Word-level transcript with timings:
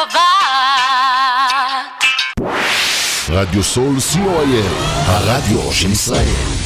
המוזיקה 0.00 0.20
קובעת. 0.20 1.80
רדיו 3.28 3.64
סול 3.64 3.96
co.il, 3.96 4.66
הרדיו 5.06 5.72
של 5.72 5.90
ישראל. 5.90 6.59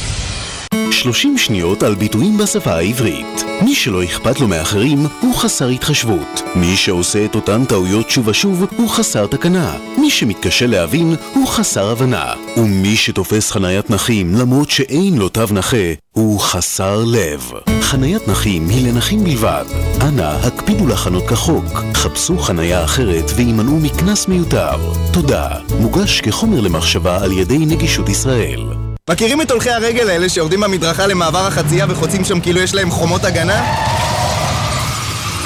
30 1.05 1.37
שניות 1.37 1.83
על 1.83 1.95
ביטויים 1.95 2.37
בשפה 2.37 2.71
העברית. 2.71 3.43
מי 3.63 3.75
שלא 3.75 4.03
אכפת 4.03 4.39
לו 4.39 4.47
מאחרים 4.47 5.07
הוא 5.21 5.35
חסר 5.35 5.67
התחשבות. 5.67 6.41
מי 6.55 6.75
שעושה 6.75 7.25
את 7.25 7.35
אותן 7.35 7.65
טעויות 7.65 8.09
שוב 8.09 8.27
ושוב 8.27 8.65
הוא 8.77 8.89
חסר 8.89 9.27
תקנה. 9.27 9.77
מי 9.97 10.09
שמתקשה 10.09 10.67
להבין 10.67 11.15
הוא 11.33 11.47
חסר 11.47 11.89
הבנה. 11.89 12.33
ומי 12.57 12.95
שתופס 12.95 13.51
חניית 13.51 13.89
נכים 13.89 14.35
למרות 14.35 14.69
שאין 14.69 15.17
לו 15.17 15.29
תו 15.29 15.41
נכה 15.51 15.93
הוא 16.11 16.39
חסר 16.39 17.03
לב. 17.05 17.51
חניית 17.81 18.27
נכים 18.27 18.69
היא 18.69 18.87
לנכים 18.87 19.23
בלבד. 19.23 19.65
אנא, 20.01 20.37
הקפידו 20.43 20.87
לחנות 20.87 21.27
כחוק. 21.27 21.65
חפשו 21.93 22.37
חניה 22.37 22.83
אחרת 22.83 23.31
והימנעו 23.35 23.79
מקנס 23.79 24.27
מיותר. 24.27 24.93
תודה. 25.13 25.47
מוגש 25.79 26.21
כחומר 26.21 26.61
למחשבה 26.61 27.23
על 27.23 27.31
ידי 27.31 27.57
נגישות 27.57 28.09
ישראל. 28.09 28.74
מכירים 29.09 29.41
את 29.41 29.51
הולכי 29.51 29.69
הרגל 29.69 30.09
האלה 30.09 30.29
שיורדים 30.29 30.61
במדרכה 30.61 31.07
למעבר 31.07 31.47
החצייה 31.47 31.85
וחוצים 31.89 32.23
שם 32.23 32.39
כאילו 32.39 32.59
יש 32.59 32.73
להם 32.75 32.91
חומות 32.91 33.23
הגנה? 33.23 33.65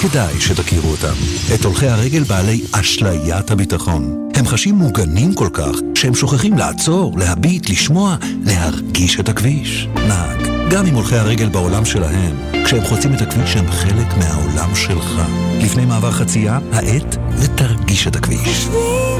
כדאי 0.02 0.42
שתכירו 0.42 0.92
אותם. 0.92 1.14
את 1.54 1.66
הולכי 1.66 1.88
הרגל 1.88 2.24
בעלי 2.24 2.62
אשליית 2.72 3.52
הביטחון. 3.52 4.30
הם 4.36 4.48
חשים 4.48 4.76
מוגנים 4.76 5.34
כל 5.34 5.48
כך, 5.54 5.72
שהם 5.96 6.16
שוכחים 6.16 6.58
לעצור, 6.58 7.18
להביט, 7.18 7.70
לשמוע, 7.70 8.16
להרגיש 8.46 9.20
את 9.20 9.30
הכביש. 9.30 9.88
נהג, 10.08 10.48
גם 10.72 10.86
אם 10.86 10.94
הולכי 10.94 11.16
הרגל 11.16 11.50
בעולם 11.50 11.86
שלהם, 11.86 12.36
כשהם 12.66 12.84
חוצים 12.86 13.14
את 13.14 13.22
הכביש 13.22 13.56
הם 13.56 13.72
חלק 13.72 14.18
מהעולם 14.18 14.76
שלך. 14.76 15.22
לפני 15.62 15.86
מעבר 15.86 16.12
חצייה, 16.12 16.60
העט 16.74 17.16
ותרגיש 17.38 18.08
את 18.08 18.16
הכביש. 18.16 18.68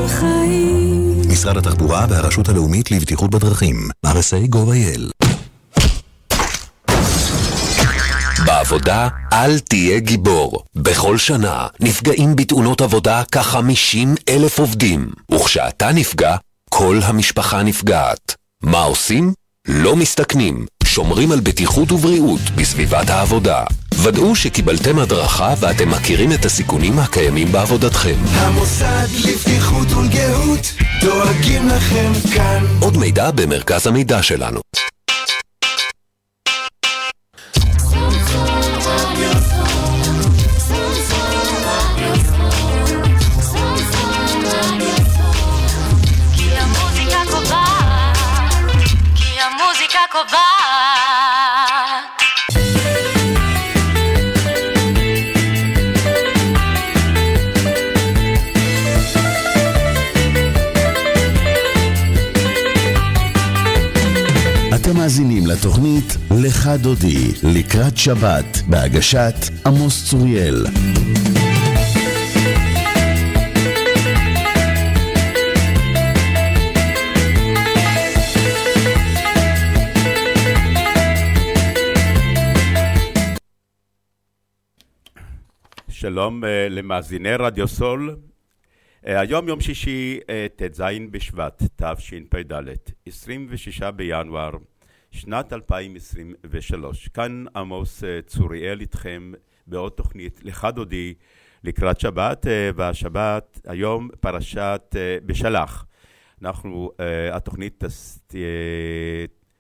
חיים. 0.08 0.99
משרד 1.32 1.58
התחבורה 1.58 2.06
והרשות 2.10 2.50
הלאומית 2.50 2.92
לבטיחות 2.92 3.32
בדרכים. 3.32 3.90
RSA 4.06 4.56
gov.il 4.56 5.28
בעבודה 8.46 9.08
אל 9.34 9.60
תהיה 9.60 10.00
גיבור. 10.00 10.64
בכל 10.76 11.18
שנה 11.18 11.68
נפגעים 11.80 12.36
בתאונות 12.36 12.82
עבודה 12.82 13.24
כ-50 13.32 14.08
אלף 14.30 14.60
עובדים, 14.60 15.10
וכשאתה 15.32 15.92
נפגע, 15.92 16.36
כל 16.70 17.00
המשפחה 17.04 17.64
נפגעת. 17.64 18.36
מה 18.64 18.84
עושים? 18.84 19.34
לא 19.68 19.96
מסתכנים, 19.96 20.66
שומרים 20.84 21.32
על 21.32 21.40
בטיחות 21.40 21.92
ובריאות 21.92 22.42
בסביבת 22.56 23.10
העבודה. 23.10 23.64
ודאו 24.04 24.36
שקיבלתם 24.36 25.00
הדרכה 25.00 25.54
ואתם 25.60 25.90
מכירים 25.90 26.32
את 26.32 26.46
הסיכונים 26.46 27.00
הקיימים 27.00 27.52
בעבודתכם. 27.52 28.16
המוסד 28.26 29.08
לבטיחות 29.26 29.92
ולגהות 29.92 30.74
דואגים 31.02 31.68
לכם 31.68 32.12
כאן. 32.36 32.66
עוד 32.80 32.98
מידע 32.98 33.32
במרכז 33.32 33.88
המידע 33.88 34.24
שלנו. 34.24 34.60
לתוכנית 65.52 66.18
לך 66.42 66.70
דודי 66.84 67.32
לקראת 67.44 67.98
שבת 67.98 68.62
בהגשת 68.68 69.36
עמוס 69.66 70.10
צוריאל. 70.10 70.66
שלום 85.90 86.46
אה, 86.46 86.70
למאזיני 86.70 87.36
רדיו 87.36 87.68
סול. 87.68 88.16
אה, 89.08 89.20
היום 89.20 89.48
יום 89.48 89.62
שישי 89.62 90.20
אה, 90.30 90.48
ט"ז 90.56 90.82
בשבט 91.12 91.64
תשפ"ד, 91.76 92.54
26 93.06 93.84
בינואר 93.84 94.52
שנת 95.12 95.54
2023. 95.54 97.08
כאן 97.08 97.46
עמוס 97.56 98.04
אה, 98.04 98.20
צוריאל 98.28 98.82
איתכם 98.82 99.32
בעוד 99.68 99.92
תוכנית 99.92 100.40
לך 100.44 100.68
דודי 100.74 101.14
לקראת 101.64 102.00
שבת, 102.00 102.46
והשבת 102.76 103.62
היום 103.68 104.10
פרשת 104.20 104.96
בשלח. 105.26 105.86
אנחנו, 106.42 106.92
התוכנית 107.32 107.84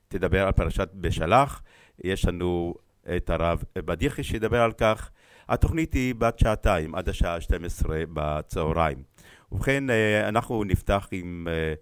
תדבר 0.07 0.46
על 0.46 0.51
פרשת 0.51 0.90
בשלח, 0.94 1.62
יש 2.04 2.25
לנו 2.25 2.75
את 3.16 3.30
הרב 3.30 3.63
בדיחי 3.78 4.24
שידבר 4.24 4.62
על 4.62 4.72
כך. 4.72 5.10
התוכנית 5.50 5.94
היא 5.94 6.16
בת 6.16 6.40
שעתיים, 6.40 6.96
עד 6.96 7.10
השעה 7.10 7.42
12 7.42 8.04
בצהריים. 8.13 9.04
ובכן, 9.51 9.90
אה, 9.90 10.30
אנחנו 10.30 10.63
נפתח 10.63 11.07
עם 11.12 11.48
אה, 11.50 11.74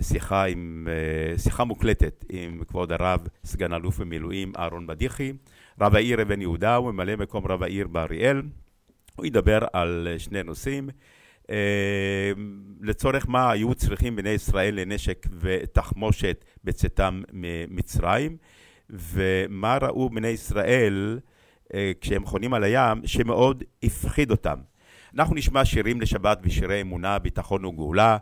שיחה, 0.00 0.44
עם, 0.44 0.88
אה, 0.90 1.38
שיחה 1.38 1.64
מוקלטת 1.64 2.24
עם 2.28 2.64
כבוד 2.68 2.92
הרב, 2.92 3.20
סגן 3.44 3.72
אלוף 3.72 3.98
במילואים 4.00 4.52
אהרון 4.58 4.86
בדיחי, 4.86 5.32
רב 5.80 5.94
העיר 5.94 6.22
אבן 6.22 6.40
יהודה, 6.40 6.76
הוא 6.76 6.92
ממלא 6.92 7.16
מקום 7.16 7.46
רב 7.46 7.62
העיר 7.62 7.86
באריאל. 7.86 8.42
הוא 9.16 9.26
ידבר 9.26 9.58
על 9.72 10.08
שני 10.18 10.42
נושאים. 10.42 10.88
לצורך 12.80 13.28
מה 13.28 13.50
היו 13.50 13.74
צריכים 13.74 14.16
בני 14.16 14.30
ישראל 14.30 14.80
לנשק 14.80 15.26
ותחמושת 15.40 16.44
בצאתם 16.64 17.22
ממצרים, 17.32 18.36
ומה 18.90 19.78
ראו 19.82 20.10
בני 20.10 20.28
ישראל 20.28 21.18
כשהם 22.00 22.24
חונים 22.24 22.54
על 22.54 22.64
הים 22.64 23.00
שמאוד 23.06 23.64
הפחיד 23.82 24.30
אותם. 24.30 24.58
אנחנו 25.14 25.34
נשמע 25.34 25.64
שירים 25.64 26.00
לשבת 26.00 26.38
ושירי 26.42 26.80
אמונה, 26.80 27.18
ביטחון 27.18 27.64
וגאולה. 27.64 28.16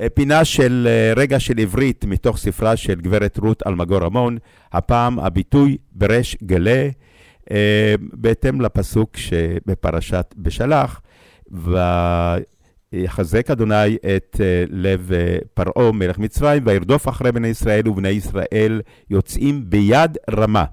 אה, 0.00 0.08
פינה 0.14 0.44
של 0.44 0.88
אה, 0.90 1.12
רגע 1.16 1.40
של 1.40 1.58
עברית 1.58 2.04
מתוך 2.04 2.38
ספרה 2.38 2.76
של 2.76 3.00
גברת 3.00 3.38
רות 3.38 3.62
אלמגור 3.66 3.98
רמון, 3.98 4.38
הפעם 4.72 5.18
הביטוי 5.18 5.76
בריש 5.92 6.36
גלה, 6.42 6.88
אה, 7.50 7.94
בהתאם 8.12 8.60
לפסוק 8.60 9.16
שבפרשת 9.16 10.34
בשלח, 10.36 11.00
ויחזק 12.92 13.50
אדוני 13.50 13.96
את 14.16 14.40
לב 14.70 15.10
פרעה 15.54 15.92
מלך 15.92 16.18
מצרים, 16.18 16.62
וירדוף 16.66 17.08
אחרי 17.08 17.32
בני 17.32 17.48
ישראל, 17.48 17.88
ובני 17.88 18.08
ישראל 18.08 18.80
יוצאים 19.10 19.70
ביד 19.70 20.18
רמה. 20.30 20.64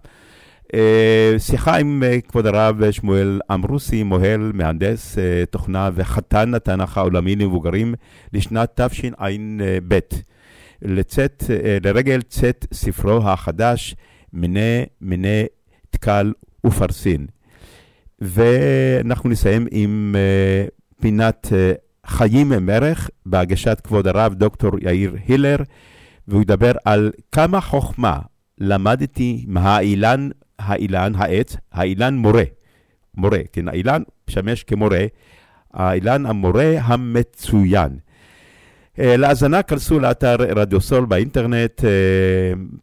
אה, 0.73 1.33
שיחה 1.37 1.77
עם 1.77 2.03
אה, 2.05 2.21
כבוד 2.21 2.45
הרב 2.45 2.91
שמואל 2.91 3.39
אמרוסי, 3.51 4.03
מוהל, 4.03 4.51
מהנדס 4.53 5.17
אה, 5.17 5.43
תוכנה 5.49 5.89
וחתן 5.93 6.53
התנ"ך 6.53 6.97
העולמי 6.97 7.35
למבוגרים 7.35 7.93
לשנת 8.33 8.79
תשע"ב, 8.81 9.99
לרגל 11.83 12.21
צאת 12.21 12.65
ספרו 12.73 13.17
החדש, 13.17 13.95
מיני 14.33 14.85
מיני 15.01 15.45
תקל 15.89 16.33
ופרסין. 16.65 17.27
ואנחנו 18.21 19.29
נסיים 19.29 19.67
עם 19.71 20.15
פינת 21.01 21.47
חיים 22.05 22.49
מרך 22.49 23.09
בהגשת 23.25 23.81
כבוד 23.83 24.07
הרב 24.07 24.33
דוקטור 24.33 24.71
יאיר 24.81 25.15
הילר, 25.27 25.57
והוא 26.27 26.41
ידבר 26.41 26.71
על 26.85 27.11
כמה 27.31 27.61
חוכמה 27.61 28.19
למדתי 28.57 29.45
מהאילן 29.47 30.29
האילן, 30.59 31.11
העץ, 31.15 31.55
האילן 31.71 32.17
מורה. 32.17 32.43
מורה, 33.15 33.39
כן, 33.53 33.67
האילן 33.67 34.01
משמש 34.29 34.63
כמורה, 34.63 35.05
האילן 35.73 36.25
המורה 36.25 36.71
המצוין. 36.81 37.97
אה, 38.99 39.17
להאזנה 39.17 39.63
כנסו 39.63 39.99
לאתר 39.99 40.35
רדיו 40.35 40.81
סול 40.81 41.05
באינטרנט, 41.05 41.85
אה, 41.85 41.89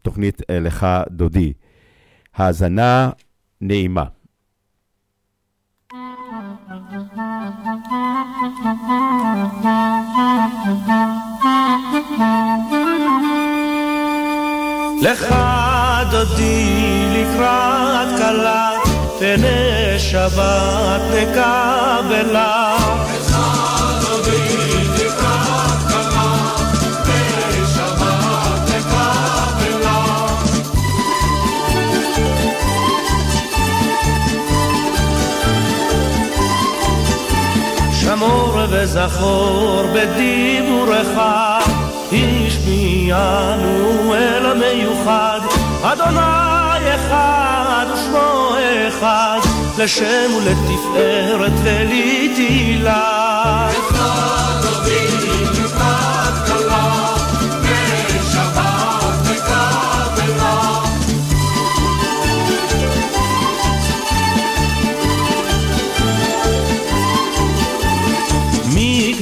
תוכנית 0.01 0.41
אה, 0.49 0.59
לך 0.59 0.87
דודי. 1.09 1.53
האזנה 2.35 3.09
נעימה. 3.61 4.03
לך 15.01 15.35
דודי 16.11 16.86
לקראת 17.37 18.09
כלה, 18.17 18.71
פני 19.19 19.99
שבת 19.99 21.01
נקבלה. 21.13 22.77
שמור 37.91 38.59
וזכור 38.69 39.83
בדיבורך 39.93 41.07
השמיענו 42.11 43.33
אל 44.13 44.45
המיוחד, 44.45 45.39
אדוני 45.83 46.56
אחד 47.07 47.85
ושמו 47.93 48.55
אחד, 48.87 49.39
לשם 49.77 50.31
ולתפארת 50.37 51.51
ולתהילה. 51.63 53.27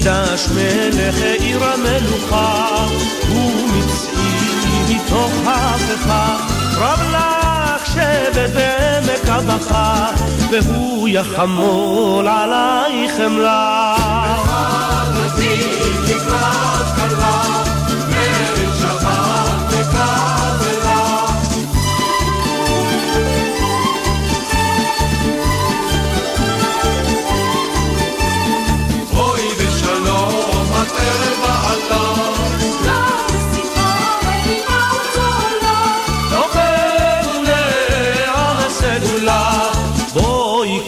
מקדש 0.06 0.48
מלך 0.48 1.16
עיר 1.40 1.64
המלוכה, 1.64 2.88
ומצעי 3.30 4.35
מתוך 5.06 5.32
הפכה, 5.46 6.38
רב 6.78 7.00
לך 7.12 7.86
שבט 7.86 8.50
בעמק 8.54 9.30
הבכה, 9.30 10.12
והוא 10.52 11.08
יחמול 11.08 12.28
עלייך 12.28 13.12
חמלה. 13.18 13.96
לקראת 16.08 16.96
כלה 16.96 17.75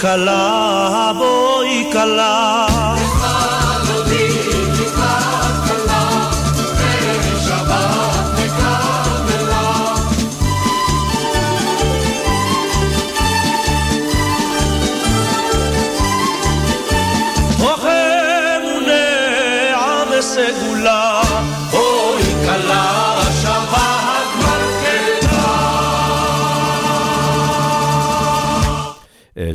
כלה, 0.07 1.11
בואי 1.17 1.89
כלה. 1.91 2.76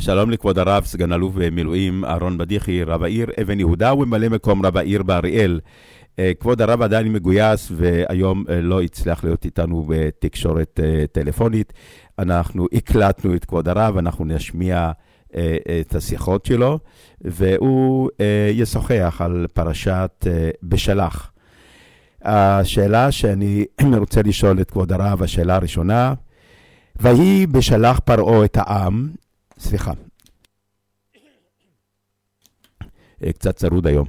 שלום 0.05 0.29
לכבוד 0.29 0.59
הרב, 0.59 0.85
סגן 0.85 1.13
אלוף 1.13 1.33
במילואים 1.35 2.05
אהרון 2.05 2.37
בדיחי, 2.37 2.83
רב 2.83 3.03
העיר 3.03 3.27
אבן 3.41 3.59
יהודה 3.59 3.93
וממלא 3.93 4.29
מקום 4.29 4.65
רב 4.65 4.77
העיר 4.77 5.03
באריאל. 5.03 5.59
אה, 6.19 6.31
כבוד 6.39 6.61
הרב 6.61 6.81
עדיין 6.81 7.13
מגויס 7.13 7.71
והיום 7.75 8.43
אה, 8.49 8.61
לא 8.61 8.81
הצליח 8.81 9.23
להיות 9.23 9.45
איתנו 9.45 9.85
בתקשורת 9.87 10.79
אה, 10.83 11.05
טלפונית. 11.11 11.73
אנחנו 12.19 12.67
הקלטנו 12.73 13.35
את 13.35 13.45
כבוד 13.45 13.67
הרב, 13.67 13.97
אנחנו 13.97 14.25
נשמיע 14.25 14.91
את 15.81 15.95
השיחות 15.95 16.45
שלו, 16.45 16.79
והוא 17.21 18.09
ישוחח 18.53 19.21
על 19.25 19.45
פרשת 19.53 20.25
בשלח. 20.63 21.31
השאלה 22.21 23.11
שאני 23.11 23.65
רוצה 23.99 24.21
לשאול 24.21 24.61
את 24.61 24.71
כבוד 24.71 24.91
הרב, 24.91 25.23
השאלה 25.23 25.55
הראשונה, 25.55 26.13
ויהי 27.01 27.47
בשלח 27.47 27.99
פרעה 27.99 28.45
את 28.45 28.57
העם 28.57 29.09
סליחה. 29.63 29.91
אה, 33.23 33.33
קצת 33.33 33.55
צרוד 33.55 33.87
היום. 33.87 34.07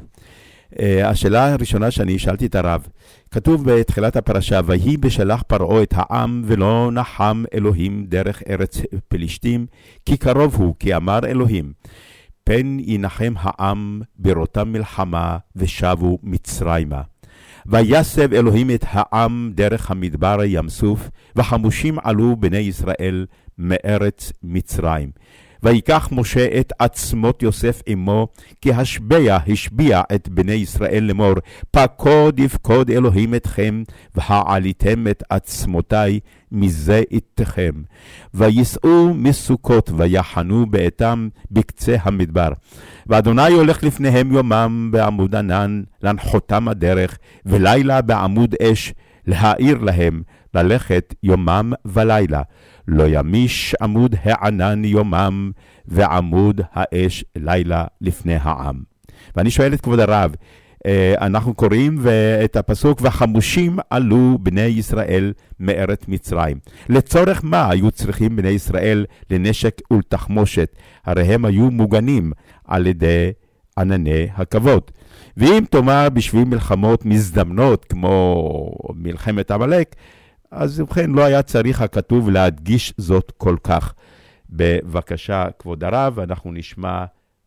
אה, 0.81 1.09
השאלה 1.09 1.53
הראשונה 1.53 1.91
שאני 1.91 2.19
שאלתי 2.19 2.47
את 2.47 2.55
הרב, 2.55 2.87
כתוב 3.31 3.71
בתחילת 3.71 4.17
הפרשה, 4.17 4.61
ויהי 4.65 4.97
בשלח 4.97 5.43
פרעה 5.43 5.83
את 5.83 5.95
העם, 5.97 6.43
ולא 6.47 6.91
נחם 6.93 7.45
אלוהים 7.55 8.07
דרך 8.09 8.43
ארץ 8.49 8.79
פלישתים, 9.09 9.67
כי 10.07 10.17
קרוב 10.17 10.55
הוא, 10.55 10.75
כי 10.79 10.97
אמר 10.97 11.19
אלוהים. 11.25 11.73
פן 12.45 12.77
ינחם 12.81 13.35
העם 13.37 14.03
בראותם 14.19 14.73
מלחמה, 14.73 15.39
ושבו 15.57 16.19
מצרימה. 16.23 17.03
ויסב 17.67 18.33
אלוהים 18.33 18.71
את 18.71 18.85
העם 18.89 19.53
דרך 19.55 19.91
המדבר 19.91 20.39
ים 20.45 20.69
סוף, 20.69 21.11
וחמושים 21.37 21.99
עלו 22.05 22.37
בני 22.37 22.59
ישראל 22.59 23.27
מארץ 23.59 24.33
מצרים. 24.43 25.11
ויקח 25.65 26.09
משה 26.13 26.61
את 26.61 26.73
עצמות 26.79 27.43
יוסף 27.43 27.83
עמו, 27.87 28.29
כי 28.61 28.73
השבע 28.73 29.37
השביע 29.47 30.03
את 30.15 30.29
בני 30.29 30.53
ישראל 30.53 31.05
לאמור, 31.05 31.35
פקוד 31.71 32.39
יפקוד 32.39 32.91
אלוהים 32.91 33.35
אתכם, 33.35 33.83
והעליתם 34.15 35.07
את 35.11 35.23
עצמותי 35.31 36.21
מזה 36.53 37.03
איתכם. 37.11 37.73
וייסעו 38.35 39.15
מסוכות 39.15 39.91
ויחנו 39.97 40.67
בעתם 40.67 41.29
בקצה 41.51 41.97
המדבר. 42.03 42.49
ואדוני 43.07 43.53
הולך 43.53 43.83
לפניהם 43.83 44.33
יומם 44.33 44.89
בעמוד 44.93 45.35
ענן, 45.35 45.83
להנחותם 46.03 46.69
הדרך, 46.69 47.19
ולילה 47.47 48.03
בעמוד 48.03 48.55
אש, 48.63 48.95
להאיר 49.27 49.79
להם, 49.79 50.23
ללכת 50.55 51.15
יומם 51.23 51.73
ולילה. 51.85 52.43
לא 52.89 53.05
ימיש 53.09 53.75
עמוד 53.83 54.15
הענן 54.23 54.85
יומם, 54.85 55.51
ועמוד 55.87 56.61
האש 56.73 57.25
לילה 57.37 57.85
לפני 58.01 58.37
העם. 58.41 58.83
ואני 59.37 59.51
שואל 59.51 59.75
את 59.75 59.81
כבוד 59.81 60.01
הרב, 60.01 60.35
אה, 60.87 61.15
אנחנו 61.21 61.55
קוראים 61.55 61.99
את 62.45 62.57
הפסוק, 62.57 63.01
והחמושים 63.03 63.79
עלו 63.91 64.39
בני 64.43 64.61
ישראל 64.61 65.33
מארץ 65.61 66.09
מצרים. 66.09 66.59
לצורך 66.89 67.41
מה 67.45 67.71
היו 67.71 67.91
צריכים 67.91 68.37
בני 68.37 68.49
ישראל 68.49 69.07
לנשק 69.31 69.81
ולתחמושת? 69.91 70.77
הרי 71.05 71.23
הם 71.23 71.45
היו 71.45 71.71
מוגנים 71.71 72.33
על 72.65 72.87
ידי 72.87 73.33
ענני 73.79 74.27
הכבוד. 74.37 74.91
ואם 75.37 75.65
תאמר 75.71 76.09
בשביל 76.13 76.45
מלחמות 76.45 77.07
מזדמנות, 77.07 77.85
כמו 77.85 78.71
מלחמת 78.95 79.51
עמלק, 79.51 79.97
אז 80.55 80.81
ובכן 80.81 81.11
לא 81.11 81.25
היה 81.25 81.43
צריך 81.43 81.81
הכתוב 81.81 82.31
להדגיש 82.31 82.93
זאת 82.99 83.33
כל 83.37 83.57
כך. 83.65 83.93
בבקשה, 84.51 85.47
כבוד 85.59 85.85
הרב, 85.85 86.19
אנחנו 86.19 86.53
נשמע 86.53 87.05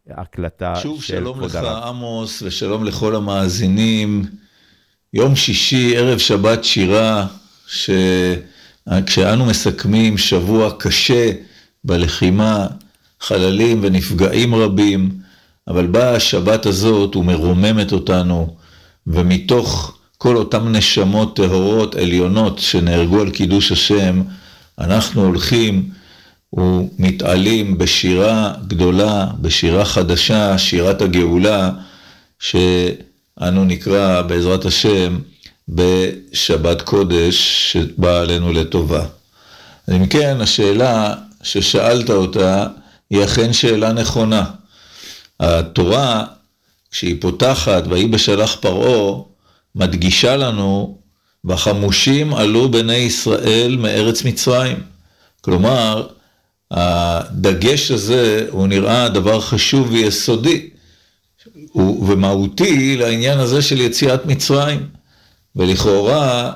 הקלטה 0.09 0.75
של 0.75 0.81
שוב, 0.81 1.03
שלום 1.03 1.37
כבוד 1.37 1.49
לך, 1.49 1.55
הרב. 1.55 1.83
עמוס, 1.83 2.41
ושלום 2.41 2.83
לכל 2.83 3.15
המאזינים. 3.15 4.25
יום 5.13 5.35
שישי, 5.35 5.97
ערב 5.97 6.17
שבת 6.17 6.63
שירה, 6.63 7.27
שכשאנו 7.67 9.45
מסכמים 9.45 10.17
שבוע 10.17 10.71
קשה 10.79 11.31
בלחימה, 11.83 12.67
חללים 13.21 13.79
ונפגעים 13.83 14.55
רבים, 14.55 15.09
אבל 15.67 15.87
באה 15.87 16.15
השבת 16.15 16.65
הזאת 16.65 17.15
ומרוממת 17.15 17.91
אותנו, 17.91 18.57
ומתוך 19.07 19.96
כל 20.17 20.37
אותן 20.37 20.67
נשמות 20.67 21.35
טהורות 21.35 21.95
עליונות 21.95 22.59
שנהרגו 22.59 23.21
על 23.21 23.29
קידוש 23.29 23.71
השם, 23.71 24.21
אנחנו 24.79 25.23
הולכים 25.25 25.89
ומתעלים 26.53 27.77
בשירה 27.77 28.53
גדולה, 28.67 29.27
בשירה 29.41 29.85
חדשה, 29.85 30.57
שירת 30.57 31.01
הגאולה, 31.01 31.71
שאנו 32.39 33.65
נקרא 33.65 34.21
בעזרת 34.21 34.65
השם 34.65 35.19
בשבת 35.69 36.81
קודש 36.81 37.71
שבאה 37.71 38.19
עלינו 38.21 38.53
לטובה. 38.53 39.05
אם 39.95 40.07
כן, 40.07 40.37
השאלה 40.41 41.15
ששאלת 41.43 42.09
אותה 42.09 42.67
היא 43.09 43.23
אכן 43.23 43.53
שאלה 43.53 43.93
נכונה. 43.93 44.43
התורה, 45.39 46.25
כשהיא 46.91 47.15
פותחת, 47.19 47.83
ויהי 47.89 48.07
בשלח 48.07 48.55
פרעה, 48.59 49.21
מדגישה 49.77 50.35
לנו, 50.35 50.97
והחמושים 51.43 52.33
עלו 52.33 52.71
בני 52.71 52.95
ישראל 52.95 53.77
מארץ 53.79 54.23
מצרים. 54.23 54.77
כלומר, 55.41 56.07
הדגש 56.71 57.91
הזה 57.91 58.47
הוא 58.49 58.67
נראה 58.67 59.09
דבר 59.09 59.41
חשוב 59.41 59.91
ויסודי 59.91 60.69
ומהותי 61.75 62.97
לעניין 62.97 63.39
הזה 63.39 63.61
של 63.61 63.81
יציאת 63.81 64.25
מצרים. 64.25 64.87
ולכאורה, 65.55 66.51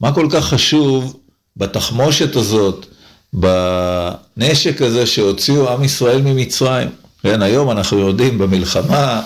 מה 0.00 0.14
כל 0.14 0.28
כך 0.30 0.44
חשוב 0.44 1.16
בתחמושת 1.56 2.36
הזאת, 2.36 2.86
בנשק 3.32 4.82
הזה 4.82 5.06
שהוציאו 5.06 5.72
עם 5.72 5.84
ישראל 5.84 6.22
ממצרים? 6.22 6.88
כן, 7.22 7.42
היום 7.42 7.70
אנחנו 7.70 7.98
יודעים 7.98 8.38
במלחמה, 8.38 9.22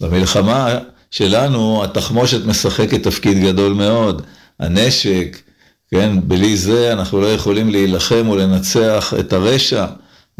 במלחמה 0.00 0.78
שלנו 1.16 1.84
התחמושת 1.84 2.46
משחקת 2.46 3.02
תפקיד 3.02 3.38
גדול 3.38 3.72
מאוד. 3.72 4.22
הנשק, 4.60 5.36
כן, 5.90 6.18
בלי 6.24 6.56
זה 6.56 6.92
אנחנו 6.92 7.20
לא 7.20 7.26
יכולים 7.26 7.70
להילחם 7.70 8.28
ולנצח 8.28 9.14
את 9.20 9.32
הרשע, 9.32 9.86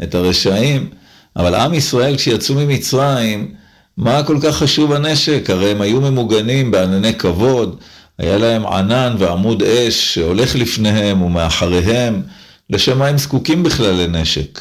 את 0.03 0.15
הרשעים. 0.15 0.89
אבל 1.35 1.55
עם 1.55 1.73
ישראל 1.73 2.17
כשיצאו 2.17 2.55
ממצרים, 2.55 3.53
מה 3.97 4.23
כל 4.23 4.37
כך 4.43 4.55
חשוב 4.55 4.93
הנשק? 4.93 5.49
הרי 5.49 5.71
הם 5.71 5.81
היו 5.81 6.01
ממוגנים 6.01 6.71
בענני 6.71 7.13
כבוד, 7.13 7.75
היה 8.17 8.37
להם 8.37 8.67
ענן 8.67 9.15
ועמוד 9.19 9.63
אש 9.63 10.13
שהולך 10.13 10.55
לפניהם 10.55 11.21
ומאחריהם, 11.21 12.21
לשם 12.69 13.01
הם 13.01 13.17
זקוקים 13.17 13.63
בכלל 13.63 13.93
לנשק? 13.93 14.59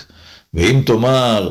ואם 0.54 0.82
תאמר, 0.86 1.50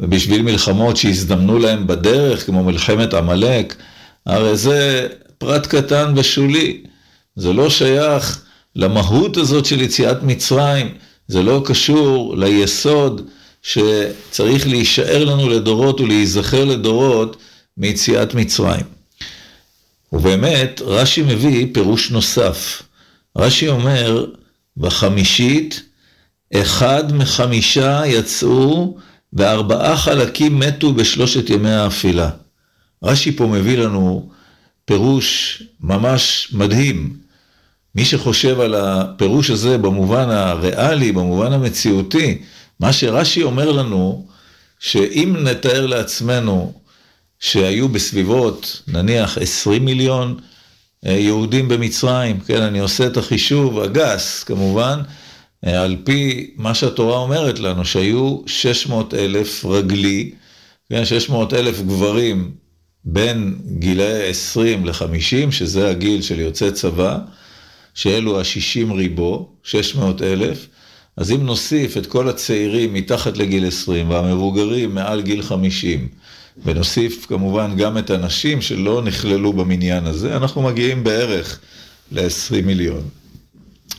בשביל 0.00 0.42
מלחמות 0.42 0.96
שהזדמנו 0.96 1.58
להם 1.58 1.86
בדרך, 1.86 2.46
כמו 2.46 2.64
מלחמת 2.64 3.14
עמלק, 3.14 3.74
הרי 4.28 4.56
זה 4.56 5.08
פרט 5.38 5.66
קטן 5.66 6.12
ושולי. 6.16 6.82
זה 7.36 7.52
לא 7.52 7.70
שייך 7.70 8.44
למהות 8.76 9.36
הזאת 9.36 9.64
של 9.66 9.80
יציאת 9.80 10.22
מצרים, 10.22 10.94
זה 11.28 11.42
לא 11.42 11.62
קשור 11.64 12.36
ליסוד 12.36 13.28
שצריך 13.62 14.68
להישאר 14.68 15.24
לנו 15.24 15.48
לדורות 15.48 16.00
ולהיזכר 16.00 16.64
לדורות 16.64 17.36
מיציאת 17.76 18.34
מצרים. 18.34 18.84
ובאמת, 20.12 20.80
רש"י 20.84 21.22
מביא 21.22 21.66
פירוש 21.72 22.10
נוסף. 22.10 22.82
רש"י 23.38 23.68
אומר, 23.68 24.26
בחמישית, 24.76 25.82
אחד 26.54 27.12
מחמישה 27.12 28.02
יצאו 28.06 28.96
וארבעה 29.32 29.96
חלקים 29.96 30.58
מתו 30.58 30.92
בשלושת 30.92 31.50
ימי 31.50 31.70
האפילה. 31.70 32.30
רש"י 33.02 33.32
פה 33.36 33.46
מביא 33.46 33.78
לנו 33.78 34.28
פירוש 34.84 35.62
ממש 35.80 36.48
מדהים. 36.52 37.16
מי 37.94 38.04
שחושב 38.04 38.60
על 38.60 38.74
הפירוש 38.74 39.50
הזה 39.50 39.78
במובן 39.78 40.30
הריאלי, 40.30 41.12
במובן 41.12 41.52
המציאותי, 41.52 42.38
מה 42.80 42.92
שרש"י 42.92 43.42
אומר 43.42 43.72
לנו, 43.72 44.26
שאם 44.80 45.36
נתאר 45.40 45.86
לעצמנו 45.86 46.72
שהיו 47.40 47.88
בסביבות, 47.88 48.82
נניח, 48.88 49.38
20 49.38 49.84
מיליון 49.84 50.38
אה, 51.06 51.12
יהודים 51.12 51.68
במצרים, 51.68 52.40
כן, 52.40 52.62
אני 52.62 52.78
עושה 52.78 53.06
את 53.06 53.16
החישוב 53.16 53.80
הגס, 53.80 54.44
כמובן, 54.44 55.00
אה, 55.66 55.82
על 55.82 55.96
פי 56.04 56.50
מה 56.56 56.74
שהתורה 56.74 57.18
אומרת 57.18 57.58
לנו, 57.58 57.84
שהיו 57.84 58.38
600 58.46 59.14
אלף 59.14 59.64
רגלי, 59.64 60.30
כן, 60.90 61.04
600 61.04 61.54
אלף 61.54 61.80
גברים 61.80 62.50
בין 63.10 63.58
גילאי 63.78 64.28
20 64.30 64.86
ל-50, 64.86 65.50
שזה 65.50 65.90
הגיל 65.90 66.22
של 66.22 66.40
יוצא 66.40 66.70
צבא, 66.70 67.18
שאלו 67.94 68.40
ה-60 68.40 68.92
ריבו, 68.92 69.48
600 69.62 70.22
אלף, 70.22 70.66
אז 71.16 71.32
אם 71.32 71.46
נוסיף 71.46 71.96
את 71.96 72.06
כל 72.06 72.28
הצעירים 72.28 72.94
מתחת 72.94 73.36
לגיל 73.36 73.66
20 73.66 74.10
והמבוגרים 74.10 74.94
מעל 74.94 75.22
גיל 75.22 75.42
50, 75.42 76.08
ונוסיף 76.64 77.26
כמובן 77.28 77.76
גם 77.76 77.98
את 77.98 78.10
הנשים 78.10 78.62
שלא 78.62 79.02
נכללו 79.02 79.52
במניין 79.52 80.06
הזה, 80.06 80.36
אנחנו 80.36 80.62
מגיעים 80.62 81.04
בערך 81.04 81.58
ל-20 82.12 82.62
מיליון. 82.64 83.02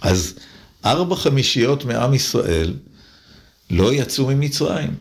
אז 0.01 0.33
ארבע 0.85 1.15
חמישיות 1.15 1.85
מעם 1.85 2.13
ישראל 2.13 2.73
לא 3.71 3.93
יצאו 3.93 4.27
ממצרים. 4.27 4.95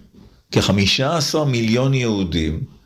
כ-15 0.52 1.44
מיליון 1.46 1.94
יהודים 1.94 2.77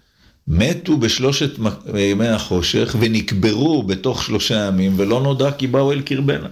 מתו 0.49 0.97
בשלושת 0.97 1.51
ימי 1.99 2.29
החושך 2.29 2.97
ונקברו 3.01 3.83
בתוך 3.83 4.25
שלושה 4.25 4.55
ימים 4.55 4.95
ולא 4.97 5.21
נודע 5.21 5.53
כי 5.53 5.67
באו 5.67 5.93
אל 5.93 6.01
קרבנה. 6.01 6.49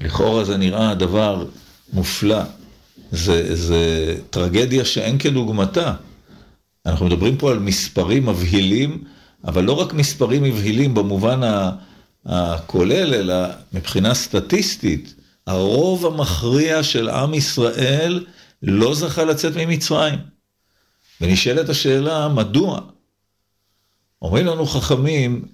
לכאורה 0.00 0.44
זה 0.44 0.56
נראה 0.56 0.94
דבר 0.94 1.46
מופלא, 1.92 2.42
זה, 3.12 3.56
זה 3.56 4.14
טרגדיה 4.30 4.84
שאין 4.84 5.18
כדוגמתה. 5.18 5.94
אנחנו 6.86 7.06
מדברים 7.06 7.36
פה 7.36 7.50
על 7.50 7.58
מספרים 7.58 8.26
מבהילים 8.26 9.04
אבל 9.44 9.64
לא 9.64 9.72
רק 9.72 9.92
מספרים 9.92 10.42
מבהילים 10.42 10.94
במובן 10.94 11.40
הכולל, 12.26 13.14
אלא 13.14 13.34
מבחינה 13.72 14.14
סטטיסטית, 14.14 15.14
הרוב 15.46 16.06
המכריע 16.06 16.82
של 16.82 17.08
עם 17.08 17.34
ישראל 17.34 18.24
לא 18.62 18.94
זכה 18.94 19.24
לצאת 19.24 19.56
ממצרים. 19.56 20.18
ונשאלת 21.20 21.68
השאלה, 21.68 22.28
מדוע? 22.28 22.80
אומרים 24.22 24.46
לנו 24.46 24.66
חכמים 24.66 25.44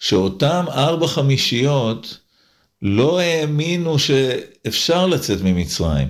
שאותם 0.00 0.64
ארבע 0.68 1.06
חמישיות 1.06 2.18
לא 2.82 3.18
האמינו 3.18 3.98
שאפשר 3.98 5.06
לצאת 5.06 5.38
ממצרים, 5.40 6.08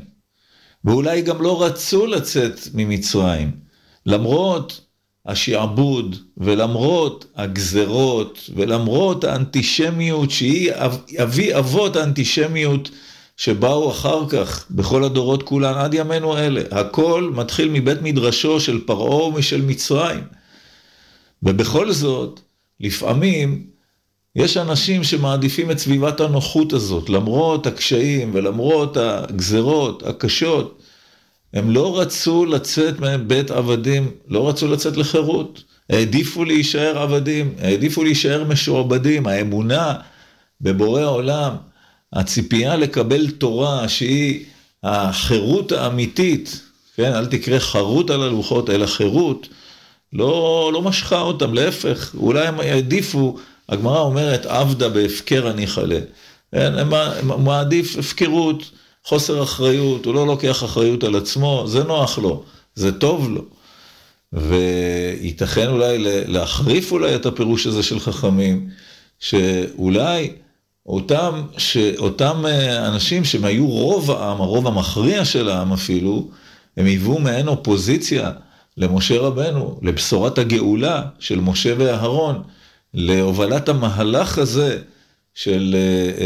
ואולי 0.85 1.23
גם 1.23 1.43
לא 1.43 1.63
רצו 1.63 2.07
לצאת 2.07 2.61
ממצרים, 2.75 3.51
למרות 4.07 4.81
השעבוד 5.27 6.17
ולמרות 6.37 7.27
הגזרות 7.37 8.51
ולמרות 8.55 9.25
האנטישמיות 9.25 10.31
שהיא 10.31 10.73
אבי 11.23 11.59
אבות 11.59 11.97
האנטישמיות 11.97 12.91
שבאו 13.37 13.91
אחר 13.91 14.29
כך 14.29 14.67
בכל 14.71 15.05
הדורות 15.05 15.43
כולן 15.43 15.75
עד 15.75 15.95
ימינו 15.95 16.39
אלה. 16.39 16.63
הכל 16.71 17.33
מתחיל 17.35 17.69
מבית 17.69 18.03
מדרשו 18.03 18.61
של 18.61 18.85
פרעה 18.87 19.25
ומשל 19.25 19.63
מצרים. 19.63 20.25
ובכל 21.43 21.93
זאת, 21.93 22.41
לפעמים 22.81 23.67
יש 24.37 24.57
אנשים 24.57 25.05
שמעדיפים 25.05 25.71
את 25.71 25.79
סביבת 25.79 26.21
הנוחות 26.21 26.73
הזאת, 26.73 27.11
למרות 27.11 27.67
הקשיים 27.67 28.31
ולמרות 28.35 28.97
הגזרות 28.97 30.03
הקשות. 30.07 30.83
הם 31.55 31.71
לא 31.71 32.01
רצו 32.01 32.45
לצאת 32.45 33.01
מבית 33.01 33.51
עבדים, 33.51 34.11
לא 34.29 34.49
רצו 34.49 34.69
לצאת 34.69 34.97
לחירות. 34.97 35.63
העדיפו 35.91 36.45
להישאר 36.45 36.99
עבדים, 36.99 37.55
העדיפו 37.59 38.05
להישאר 38.05 38.45
משועבדים. 38.45 39.27
האמונה 39.27 39.95
בבורא 40.61 41.05
עולם, 41.05 41.57
הציפייה 42.15 42.77
לקבל 42.77 43.31
תורה 43.31 43.89
שהיא 43.89 44.45
החירות 44.83 45.73
האמיתית, 45.73 46.61
כן, 46.97 47.13
אל 47.13 47.27
תקרא 47.27 47.59
חרות 47.59 48.11
על 48.11 48.23
הלוחות, 48.23 48.71
אלא 48.71 48.87
חירות, 48.87 49.49
לא, 50.13 50.71
לא 50.73 50.83
משכה 50.83 51.21
אותם, 51.21 51.55
להפך, 51.55 52.15
אולי 52.19 52.47
הם 52.47 52.61
העדיפו, 52.61 53.37
הגמרא 53.69 54.01
אומרת, 54.01 54.47
עבדה 54.47 54.89
בהפקר 54.89 55.51
אני 55.51 55.67
חלה. 55.67 56.01
כן, 56.53 56.79
הם 56.79 56.91
מעדיף 57.45 57.99
הפקרות. 57.99 58.71
חוסר 59.05 59.43
אחריות, 59.43 60.05
הוא 60.05 60.15
לא 60.15 60.27
לוקח 60.27 60.65
אחריות 60.65 61.05
על 61.05 61.17
עצמו, 61.17 61.65
זה 61.67 61.85
נוח 61.85 62.19
לו, 62.19 62.43
זה 62.75 62.93
טוב 62.93 63.31
לו. 63.31 63.45
וייתכן 64.33 65.69
אולי 65.69 65.97
להחריף 66.27 66.93
אולי 66.93 67.15
את 67.15 67.27
הפירוש 67.27 67.67
הזה 67.67 67.83
של 67.83 68.01
חכמים, 68.01 68.69
שאולי 69.21 70.33
אותם, 70.87 71.43
שאותם 71.59 72.47
אה, 72.47 72.89
אנשים 72.89 73.25
שהם 73.25 73.45
היו 73.45 73.67
רוב 73.67 74.11
העם, 74.11 74.41
הרוב 74.41 74.67
המכריע 74.67 75.25
של 75.25 75.49
העם 75.49 75.73
אפילו, 75.73 76.29
הם 76.77 76.87
היוו 76.87 77.19
מעין 77.19 77.49
אופוזיציה 77.49 78.31
למשה 78.77 79.19
רבנו, 79.19 79.79
לבשורת 79.83 80.39
הגאולה 80.39 81.03
של 81.19 81.41
משה 81.41 81.75
ואהרון, 81.79 82.43
להובלת 82.95 83.69
המהלך 83.69 84.39
הזה 84.39 84.79
של 85.35 85.75
uh, 85.75 86.19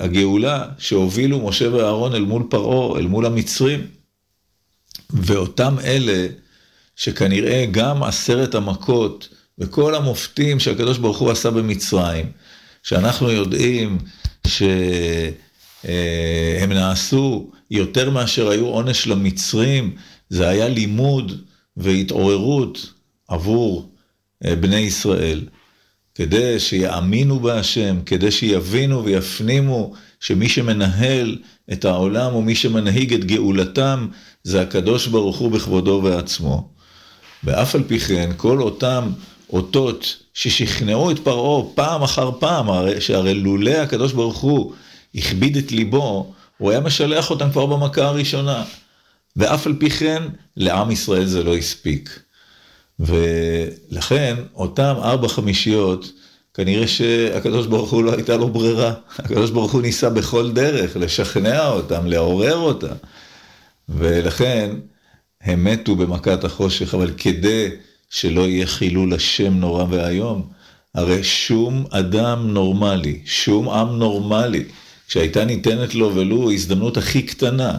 uh, 0.00 0.04
הגאולה 0.04 0.64
שהובילו 0.78 1.40
משה 1.48 1.74
ואהרון 1.74 2.14
אל 2.14 2.24
מול 2.24 2.42
פרעה, 2.50 2.98
אל 2.98 3.06
מול 3.06 3.26
המצרים. 3.26 3.86
ואותם 5.10 5.76
אלה 5.84 6.26
שכנראה 6.96 7.66
גם 7.70 8.02
עשרת 8.02 8.54
המכות 8.54 9.28
וכל 9.58 9.94
המופתים 9.94 10.60
שהקדוש 10.60 10.98
ברוך 10.98 11.18
הוא 11.18 11.30
עשה 11.30 11.50
במצרים, 11.50 12.26
שאנחנו 12.86 13.30
יודעים 13.30 13.98
שהם 14.46 15.32
נעשו 16.72 17.50
יותר 17.70 18.10
מאשר 18.10 18.48
היו 18.48 18.66
עונש 18.66 19.06
למצרים, 19.06 19.96
זה 20.28 20.48
היה 20.48 20.68
לימוד 20.68 21.42
והתעוררות 21.76 22.92
עבור 23.28 23.90
uh, 24.44 24.48
בני 24.60 24.76
ישראל. 24.76 25.40
כדי 26.14 26.60
שיאמינו 26.60 27.40
בהשם, 27.40 27.96
כדי 28.06 28.30
שיבינו 28.30 29.04
ויפנימו 29.04 29.92
שמי 30.20 30.48
שמנהל 30.48 31.38
את 31.72 31.84
העולם 31.84 32.34
ומי 32.34 32.54
שמנהיג 32.54 33.14
את 33.14 33.24
גאולתם 33.24 34.08
זה 34.42 34.62
הקדוש 34.62 35.06
ברוך 35.06 35.38
הוא 35.38 35.50
בכבודו 35.50 35.90
ובעצמו. 35.90 36.70
ואף 37.44 37.74
על 37.74 37.82
פי 37.86 38.00
כן, 38.00 38.30
כל 38.36 38.62
אותם 38.62 39.10
אותות 39.52 40.16
ששכנעו 40.34 41.10
את 41.10 41.18
פרעה 41.18 41.64
פעם 41.74 42.02
אחר 42.02 42.30
פעם, 42.38 42.66
שהרי 43.00 43.34
לולא 43.34 43.70
הקדוש 43.70 44.12
ברוך 44.12 44.38
הוא 44.38 44.72
הכביד 45.14 45.56
את 45.56 45.72
ליבו, 45.72 46.32
הוא 46.58 46.70
היה 46.70 46.80
משלח 46.80 47.30
אותם 47.30 47.50
כבר 47.50 47.66
במכה 47.66 48.04
הראשונה. 48.04 48.64
ואף 49.36 49.66
על 49.66 49.74
פי 49.78 49.90
כן, 49.90 50.22
לעם 50.56 50.90
ישראל 50.90 51.24
זה 51.24 51.42
לא 51.42 51.56
הספיק. 51.56 52.20
ולכן, 53.00 54.36
אותם 54.54 54.94
ארבע 55.02 55.28
חמישיות, 55.28 56.12
כנראה 56.54 56.86
שהקדוש 56.86 57.66
ברוך 57.66 57.90
הוא 57.90 58.04
לא 58.04 58.12
הייתה 58.12 58.36
לו 58.36 58.48
ברירה. 58.48 58.92
הקדוש 59.18 59.50
ברוך 59.50 59.72
הוא 59.72 59.82
ניסה 59.82 60.10
בכל 60.10 60.52
דרך 60.52 60.96
לשכנע 60.96 61.68
אותם, 61.68 62.06
לעורר 62.06 62.56
אותם. 62.56 62.94
ולכן, 63.88 64.70
הם 65.40 65.64
מתו 65.64 65.96
במכת 65.96 66.44
החושך, 66.44 66.94
אבל 66.94 67.10
כדי 67.16 67.68
שלא 68.10 68.48
יהיה 68.48 68.66
חילול 68.66 69.14
השם 69.14 69.54
נורא 69.54 69.84
ואיום, 69.90 70.48
הרי 70.94 71.24
שום 71.24 71.84
אדם 71.90 72.50
נורמלי, 72.50 73.20
שום 73.24 73.68
עם 73.68 73.98
נורמלי, 73.98 74.64
שהייתה 75.08 75.44
ניתנת 75.44 75.94
לו 75.94 76.14
ולו 76.14 76.52
הזדמנות 76.52 76.96
הכי 76.96 77.22
קטנה, 77.22 77.78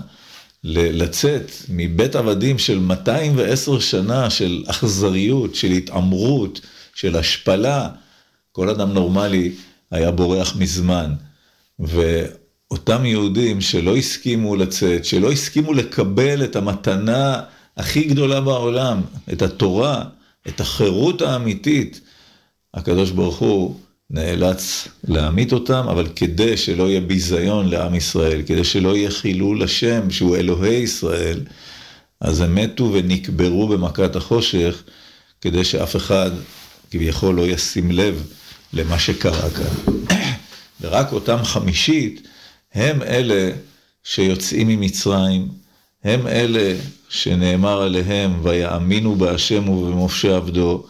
לצאת 0.63 1.51
מבית 1.69 2.15
עבדים 2.15 2.59
של 2.59 2.79
210 2.79 3.79
שנה 3.79 4.29
של 4.29 4.63
אכזריות, 4.67 5.55
של 5.55 5.71
התעמרות, 5.71 6.61
של 6.95 7.15
השפלה, 7.15 7.89
כל 8.51 8.69
אדם 8.69 8.93
נורמלי 8.93 9.51
היה 9.91 10.11
בורח 10.11 10.55
מזמן. 10.55 11.13
ואותם 11.79 13.05
יהודים 13.05 13.61
שלא 13.61 13.97
הסכימו 13.97 14.55
לצאת, 14.55 15.05
שלא 15.05 15.31
הסכימו 15.31 15.73
לקבל 15.73 16.43
את 16.43 16.55
המתנה 16.55 17.41
הכי 17.77 18.03
גדולה 18.03 18.41
בעולם, 18.41 19.01
את 19.33 19.41
התורה, 19.41 20.03
את 20.47 20.61
החירות 20.61 21.21
האמיתית, 21.21 22.01
הקדוש 22.73 23.11
ברוך 23.11 23.37
הוא 23.37 23.75
נאלץ 24.09 24.87
להמית 25.03 25.53
אותם, 25.53 25.85
אבל 25.89 26.07
כדי 26.15 26.57
שלא 26.57 26.89
יהיה 26.89 27.01
ביזיון 27.01 27.69
לעם 27.69 27.95
ישראל, 27.95 28.41
כדי 28.45 28.63
שלא 28.63 28.95
יהיה 28.95 29.11
חילול 29.11 29.63
השם 29.63 30.11
שהוא 30.11 30.37
אלוהי 30.37 30.75
ישראל, 30.75 31.39
אז 32.21 32.41
הם 32.41 32.55
מתו 32.55 32.91
ונקברו 32.93 33.67
במכת 33.67 34.15
החושך, 34.15 34.83
כדי 35.41 35.63
שאף 35.63 35.95
אחד 35.95 36.31
כביכול 36.91 37.35
לא 37.35 37.47
ישים 37.47 37.91
לב 37.91 38.27
למה 38.73 38.99
שקרה 38.99 39.49
כאן. 39.49 39.93
ורק 40.81 41.11
אותם 41.11 41.37
חמישית 41.43 42.27
הם 42.73 43.01
אלה 43.01 43.51
שיוצאים 44.03 44.67
ממצרים, 44.67 45.47
הם 46.03 46.27
אלה 46.27 46.75
שנאמר 47.09 47.81
עליהם 47.81 48.39
ויאמינו 48.43 49.15
בהשם 49.15 49.69
ובמשה 49.69 50.35
עבדו, 50.35 50.85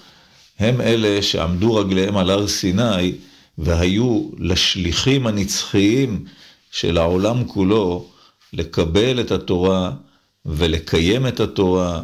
הם 0.59 0.81
אלה 0.81 1.21
שעמדו 1.21 1.75
רגליהם 1.75 2.17
על 2.17 2.29
הר 2.29 2.47
סיני 2.47 3.13
והיו 3.57 4.29
לשליחים 4.37 5.27
הנצחיים 5.27 6.25
של 6.71 6.97
העולם 6.97 7.47
כולו 7.47 8.05
לקבל 8.53 9.19
את 9.19 9.31
התורה 9.31 9.91
ולקיים 10.45 11.27
את 11.27 11.39
התורה 11.39 12.01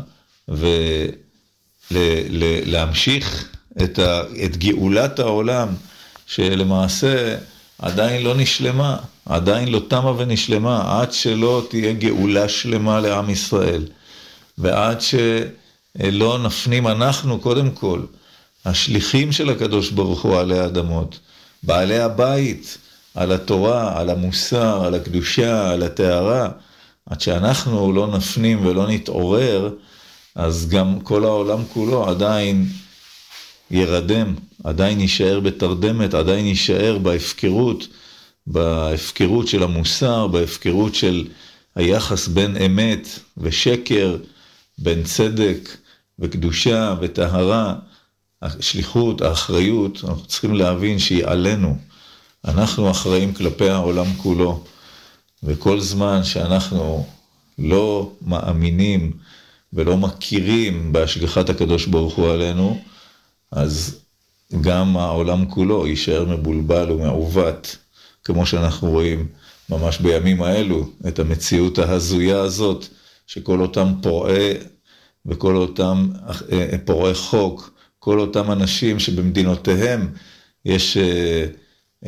ולהמשיך 1.92 3.50
את, 3.84 4.00
ה, 4.00 4.22
את 4.46 4.58
גאולת 4.58 5.20
העולם, 5.20 5.68
שלמעשה 6.26 7.38
עדיין 7.80 8.24
לא 8.24 8.36
נשלמה, 8.36 8.98
עדיין 9.26 9.68
לא 9.68 9.82
תמה 9.88 10.14
ונשלמה, 10.18 11.02
עד 11.02 11.14
שלא 11.14 11.66
תהיה 11.70 11.94
גאולה 11.94 12.50
שלמה 12.50 13.00
לעם 13.00 13.30
ישראל, 13.30 13.86
ועד 14.58 14.98
שלא 15.02 16.40
נפנים 16.44 16.88
אנחנו, 16.88 17.40
קודם 17.40 17.72
כל, 17.72 18.02
השליחים 18.66 19.32
של 19.32 19.50
הקדוש 19.50 19.90
ברוך 19.90 20.22
הוא 20.22 20.40
עלי 20.40 20.60
האדמות, 20.60 21.20
בעלי 21.64 22.00
הבית, 22.00 22.78
על 23.16 23.32
התורה, 23.32 24.00
על 24.00 24.10
המוסר, 24.10 24.86
על 24.86 24.96
הקדושה, 24.96 25.72
על 25.72 25.84
הטהרה, 25.84 26.50
עד 27.10 27.22
שאנחנו 27.22 27.94
לא 27.94 28.08
נפנים 28.08 28.66
ולא 28.66 28.88
נתעורר, 28.88 29.70
אז 30.36 30.70
גם 30.70 31.00
כל 31.00 31.24
העולם 31.24 31.60
כולו 31.74 32.10
עדיין 32.10 32.66
ירדם, 33.72 34.36
עדיין 34.64 35.00
יישאר 35.00 35.40
בתרדמת, 35.40 36.14
עדיין 36.14 36.46
יישאר 36.46 36.98
בהפקרות, 36.98 37.88
בהפקרות 38.48 39.48
של 39.48 39.64
המוסר, 39.64 40.28
בהפקרות 40.28 40.96
של 40.96 41.28
היחס 41.76 42.28
בין 42.28 42.58
אמת 42.58 43.08
ושקר, 43.38 44.18
בין 44.78 45.04
צדק 45.04 45.78
וקדושה 46.20 46.96
וטהרה. 47.02 47.76
השליחות, 48.42 49.22
האחריות, 49.22 50.04
אנחנו 50.04 50.26
צריכים 50.26 50.54
להבין 50.54 51.00
שהיא 51.00 51.26
עלינו. 51.26 51.78
אנחנו 52.46 52.92
אחראים 52.92 53.34
כלפי 53.34 53.70
העולם 53.70 54.06
כולו, 54.18 54.64
וכל 55.44 55.80
זמן 55.80 56.24
שאנחנו 56.24 57.08
לא 57.60 58.12
מאמינים 58.22 59.12
ולא 59.74 59.98
מכירים 59.98 60.94
בהשגחת 60.94 61.50
הקדוש 61.50 61.86
ברוך 61.86 62.16
הוא 62.16 62.32
עלינו, 62.32 62.82
אז 63.52 64.00
גם 64.62 64.98
העולם 64.98 65.46
כולו 65.46 65.88
יישאר 65.88 66.26
מבולבל 66.26 66.92
ומעוות, 66.92 67.78
כמו 68.24 68.46
שאנחנו 68.46 68.90
רואים 68.90 69.28
ממש 69.70 69.98
בימים 69.98 70.44
האלו, 70.44 70.90
את 71.08 71.20
המציאות 71.20 71.80
ההזויה 71.80 72.40
הזאת, 72.40 72.86
שכל 73.28 73.62
אותם 73.62 73.88
פורעי 74.02 74.54
וכל 75.26 75.56
אותם 75.56 76.10
אה, 76.52 76.78
פורעי 76.86 77.14
חוק, 77.14 77.74
כל 78.00 78.20
אותם 78.20 78.52
אנשים 78.52 79.00
שבמדינותיהם 79.00 80.10
יש 80.66 80.98
אה, 80.98 81.46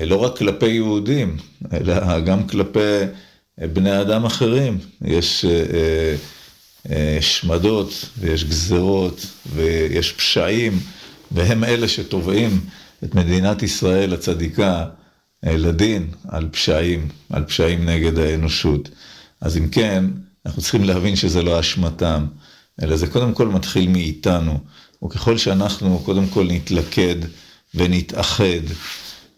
לא 0.06 0.15
רק 0.15 0.38
כלפי 0.38 0.67
יהודים, 0.67 1.38
אלא 1.73 2.19
גם 2.19 2.47
כלפי 2.47 2.99
בני 3.58 4.01
אדם 4.01 4.25
אחרים, 4.25 4.78
יש 5.01 5.45
אה, 6.89 7.17
שמדות 7.21 8.10
ויש 8.19 8.43
גזרות 8.43 9.25
ויש 9.54 10.12
פשעים, 10.12 10.80
והם 11.32 11.63
אלה 11.63 11.88
שתובעים 11.88 12.62
את 13.04 13.15
מדינת 13.15 13.63
ישראל 13.63 14.13
הצדיקה 14.13 14.86
לדין 15.43 16.08
על 16.28 16.50
פשעים, 16.52 17.08
על 17.30 17.43
פשעים 17.43 17.86
נגד 17.89 18.19
האנושות. 18.19 18.89
אז 19.41 19.58
אם 19.58 19.69
כן, 19.69 20.06
אנחנו 20.45 20.62
צריכים 20.62 20.84
להבין 20.84 21.15
שזה 21.15 21.41
לא 21.41 21.60
אשמתם, 21.60 22.26
אלא 22.84 22.95
זה 22.95 23.08
קודם 23.08 23.34
כל 23.34 23.48
מתחיל 23.48 23.89
מאיתנו. 23.89 24.60
וככל 25.04 25.38
שאנחנו 25.38 26.00
קודם 26.00 26.28
כל 26.28 26.48
נתלכד 26.50 27.15
ונתאחד, 27.76 28.62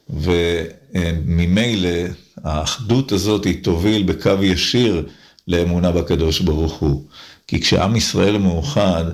וממילא 0.10 1.90
האחדות 2.44 3.12
הזאת 3.12 3.46
היא 3.46 3.64
תוביל 3.64 4.04
בקו 4.04 4.44
ישיר 4.44 5.08
לאמונה 5.48 5.92
בקדוש 5.92 6.40
ברוך 6.40 6.74
הוא. 6.74 7.06
כי 7.48 7.62
כשעם 7.62 7.96
ישראל 7.96 8.38
מאוחד, 8.38 9.06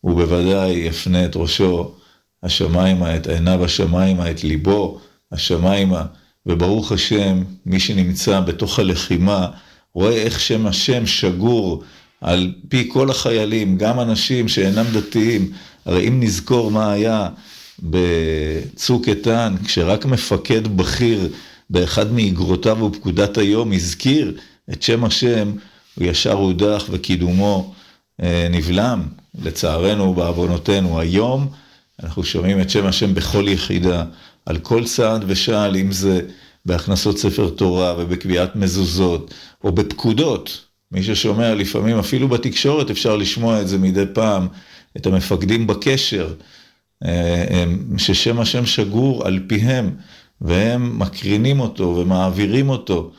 הוא 0.00 0.14
בוודאי 0.14 0.70
יפנה 0.70 1.24
את 1.24 1.36
ראשו 1.36 1.94
השמיימה, 2.42 3.16
את 3.16 3.26
עיניו 3.26 3.64
השמיימה, 3.64 4.30
את 4.30 4.44
ליבו 4.44 5.00
השמיימה, 5.32 6.04
וברוך 6.46 6.92
השם, 6.92 7.42
מי 7.66 7.80
שנמצא 7.80 8.40
בתוך 8.40 8.78
הלחימה, 8.78 9.46
רואה 9.94 10.12
איך 10.12 10.40
שם 10.40 10.66
השם 10.66 11.06
שגור 11.06 11.82
על 12.20 12.52
פי 12.68 12.88
כל 12.92 13.10
החיילים, 13.10 13.78
גם 13.78 14.00
אנשים 14.00 14.48
שאינם 14.48 14.86
דתיים. 14.92 15.52
הרי 15.84 16.08
אם 16.08 16.20
נזכור 16.22 16.70
מה 16.70 16.92
היה 16.92 17.28
בצוק 17.82 19.08
איתן, 19.08 19.54
כשרק 19.64 20.04
מפקד 20.04 20.76
בכיר 20.76 21.28
באחד 21.70 22.12
מאגרותיו 22.12 22.82
ופקודת 22.82 23.38
היום 23.38 23.72
הזכיר 23.72 24.36
את 24.72 24.82
שם 24.82 25.04
השם, 25.04 25.52
הוא 25.94 26.04
ישר 26.06 26.32
הודח 26.32 26.84
וקידומו 26.90 27.74
אה, 28.22 28.46
נבלם, 28.50 29.02
לצערנו 29.42 30.04
ובעוונותינו. 30.04 31.00
היום 31.00 31.48
אנחנו 32.02 32.24
שומעים 32.24 32.60
את 32.60 32.70
שם 32.70 32.86
השם 32.86 33.14
בכל 33.14 33.48
יחידה, 33.48 34.04
על 34.46 34.58
כל 34.58 34.84
צעד 34.84 35.24
ושעל, 35.26 35.76
אם 35.76 35.92
זה 35.92 36.20
בהכנסות 36.66 37.18
ספר 37.18 37.50
תורה 37.50 37.94
ובקביעת 37.98 38.56
מזוזות, 38.56 39.34
או 39.64 39.72
בפקודות. 39.72 40.64
מי 40.92 41.02
ששומע 41.02 41.54
לפעמים, 41.54 41.98
אפילו 41.98 42.28
בתקשורת 42.28 42.90
אפשר 42.90 43.16
לשמוע 43.16 43.60
את 43.60 43.68
זה 43.68 43.78
מדי 43.78 44.04
פעם, 44.14 44.48
את 44.96 45.06
המפקדים 45.06 45.66
בקשר, 45.66 46.34
אה, 47.04 47.64
ששם 47.98 48.40
השם 48.40 48.66
שגור 48.66 49.26
על 49.26 49.40
פיהם, 49.46 49.90
והם 50.40 50.98
מקרינים 50.98 51.60
אותו 51.60 51.96
ומעבירים 51.98 52.68
אותו, 52.68 53.10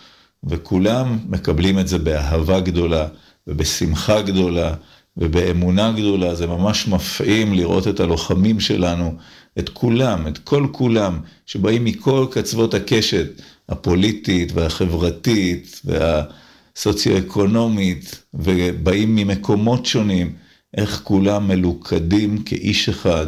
וכולם 0.44 1.20
מקבלים 1.30 1.80
את 1.80 1.88
זה 1.88 2.00
באהבה 2.00 2.60
גדולה, 2.60 3.08
ובשמחה 3.48 4.22
גדולה, 4.22 4.74
ובאמונה 5.18 5.92
גדולה. 5.92 6.36
זה 6.36 6.48
ממש 6.48 6.88
מפעים 6.88 7.54
לראות 7.54 7.88
את 7.88 8.00
הלוחמים 8.00 8.60
שלנו, 8.60 9.16
את 9.60 9.70
כולם, 9.70 10.28
את 10.28 10.38
כל 10.38 10.68
כולם, 10.72 11.20
שבאים 11.46 11.86
מכל 11.86 12.26
קצוות 12.32 12.74
הקשת 12.74 13.42
הפוליטית 13.70 14.52
והחברתית 14.54 15.82
והסוציו-אקונומית, 15.86 18.24
ובאים 18.34 19.16
ממקומות 19.16 19.86
שונים, 19.86 20.34
איך 20.78 21.02
כולם 21.04 21.48
מלוכדים 21.48 22.44
כאיש 22.44 22.90
אחד. 22.90 23.28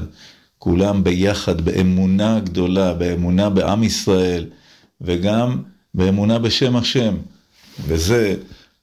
כולם 0.57 1.03
ביחד 1.03 1.61
באמונה 1.61 2.39
גדולה, 2.39 2.93
באמונה 2.93 3.49
בעם 3.49 3.83
ישראל, 3.83 4.45
וגם 5.01 5.61
באמונה 5.93 6.39
בשם 6.39 6.75
השם. 6.75 7.15
וזה 7.87 8.35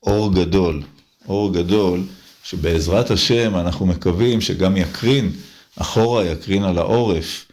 אור 0.02 0.34
גדול, 0.34 0.82
אור 1.28 1.52
גדול, 1.52 2.00
שבעזרת 2.44 3.10
השם 3.10 3.56
אנחנו 3.56 3.86
מקווים 3.86 4.40
שגם 4.40 4.76
יקרין 4.76 5.30
אחורה, 5.76 6.24
יקרין 6.24 6.64
על 6.64 6.78
העורף, 6.78 7.46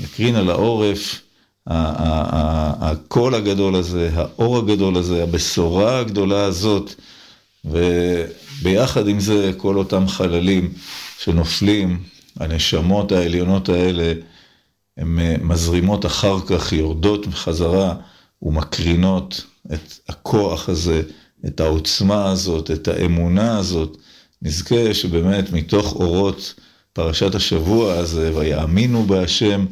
יקרין 0.00 0.36
על 0.36 0.50
העורף 0.50 1.20
הקול 1.66 3.34
הגדול 3.34 3.74
הזה, 3.74 4.10
האור 4.14 4.58
הגדול 4.58 4.96
הזה, 4.96 5.22
הבשורה 5.22 5.98
הגדולה 5.98 6.44
הזאת, 6.44 6.94
וביחד 7.64 9.08
עם 9.08 9.20
זה 9.20 9.52
כל 9.56 9.76
אותם 9.76 10.08
חללים 10.08 10.72
שנופלים 11.18 12.02
הנשמות 12.40 13.12
העליונות 13.12 13.68
האלה, 13.68 14.12
הן 14.96 15.18
אה, 15.18 15.36
מזרימות 15.40 16.06
אחר 16.06 16.36
כך, 16.46 16.72
יורדות 16.72 17.26
בחזרה 17.26 17.94
ומקרינות 18.42 19.44
את 19.72 19.92
הכוח 20.08 20.68
הזה, 20.68 21.02
את 21.46 21.60
העוצמה 21.60 22.30
הזאת, 22.30 22.70
את 22.70 22.88
האמונה 22.88 23.58
הזאת. 23.58 23.96
נזכה 24.42 24.94
שבאמת 24.94 25.52
מתוך 25.52 25.92
אורות 25.92 26.54
פרשת 26.92 27.34
השבוע 27.34 27.94
הזה, 27.94 28.36
ויאמינו 28.36 29.02
בהשם 29.02 29.66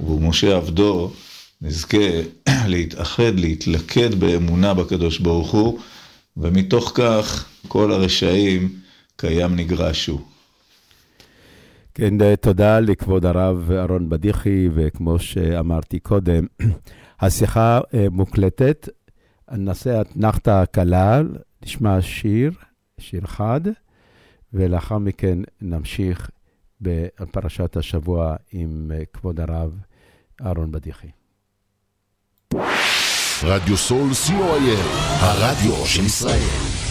ובמשה 0.00 0.56
עבדו, 0.56 1.12
נזכה 1.62 1.98
להתאחד, 2.72 3.32
להתלכד 3.36 4.14
באמונה 4.14 4.74
בקדוש 4.74 5.18
ברוך 5.18 5.50
הוא, 5.50 5.78
ומתוך 6.36 6.92
כך 6.94 7.48
כל 7.68 7.92
הרשעים 7.92 8.72
קיים 9.16 9.56
נגרשו. 9.56 10.20
כן, 11.94 12.34
תודה 12.36 12.80
לכבוד 12.80 13.26
הרב 13.26 13.70
אהרון 13.70 14.08
בדיחי, 14.08 14.68
וכמו 14.74 15.18
שאמרתי 15.18 15.98
קודם, 15.98 16.46
השיחה 17.20 17.80
אה, 17.94 18.06
מוקלטת. 18.10 18.88
נעשה 19.52 20.00
אתנחתא 20.00 20.64
קלה, 20.64 21.22
נשמע 21.64 22.02
שיר, 22.02 22.50
שיר 23.00 23.24
אחד, 23.24 23.60
ולאחר 24.56 24.98
מכן 24.98 25.38
נמשיך 25.60 26.30
בפרשת 26.80 27.76
השבוע 27.76 28.36
עם 28.52 28.92
אה, 28.94 29.04
כבוד 29.12 29.40
הרב 29.40 29.78
אהרון 30.40 30.72
בדיחי. 30.72 31.08
רדיו 33.42 33.76
סול 33.76 34.10
co.il, 34.10 34.86
הרדיו 35.20 35.86
של 35.86 36.04
ישראל. 36.04 36.85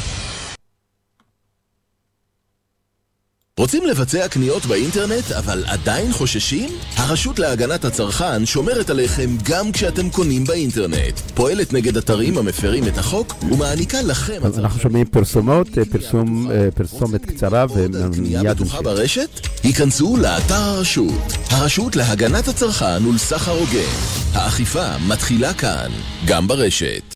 רוצים 3.60 3.86
לבצע 3.86 4.28
קניות 4.28 4.66
באינטרנט, 4.66 5.32
אבל 5.32 5.64
עדיין 5.68 6.12
חוששים? 6.12 6.70
הרשות 6.96 7.40
להגנת 7.40 7.86
הצרכן 7.86 8.46
שומרת 8.46 8.90
עליכם 8.90 9.30
גם 9.44 9.72
כשאתם 9.72 10.10
קונים 10.10 10.44
באינטרנט. 10.44 11.20
פועלת 11.34 11.74
נגד 11.74 11.98
אתרים 11.98 12.38
המפרים 12.38 12.88
את 12.88 12.98
החוק 12.98 13.44
ומעניקה 13.52 14.02
לכם... 14.02 14.42
אז 14.44 14.60
אנחנו 14.60 14.80
שומעים 14.80 15.06
פרסומות, 15.06 15.68
פרסום, 15.92 16.52
אה, 16.52 16.72
פרסומת 16.72 17.26
קצרה 17.26 17.66
ומיד... 17.76 18.48
בטוחה 18.48 18.82
ברשת? 18.82 19.48
היכנסו 19.64 20.18
לאתר 20.18 20.54
הרשות. 20.56 21.34
הרשות 21.50 21.96
להגנת 21.96 22.48
הצרכן 22.48 23.06
ולסחר 23.06 23.52
הוגן. 23.52 23.96
האכיפה 24.34 24.98
מתחילה 25.08 25.54
כאן, 25.54 25.92
גם 26.26 26.48
ברשת. 26.48 27.15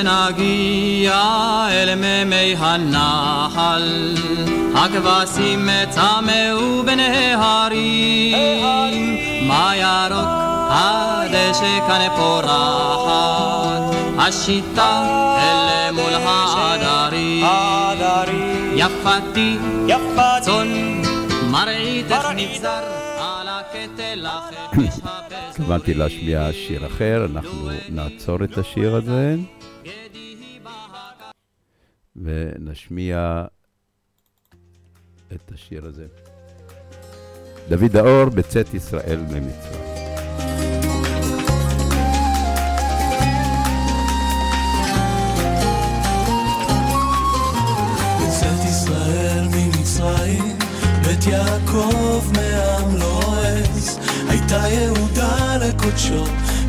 עוד 0.00 0.32
נגיע 0.34 1.22
אל 1.70 1.94
מימי 1.94 2.54
הנחל, 2.58 4.14
הכבשים 4.74 5.68
צמאו 5.90 6.82
בנהרים, 6.82 8.36
מה 9.48 9.72
ירוק 9.76 10.28
הדשא 10.70 11.80
כאן 11.86 12.08
פורחת, 12.16 13.96
השיטה 14.18 15.02
אלה 15.38 15.92
מול 15.92 16.12
העדרים. 17.44 18.72
יפתי, 18.76 19.56
צאן, 20.40 21.02
מרעיתך 21.50 22.28
נבזר, 22.36 22.82
על 23.20 23.48
הקטל 23.48 24.26
החפש 24.26 25.00
התכוונתי 25.50 25.94
להשמיע 25.94 26.48
שיר 26.52 26.86
אחר, 26.86 27.26
אנחנו 27.32 27.70
נעצור 27.88 28.44
את 28.44 28.58
השיר 28.58 28.96
הזה 28.96 29.36
ונשמיע 32.16 33.44
את 35.34 35.52
השיר 35.52 35.86
הזה. 35.86 36.06
דוד 37.68 37.96
האור 37.96 38.24
בצאת 38.24 38.74
ישראל 38.74 39.20
ממצרים. 39.20 39.90
ממצרים, 50.00 50.58
בית 51.04 51.26
יעקב 51.26 52.24
מעם 52.32 52.96
לועז, 52.96 53.98
הייתה 54.28 54.68
יהודה 54.68 55.56
לקודשו, 55.56 56.24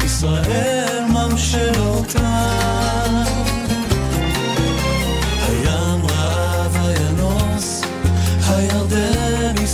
ישראל 0.06 1.04
ממשלותה. 1.10 2.52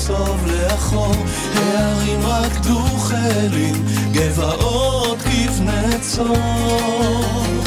יסוב 0.08 0.46
לאחור, 0.48 1.15
הערים 1.56 2.20
רקדו 2.26 2.80
חיילים, 2.98 3.86
גבעות 4.12 5.22
כבני 5.22 6.00
צור. 6.02 7.67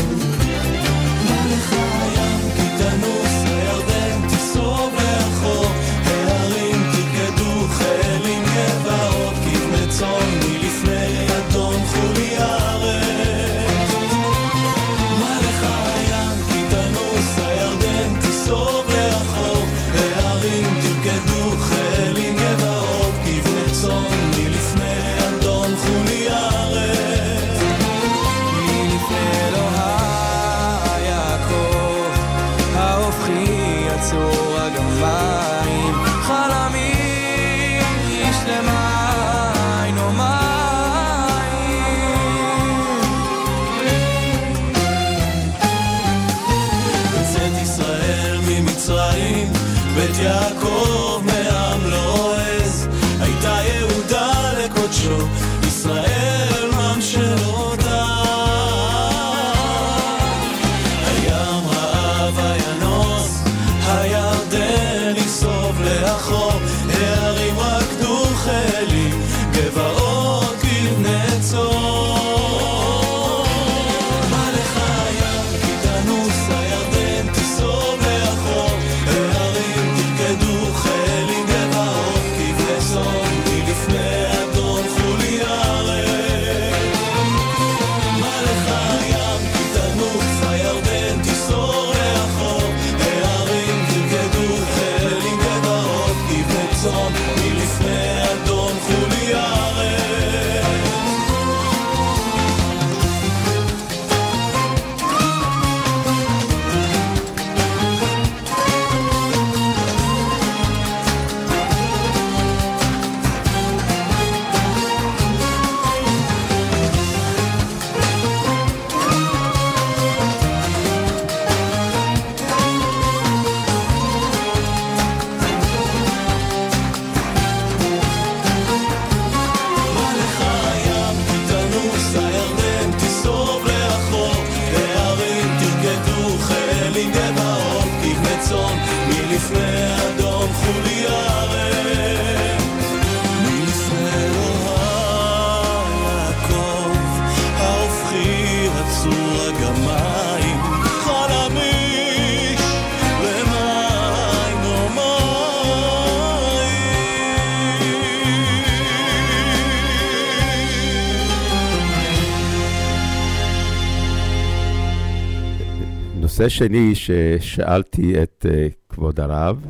נושא 166.40 166.48
שני 166.48 166.94
ששאלתי 166.94 168.22
את 168.22 168.46
אה, 168.50 168.68
כבוד 168.88 169.20
הרב, 169.20 169.66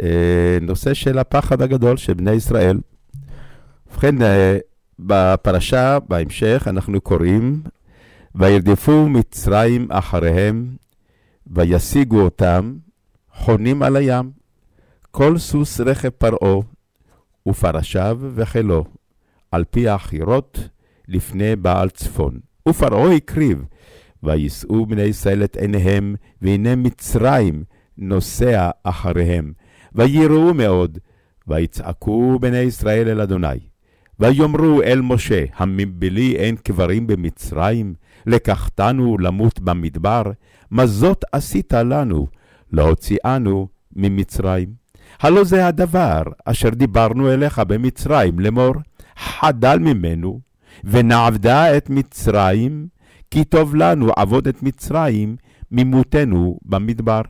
אה, 0.00 0.58
נושא 0.60 0.94
של 0.94 1.18
הפחד 1.18 1.62
הגדול 1.62 1.96
של 1.96 2.14
בני 2.14 2.30
ישראל. 2.32 2.78
ובכן, 3.86 4.22
אה, 4.22 4.58
בפרשה, 4.98 5.98
בהמשך, 6.08 6.64
אנחנו 6.66 7.00
קוראים, 7.00 7.62
וירדפו 8.34 9.08
מצרים 9.08 9.88
אחריהם, 9.90 10.76
וישיגו 11.46 12.20
אותם, 12.20 12.74
חונים 13.32 13.82
על 13.82 13.96
הים, 13.96 14.30
כל 15.10 15.38
סוס 15.38 15.80
רכב 15.80 16.10
פרעה, 16.10 16.60
ופרשיו 17.48 18.18
וחילו, 18.34 18.84
על 19.50 19.64
פי 19.70 19.88
החירות, 19.88 20.68
לפני 21.08 21.56
בעל 21.56 21.90
צפון. 21.90 22.40
ופרעה 22.68 23.14
הקריב, 23.14 23.64
ויישאו 24.22 24.86
בני 24.86 25.02
ישראל 25.02 25.44
את 25.44 25.56
עיניהם, 25.56 26.14
והנה 26.42 26.76
מצרים 26.76 27.64
נוסע 27.98 28.70
אחריהם. 28.82 29.52
ויראו 29.94 30.54
מאוד, 30.54 30.98
ויצעקו 31.48 32.38
בני 32.40 32.58
ישראל 32.58 33.08
אל 33.08 33.20
אדוני. 33.20 33.58
ויאמרו 34.20 34.82
אל 34.82 35.00
משה, 35.00 35.44
המבלי 35.56 36.36
אין 36.36 36.56
קברים 36.56 37.06
במצרים? 37.06 37.94
לקחתנו 38.26 39.18
למות 39.18 39.60
במדבר? 39.60 40.22
מה 40.70 40.86
זאת 40.86 41.24
עשית 41.32 41.72
לנו, 41.72 42.26
להוציאנו 42.72 43.68
ממצרים? 43.96 44.68
הלא 45.20 45.44
זה 45.44 45.66
הדבר 45.66 46.22
אשר 46.44 46.68
דיברנו 46.68 47.32
אליך 47.32 47.58
במצרים 47.58 48.40
לאמור, 48.40 48.74
חדל 49.16 49.78
ממנו, 49.78 50.40
ונעבדה 50.84 51.76
את 51.76 51.90
מצרים, 51.90 52.86
כי 53.32 53.44
טוב 53.44 53.74
לנו 53.74 54.12
עבוד 54.16 54.48
את 54.48 54.62
מצרים 54.62 55.36
ממותנו 55.70 56.58
במדבר. 56.64 57.20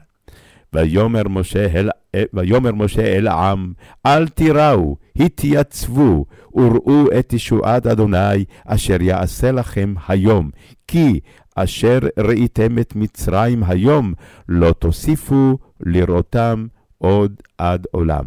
ויאמר 0.73 1.23
משה 1.29 1.67
אל, 1.67 1.89
ויאמר 2.33 2.73
משה 2.73 3.03
אל 3.03 3.29
העם, 3.29 3.73
אל 4.07 4.29
תיראו, 4.29 4.97
התייצבו, 5.17 6.25
וראו 6.55 7.05
את 7.19 7.33
ישועת 7.33 7.87
אדוני, 7.87 8.45
אשר 8.67 9.03
יעשה 9.03 9.53
לכם 9.53 9.95
היום, 10.09 10.51
כי 10.89 11.21
אשר 11.57 11.99
ראיתם 12.19 12.79
את 12.79 12.97
מצרים 12.97 13.65
היום, 13.65 14.13
לא 14.49 14.73
תוסיפו 14.73 15.59
לראותם 15.81 16.67
עוד 16.99 17.35
עד 17.59 17.87
עולם. 17.91 18.25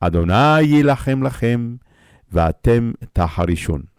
אדוני 0.00 0.60
יילחם 0.60 1.22
לכם, 1.22 1.74
ואתם 2.32 2.92
תחרישון. 3.12 3.95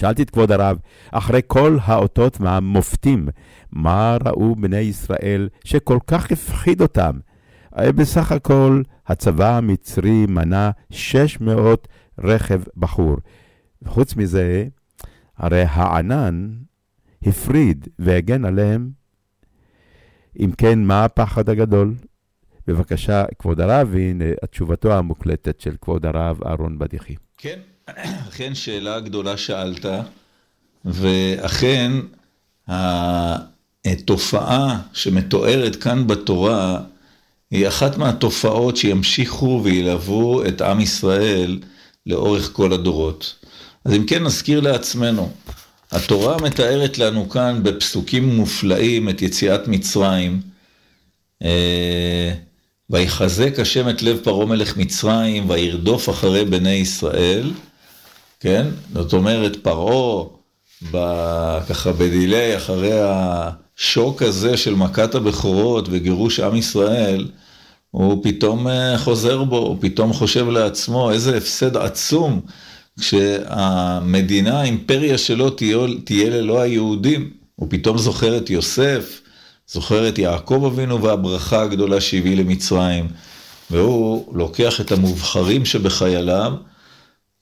שאלתי 0.00 0.22
את 0.22 0.30
כבוד 0.30 0.52
הרב, 0.52 0.78
אחרי 1.10 1.40
כל 1.46 1.78
האותות 1.82 2.40
והמופתים, 2.40 3.28
מה 3.72 4.16
ראו 4.24 4.56
בני 4.56 4.76
ישראל 4.76 5.48
שכל 5.64 5.98
כך 6.06 6.32
הפחיד 6.32 6.80
אותם? 6.82 7.18
בסך 7.76 8.32
הכל, 8.32 8.82
הצבא 9.06 9.56
המצרי 9.56 10.26
מנה 10.26 10.70
600 10.90 11.88
רכב 12.18 12.60
בחור. 12.76 13.16
חוץ 13.86 14.16
מזה, 14.16 14.66
הרי 15.36 15.62
הענן 15.62 16.50
הפריד 17.22 17.88
והגן 17.98 18.44
עליהם. 18.44 18.90
אם 20.40 20.50
כן, 20.58 20.78
מה 20.84 21.04
הפחד 21.04 21.48
הגדול? 21.48 21.94
בבקשה, 22.66 23.24
כבוד 23.38 23.60
הרב, 23.60 23.94
הנה 23.94 24.24
התשובתו 24.42 24.92
המוקלטת 24.92 25.60
של 25.60 25.76
כבוד 25.80 26.06
הרב 26.06 26.42
אהרון 26.46 26.78
בדיחי. 26.78 27.14
כן, 27.38 27.60
אכן 28.28 28.54
שאלה 28.54 29.00
גדולה 29.00 29.36
שאלת, 29.36 29.86
ואכן 30.84 31.92
התופעה 33.84 34.80
שמתוארת 34.92 35.76
כאן 35.76 36.06
בתורה 36.06 36.80
היא 37.50 37.68
אחת 37.68 37.96
מהתופעות 37.96 38.76
שימשיכו 38.76 39.60
וילוו 39.64 40.44
את 40.48 40.60
עם 40.60 40.80
ישראל 40.80 41.58
לאורך 42.06 42.50
כל 42.52 42.72
הדורות. 42.72 43.34
אז 43.84 43.92
אם 43.92 44.06
כן 44.06 44.24
נזכיר 44.24 44.60
לעצמנו, 44.60 45.30
התורה 45.92 46.36
מתארת 46.36 46.98
לנו 46.98 47.28
כאן 47.28 47.60
בפסוקים 47.62 48.36
מופלאים 48.36 49.08
את 49.08 49.22
יציאת 49.22 49.68
מצרים, 49.68 50.40
אה, 51.42 52.34
ויחזק 52.90 53.58
השם 53.58 53.88
את 53.88 54.02
לב 54.02 54.18
פרעה 54.22 54.46
מלך 54.46 54.76
מצרים, 54.76 55.50
וירדוף 55.50 56.08
אחרי 56.08 56.44
בני 56.44 56.72
ישראל, 56.72 57.50
כן? 58.40 58.66
זאת 58.94 59.12
אומרת, 59.12 59.56
פרעה, 59.56 60.24
ככה 61.68 61.92
בדיליי, 61.92 62.56
אחרי 62.56 62.98
השוק 63.02 64.22
הזה 64.22 64.56
של 64.56 64.74
מכת 64.74 65.14
הבכורות 65.14 65.88
וגירוש 65.90 66.40
עם 66.40 66.56
ישראל, 66.56 67.28
הוא 67.90 68.24
פתאום 68.24 68.68
אה, 68.68 68.98
חוזר 68.98 69.44
בו, 69.44 69.58
הוא 69.58 69.76
פתאום 69.80 70.12
חושב 70.12 70.48
לעצמו, 70.48 71.10
איזה 71.10 71.36
הפסד 71.36 71.76
עצום 71.76 72.40
כשהמדינה, 73.00 74.60
האימפריה 74.60 75.18
שלו 75.18 75.50
תהיה, 75.50 75.78
תהיה 76.04 76.30
ללא 76.30 76.60
היהודים. 76.60 77.30
הוא 77.56 77.66
פתאום 77.70 77.98
זוכר 77.98 78.36
את 78.36 78.50
יוסף, 78.50 79.20
זוכר 79.68 80.08
את 80.08 80.18
יעקב 80.18 80.62
אבינו 80.66 81.02
והברכה 81.02 81.62
הגדולה 81.62 82.00
שהביא 82.00 82.36
למצרים, 82.36 83.08
והוא 83.70 84.36
לוקח 84.36 84.80
את 84.80 84.92
המובחרים 84.92 85.64
שבחייליו, 85.64 86.52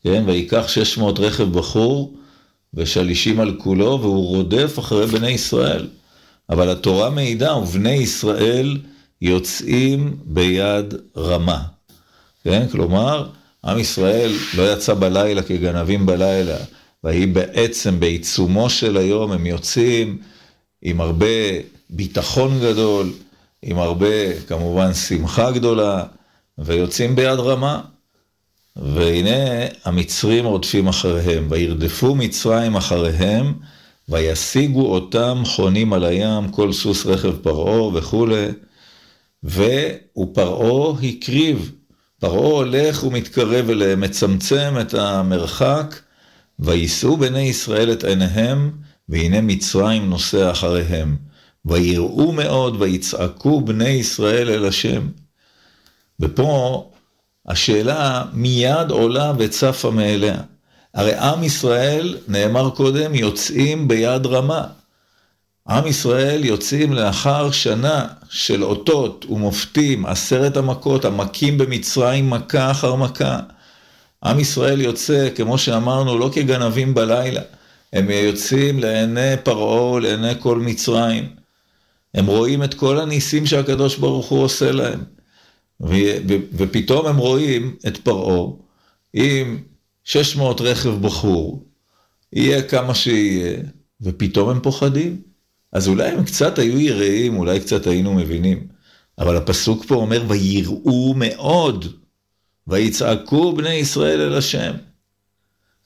כן, 0.02 0.22
ויקח 0.26 0.68
600 0.68 1.18
רכב 1.18 1.52
בחור 1.52 2.14
ושלישים 2.74 3.40
על 3.40 3.56
כולו, 3.58 3.98
והוא 4.02 4.26
רודף 4.26 4.78
אחרי 4.78 5.06
בני 5.06 5.30
ישראל. 5.30 5.86
אבל 6.50 6.70
התורה 6.70 7.10
מעידה, 7.10 7.56
ובני 7.56 7.94
ישראל 7.94 8.78
יוצאים 9.22 10.16
ביד 10.24 10.94
רמה. 11.16 11.62
כן, 12.44 12.66
כלומר, 12.72 13.28
עם 13.64 13.78
ישראל 13.78 14.32
לא 14.56 14.72
יצא 14.72 14.94
בלילה 14.94 15.42
כגנבים 15.42 16.06
בלילה, 16.06 16.56
והיא 17.04 17.28
בעצם 17.28 18.00
בעיצומו 18.00 18.70
של 18.70 18.96
היום, 18.96 19.32
הם 19.32 19.46
יוצאים 19.46 20.18
עם 20.82 21.00
הרבה 21.00 21.26
ביטחון 21.90 22.60
גדול, 22.60 23.12
עם 23.62 23.78
הרבה, 23.78 24.40
כמובן, 24.48 24.94
שמחה 24.94 25.50
גדולה, 25.50 26.04
ויוצאים 26.58 27.16
ביד 27.16 27.38
רמה. 27.38 27.80
והנה 28.78 29.66
המצרים 29.84 30.44
רודפים 30.44 30.88
אחריהם, 30.88 31.46
וירדפו 31.50 32.14
מצרים 32.14 32.76
אחריהם, 32.76 33.54
וישיגו 34.08 34.94
אותם 34.94 35.42
חונים 35.46 35.92
על 35.92 36.04
הים, 36.04 36.48
כל 36.48 36.72
סוס 36.72 37.06
רכב 37.06 37.36
פרעה 37.36 37.96
וכולי, 37.96 38.46
ופרעה 39.44 40.94
הקריב, 41.02 41.72
פרעה 42.20 42.52
הולך 42.52 43.04
ומתקרב 43.04 43.70
אליהם, 43.70 44.00
מצמצם 44.00 44.74
את 44.80 44.94
המרחק, 44.94 45.94
ויישאו 46.58 47.16
בני 47.16 47.42
ישראל 47.42 47.92
את 47.92 48.04
עיניהם, 48.04 48.70
והנה 49.08 49.40
מצרים 49.40 50.10
נוסע 50.10 50.50
אחריהם. 50.50 51.16
ויראו 51.64 52.32
מאוד 52.32 52.82
ויצעקו 52.82 53.60
בני 53.60 53.88
ישראל 53.88 54.50
אל 54.50 54.64
השם. 54.64 55.08
ופה 56.20 56.90
השאלה 57.48 58.24
מיד 58.32 58.90
עולה 58.90 59.32
וצפה 59.38 59.90
מאליה. 59.90 60.36
הרי 60.94 61.14
עם 61.14 61.44
ישראל, 61.44 62.18
נאמר 62.28 62.70
קודם, 62.70 63.14
יוצאים 63.14 63.88
ביד 63.88 64.26
רמה. 64.26 64.64
עם 65.68 65.86
ישראל 65.86 66.44
יוצאים 66.44 66.92
לאחר 66.92 67.50
שנה 67.50 68.06
של 68.30 68.64
אותות 68.64 69.26
ומופתים, 69.30 70.06
עשרת 70.06 70.56
המכות, 70.56 71.04
המכים 71.04 71.58
במצרים 71.58 72.30
מכה 72.30 72.70
אחר 72.70 72.94
מכה. 72.94 73.40
עם 74.24 74.40
ישראל 74.40 74.80
יוצא, 74.80 75.28
כמו 75.34 75.58
שאמרנו, 75.58 76.18
לא 76.18 76.30
כגנבים 76.32 76.94
בלילה, 76.94 77.40
הם 77.92 78.10
יוצאים 78.10 78.78
לעיני 78.78 79.34
פרעה, 79.42 80.00
לעיני 80.00 80.32
כל 80.38 80.58
מצרים. 80.58 81.28
הם 82.14 82.26
רואים 82.26 82.62
את 82.62 82.74
כל 82.74 83.00
הניסים 83.00 83.46
שהקדוש 83.46 83.96
ברוך 83.96 84.26
הוא 84.28 84.42
עושה 84.42 84.72
להם. 84.72 85.17
ופתאום 86.56 87.06
הם 87.06 87.16
רואים 87.16 87.76
את 87.86 87.96
פרעה 87.96 88.50
עם 89.12 89.62
600 90.04 90.60
רכב 90.60 90.94
בחור, 91.00 91.64
יהיה 92.32 92.62
כמה 92.62 92.94
שיהיה, 92.94 93.62
ופתאום 94.00 94.48
הם 94.48 94.60
פוחדים. 94.60 95.22
אז 95.72 95.88
אולי 95.88 96.08
הם 96.08 96.24
קצת 96.24 96.58
היו 96.58 96.80
יראים, 96.80 97.36
אולי 97.36 97.60
קצת 97.60 97.86
היינו 97.86 98.14
מבינים. 98.14 98.68
אבל 99.18 99.36
הפסוק 99.36 99.84
פה 99.84 99.94
אומר, 99.94 100.24
ויראו 100.28 101.14
מאוד, 101.16 101.84
ויצעקו 102.66 103.52
בני 103.52 103.74
ישראל 103.74 104.20
אל 104.20 104.38
השם. 104.38 104.72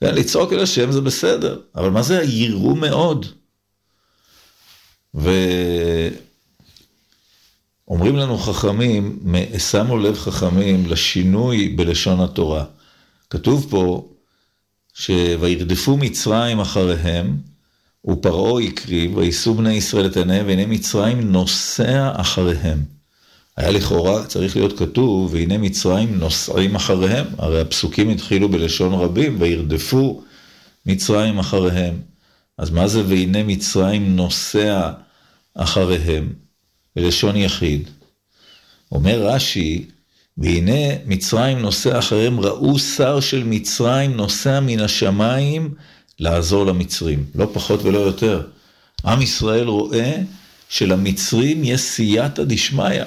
כן, 0.00 0.14
לצעוק 0.14 0.52
אל 0.52 0.61
השם 0.61 0.92
זה 0.92 1.00
בסדר, 1.00 1.61
אבל 1.74 1.90
מה 1.90 2.02
זה 2.02 2.18
היראו 2.18 2.76
מאוד? 2.76 3.26
ואומרים 7.92 8.16
לנו 8.16 8.38
חכמים, 8.38 9.18
שמו 9.59 9.98
לב 9.98 10.18
חכמים 10.18 10.87
לשינוי 10.87 11.68
בלשון 11.68 12.20
התורה. 12.20 12.64
כתוב 13.31 13.66
פה, 13.70 14.09
שוירדפו 14.94 15.96
מצרים 15.96 16.61
אחריהם, 16.61 17.37
ופרעה 18.07 18.62
הקריב, 18.62 19.16
ויישאו 19.16 19.55
בני 19.55 19.72
ישראל 19.72 20.07
את 20.07 20.16
עיניהם, 20.16 20.46
והנה 20.46 20.66
מצרים 20.66 21.33
נוסע 21.33 22.12
אחריהם. 22.14 22.78
היה 23.57 23.70
לכאורה 23.70 24.26
צריך 24.26 24.57
להיות 24.57 24.78
כתוב, 24.78 25.35
והנה 25.35 25.59
מצרים 25.59 26.18
נוסעים 26.18 26.74
אחריהם, 26.74 27.26
הרי 27.38 27.61
הפסוקים 27.61 28.09
התחילו 28.09 28.48
בלשון 28.48 28.92
רבים, 28.92 29.37
וירדפו 29.40 30.22
מצרים 30.87 31.38
אחריהם. 31.38 31.94
אז 32.59 32.70
מה 32.70 32.88
זה 32.88 33.02
והנה 33.07 33.42
מצרים 33.42 34.16
נוסע 34.16 34.90
אחריהם? 35.55 36.42
בלשון 36.96 37.37
יחיד. 37.37 37.88
אומר 38.93 39.26
רש"י, 39.26 39.84
והנה 40.38 40.95
מצרים 41.07 41.59
נוסע 41.59 41.99
אחריהם, 41.99 42.40
ראו 42.40 42.78
שר 42.78 43.20
של 43.20 43.45
מצרים 43.45 44.16
נוסע 44.16 44.61
מן 44.61 44.80
השמיים 44.80 45.74
לעזור 46.18 46.66
למצרים, 46.66 47.26
לא 47.34 47.49
פחות 47.53 47.82
ולא 47.82 47.99
יותר. 47.99 48.43
עם 49.05 49.22
ישראל 49.22 49.68
רואה 49.68 50.16
שלמצרים 50.68 51.64
יש 51.64 51.80
סייעתא 51.80 52.45
דשמיא, 52.45 53.05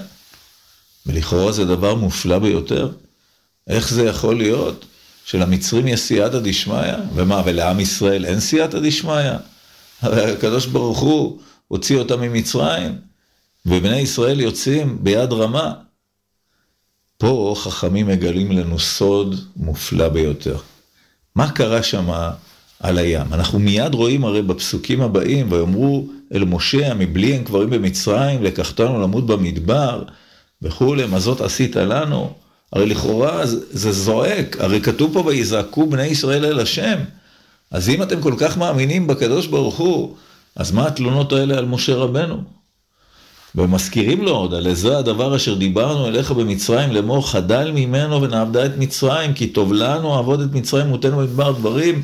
ולכאורה 1.05 1.51
זה 1.51 1.65
דבר 1.65 1.95
מופלא 1.95 2.39
ביותר. 2.39 2.91
איך 3.67 3.89
זה 3.89 4.03
יכול 4.03 4.37
להיות 4.37 4.85
שלמצרים 5.25 5.87
יש 5.87 5.99
סייעתא 5.99 6.39
דשמיא? 6.39 6.93
ומה, 7.15 7.41
ולעם 7.45 7.79
ישראל 7.79 8.25
אין 8.25 8.39
סייעתא 8.39 8.79
דשמיא? 8.79 9.31
הרי 10.01 10.31
הקדוש 10.31 10.65
ברוך 10.65 10.99
הוא 10.99 11.39
הוציא 11.67 11.97
אותם 11.97 12.21
ממצרים, 12.21 12.95
ובני 13.65 13.97
ישראל 13.97 14.39
יוצאים 14.39 14.97
ביד 15.01 15.33
רמה. 15.33 15.73
פה 17.17 17.55
חכמים 17.57 18.07
מגלים 18.07 18.51
לנו 18.51 18.79
סוד 18.79 19.35
מופלא 19.57 20.07
ביותר. 20.07 20.57
מה 21.35 21.51
קרה 21.51 21.83
שמה 21.83 22.31
על 22.79 22.97
הים. 22.97 23.33
אנחנו 23.33 23.59
מיד 23.59 23.93
רואים 23.93 24.25
הרי 24.25 24.41
בפסוקים 24.41 25.01
הבאים, 25.01 25.51
ויאמרו 25.51 26.07
אל 26.33 26.45
משה, 26.45 26.93
מבלי 26.93 27.35
הם 27.35 27.43
קברים 27.43 27.69
במצרים, 27.69 28.43
לקחתנו 28.43 29.01
למות 29.01 29.25
במדבר, 29.25 30.03
וכולי, 30.61 31.05
מה 31.05 31.19
זאת 31.19 31.41
עשית 31.41 31.75
לנו? 31.75 32.33
הרי 32.73 32.85
לכאורה 32.85 33.45
זה 33.45 33.91
זועק, 33.91 34.57
הרי 34.59 34.81
כתוב 34.81 35.13
פה 35.13 35.23
ויזעקו 35.25 35.87
בני 35.87 36.05
ישראל 36.05 36.45
אל 36.45 36.59
השם. 36.59 36.99
אז 37.71 37.89
אם 37.89 38.03
אתם 38.03 38.21
כל 38.21 38.33
כך 38.37 38.57
מאמינים 38.57 39.07
בקדוש 39.07 39.47
ברוך 39.47 39.77
הוא, 39.77 40.15
אז 40.55 40.71
מה 40.71 40.87
התלונות 40.87 41.33
האלה 41.33 41.57
על 41.57 41.65
משה 41.65 41.95
רבנו? 41.95 42.43
ומזכירים 43.55 44.21
לו 44.21 44.31
עוד, 44.31 44.53
על 44.53 44.73
זה 44.73 44.97
הדבר 44.97 45.35
אשר 45.35 45.53
דיברנו 45.53 46.07
אליך 46.07 46.31
במצרים 46.31 46.91
לאמור, 46.91 47.31
חדל 47.31 47.71
ממנו 47.71 48.21
ונעבדה 48.21 48.65
את 48.65 48.71
מצרים, 48.77 49.33
כי 49.33 49.47
טוב 49.47 49.73
לנו 49.73 50.15
לעבוד 50.15 50.41
את 50.41 50.51
מצרים 50.53 50.87
מותנו 50.87 51.17
במדבר 51.17 51.51
דברים 51.51 52.03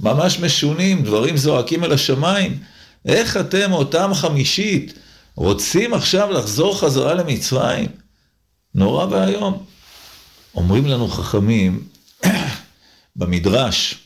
ממש 0.00 0.40
משונים, 0.40 1.02
דברים 1.02 1.36
זועקים 1.36 1.84
אל 1.84 1.92
השמיים. 1.92 2.58
איך 3.06 3.36
אתם, 3.36 3.72
אותם 3.72 4.10
חמישית, 4.14 4.98
רוצים 5.34 5.94
עכשיו 5.94 6.30
לחזור 6.30 6.80
חזרה 6.80 7.14
למצרים? 7.14 7.86
נורא 8.74 9.06
ואיום. 9.10 9.64
אומרים 10.54 10.86
לנו 10.86 11.08
חכמים 11.08 11.84
במדרש, 13.16 13.98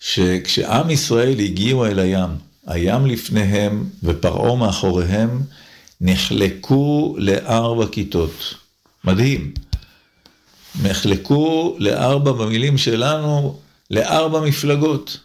שכשעם 0.00 0.90
ישראל 0.90 1.40
הגיעו 1.40 1.86
אל 1.86 1.98
הים, 1.98 2.47
הים 2.68 3.06
לפניהם 3.06 3.88
ופרעה 4.02 4.56
מאחוריהם, 4.56 5.42
נחלקו 6.00 7.16
לארבע 7.18 7.86
כיתות. 7.92 8.54
מדהים. 9.04 9.52
נחלקו 10.82 11.76
לארבע, 11.78 12.32
במילים 12.32 12.78
שלנו, 12.78 13.60
לארבע 13.90 14.40
מפלגות. 14.40 15.20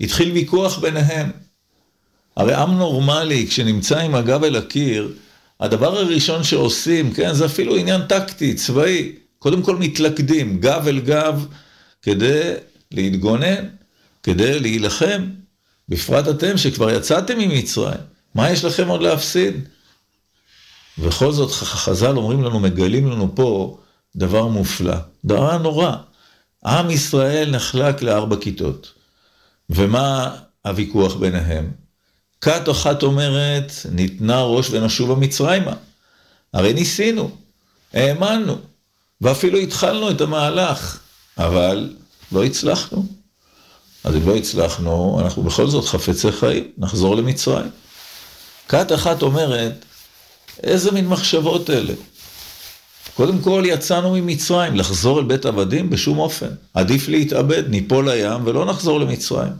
התחיל 0.00 0.32
ויכוח 0.32 0.78
ביניהם. 0.78 1.30
הרי 2.36 2.54
עם 2.54 2.78
נורמלי, 2.78 3.46
כשנמצא 3.46 3.98
עם 3.98 4.14
הגב 4.14 4.44
אל 4.44 4.56
הקיר, 4.56 5.12
הדבר 5.60 5.98
הראשון 5.98 6.44
שעושים, 6.44 7.12
כן, 7.12 7.34
זה 7.34 7.46
אפילו 7.46 7.76
עניין 7.76 8.06
טקטי, 8.06 8.54
צבאי. 8.54 9.12
קודם 9.38 9.62
כל 9.62 9.76
מתלכדים, 9.76 10.60
גב 10.60 10.84
אל 10.88 11.00
גב, 11.00 11.46
כדי 12.02 12.52
להתגונן, 12.90 13.64
כדי 14.22 14.60
להילחם. 14.60 15.39
בפרט 15.90 16.28
אתם 16.28 16.56
שכבר 16.56 16.90
יצאתם 16.90 17.38
ממצרים, 17.38 18.00
מה 18.34 18.50
יש 18.50 18.64
לכם 18.64 18.88
עוד 18.88 19.02
להפסיד? 19.02 19.68
וכל 20.98 21.32
זאת 21.32 21.50
חז"ל 21.50 22.16
אומרים 22.16 22.42
לנו, 22.42 22.60
מגלים 22.60 23.10
לנו 23.10 23.34
פה 23.34 23.78
דבר 24.16 24.46
מופלא, 24.46 24.96
דבר 25.24 25.58
נורא. 25.58 25.92
עם 26.64 26.90
ישראל 26.90 27.50
נחלק 27.50 28.02
לארבע 28.02 28.36
כיתות. 28.40 28.92
ומה 29.70 30.36
הוויכוח 30.66 31.14
ביניהם? 31.14 31.70
כת 32.40 32.68
אחת 32.70 33.02
אומרת, 33.02 33.72
ניתנה 33.92 34.42
ראש 34.42 34.70
ונשובה 34.70 35.14
מצרימה. 35.14 35.72
הרי 36.54 36.72
ניסינו, 36.72 37.30
האמנו, 37.92 38.58
ואפילו 39.20 39.58
התחלנו 39.58 40.10
את 40.10 40.20
המהלך, 40.20 40.98
אבל 41.38 41.94
לא 42.32 42.44
הצלחנו. 42.44 43.19
אז 44.04 44.16
אם 44.16 44.28
לא 44.28 44.36
הצלחנו, 44.36 45.20
אנחנו 45.20 45.42
בכל 45.42 45.66
זאת 45.66 45.84
חפצי 45.84 46.32
חיים, 46.32 46.64
נחזור 46.78 47.16
למצרים. 47.16 47.70
כת 48.68 48.92
אחת 48.92 49.22
אומרת, 49.22 49.84
איזה 50.62 50.92
מין 50.92 51.08
מחשבות 51.08 51.70
אלה? 51.70 51.94
קודם 53.14 53.38
כל 53.38 53.62
יצאנו 53.66 54.12
ממצרים, 54.14 54.76
לחזור 54.76 55.18
אל 55.18 55.24
בית 55.24 55.46
עבדים 55.46 55.90
בשום 55.90 56.18
אופן. 56.18 56.48
עדיף 56.74 57.08
להתאבד, 57.08 57.68
ניפול 57.68 58.10
לים 58.10 58.46
ולא 58.46 58.64
נחזור 58.64 59.00
למצרים. 59.00 59.52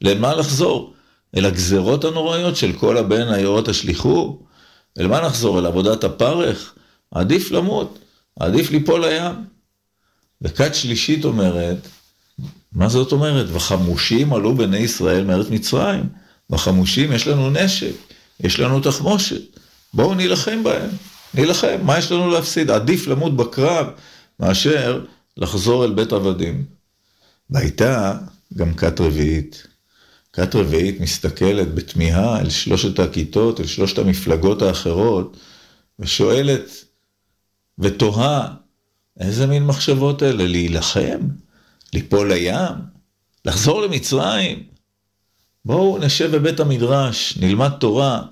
למה 0.00 0.34
לחזור? 0.34 0.94
אל 1.36 1.46
הגזרות 1.46 2.04
הנוראיות 2.04 2.56
של 2.56 2.72
כל 2.72 2.96
הבן 2.96 3.28
היורות 3.28 3.68
השליחו? 3.68 4.38
אל 4.98 5.06
מה 5.06 5.20
נחזור? 5.20 5.58
אל 5.58 5.66
עבודת 5.66 6.04
הפרך? 6.04 6.74
עדיף 7.10 7.50
למות, 7.50 7.98
עדיף 8.40 8.70
ליפול 8.70 9.06
לים. 9.06 9.34
וכת 10.42 10.74
שלישית 10.74 11.24
אומרת, 11.24 11.88
מה 12.72 12.88
זאת 12.88 13.12
אומרת? 13.12 13.46
וחמושים 13.52 14.32
עלו 14.32 14.54
בני 14.54 14.78
ישראל 14.78 15.24
מארץ 15.24 15.46
מצרים. 15.50 16.04
וחמושים 16.50 17.12
יש 17.12 17.26
לנו 17.26 17.50
נשק, 17.50 17.92
יש 18.40 18.60
לנו 18.60 18.80
תחמושת. 18.80 19.42
בואו 19.94 20.14
נילחם 20.14 20.62
בהם, 20.64 20.90
נילחם, 21.34 21.76
מה 21.82 21.98
יש 21.98 22.12
לנו 22.12 22.30
להפסיד? 22.30 22.70
עדיף 22.70 23.06
למות 23.06 23.36
בקרב 23.36 23.86
מאשר 24.40 25.04
לחזור 25.36 25.84
אל 25.84 25.92
בית 25.92 26.12
עבדים. 26.12 26.64
והייתה 27.50 28.18
גם 28.56 28.74
כת 28.74 29.00
רביעית. 29.00 29.66
כת 30.32 30.54
רביעית 30.54 31.00
מסתכלת 31.00 31.74
בתמיהה 31.74 32.40
אל 32.40 32.50
שלושת 32.50 32.98
הכיתות, 32.98 33.60
אל 33.60 33.66
שלושת 33.66 33.98
המפלגות 33.98 34.62
האחרות, 34.62 35.36
ושואלת 35.98 36.84
ותוהה, 37.78 38.54
איזה 39.20 39.46
מין 39.46 39.66
מחשבות 39.66 40.22
אלה? 40.22 40.46
להילחם? 40.46 41.18
ליפול 41.94 42.32
לים? 42.32 42.74
לחזור 43.44 43.82
למצרים? 43.82 44.62
בואו 45.64 45.98
נשב 45.98 46.36
בבית 46.36 46.60
המדרש, 46.60 47.38
נלמד 47.40 47.70
תורה, 47.80 48.22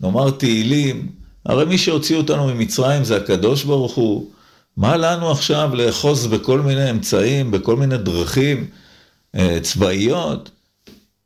נאמר 0.00 0.30
תהילים, 0.30 1.08
הרי 1.46 1.64
מי 1.64 1.78
שהוציא 1.78 2.16
אותנו 2.16 2.46
ממצרים 2.46 3.04
זה 3.04 3.16
הקדוש 3.16 3.64
ברוך 3.64 3.94
הוא. 3.94 4.30
מה 4.76 4.96
לנו 4.96 5.30
עכשיו 5.30 5.70
לאחוז 5.74 6.26
בכל 6.26 6.60
מיני 6.60 6.90
אמצעים, 6.90 7.50
בכל 7.50 7.76
מיני 7.76 7.98
דרכים 7.98 8.66
אה, 9.34 9.58
צבאיות? 9.62 10.50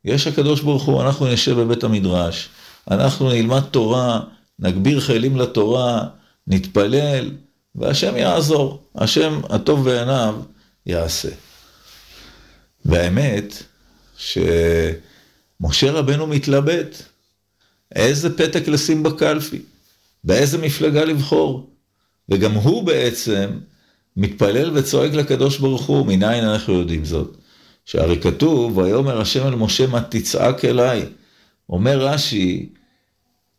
יש 0.05 0.27
הקדוש 0.27 0.61
ברוך 0.61 0.83
הוא, 0.83 1.01
אנחנו 1.01 1.27
נשב 1.27 1.59
בבית 1.59 1.83
המדרש, 1.83 2.49
אנחנו 2.91 3.29
נלמד 3.29 3.61
תורה, 3.61 4.19
נגביר 4.59 4.99
חיילים 4.99 5.37
לתורה, 5.37 6.03
נתפלל, 6.47 7.31
והשם 7.75 8.15
יעזור, 8.17 8.83
השם 8.95 9.41
הטוב 9.49 9.85
בעיניו 9.89 10.35
יעשה. 10.85 11.29
והאמת, 12.85 13.63
שמשה 14.17 15.91
רבנו 15.91 16.27
מתלבט, 16.27 17.03
איזה 17.95 18.37
פתק 18.37 18.67
לשים 18.67 19.03
בקלפי, 19.03 19.61
באיזה 20.23 20.57
מפלגה 20.57 21.05
לבחור. 21.05 21.69
וגם 22.29 22.51
הוא 22.51 22.83
בעצם 22.83 23.49
מתפלל 24.17 24.77
וצועק 24.77 25.13
לקדוש 25.13 25.57
ברוך 25.57 25.85
הוא, 25.85 26.05
מניין 26.05 26.43
אנחנו 26.43 26.73
יודעים 26.73 27.05
זאת? 27.05 27.37
שהרי 27.85 28.21
כתוב, 28.21 28.77
ויאמר 28.77 29.21
השם 29.21 29.47
אל 29.47 29.55
משה 29.55 29.87
מה 29.87 30.01
תצעק 30.01 30.65
אליי. 30.65 31.05
אומר 31.69 31.99
רש"י, 31.99 32.69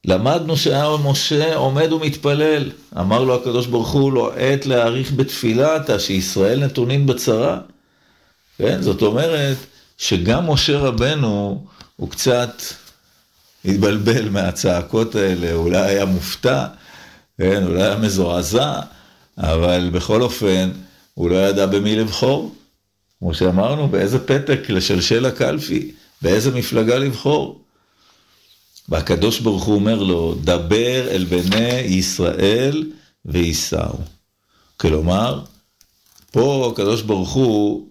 למדנו 0.04 0.56
שהיה 0.56 0.96
משה 1.04 1.54
עומד 1.54 1.92
ומתפלל. 1.92 2.70
אמר 3.00 3.24
לו 3.24 3.34
הקדוש 3.34 3.66
ברוך 3.66 3.92
הוא, 3.92 4.12
לא 4.12 4.32
עת 4.36 4.66
להאריך 4.66 5.12
בתפילה 5.12 5.76
אתה, 5.76 5.98
שישראל 5.98 6.64
נתונים 6.64 7.06
בצרה. 7.06 7.60
כן, 8.58 8.82
זאת 8.82 9.02
אומרת 9.02 9.56
שגם 9.98 10.50
משה 10.50 10.78
רבנו 10.78 11.64
הוא 11.96 12.10
קצת 12.10 12.62
התבלבל 13.64 14.28
מהצעקות 14.28 15.14
האלה, 15.14 15.52
אולי 15.52 15.80
היה 15.80 16.04
מופתע, 16.04 16.66
כן, 17.38 17.64
אולי 17.66 17.82
היה 17.82 17.96
מזועזע, 17.96 18.80
אבל 19.38 19.90
בכל 19.92 20.22
אופן 20.22 20.70
הוא 21.14 21.30
לא 21.30 21.36
ידע 21.36 21.66
במי 21.66 21.96
לבחור. 21.96 22.54
כמו 23.18 23.34
שאמרנו, 23.34 23.88
באיזה 23.88 24.26
פתק 24.26 24.60
לשלשל 24.68 25.26
הקלפי, 25.26 25.92
באיזה 26.22 26.50
מפלגה 26.50 26.98
לבחור. 26.98 27.60
והקדוש 28.88 29.40
ברוך 29.40 29.64
הוא 29.64 29.74
אומר 29.74 30.02
לו, 30.02 30.34
דבר 30.44 31.08
אל 31.10 31.24
בני 31.24 31.80
ישראל 31.80 32.90
וייסעו. 33.24 33.98
כלומר, 34.76 35.44
פה 36.30 36.70
הקדוש 36.72 37.02
ברוך 37.02 37.32
הוא 37.32 37.86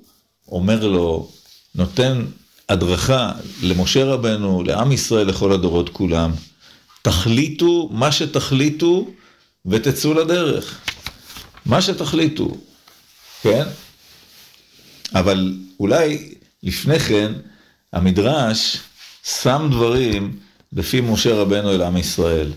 אומר 0.52 0.88
לו, 0.88 1.30
נותן 1.76 2.26
הדרכה 2.70 3.32
למשה 3.62 4.06
רבנו, 4.06 4.64
לעם 4.64 4.92
ישראל, 4.92 5.28
לכל 5.28 5.52
הדורות 5.52 5.90
כולם. 5.90 6.32
תחליטו 7.02 7.90
מה 7.92 8.12
שתחליטו 8.12 9.08
ותצאו 9.66 10.14
לדרך. 10.14 10.80
מה 11.66 11.82
שתחליטו, 11.82 12.58
כן? 13.42 13.64
אבל 15.16 15.58
אולי 15.80 16.34
לפני 16.64 17.00
כן 17.00 17.34
המדרש 17.94 18.78
שם 19.24 19.68
דברים 19.72 20.40
בפי 20.74 21.02
משה 21.02 21.36
רבנו 21.36 21.72
אל 21.72 21.82
עם 21.82 21.98
ישראל. 21.98 22.52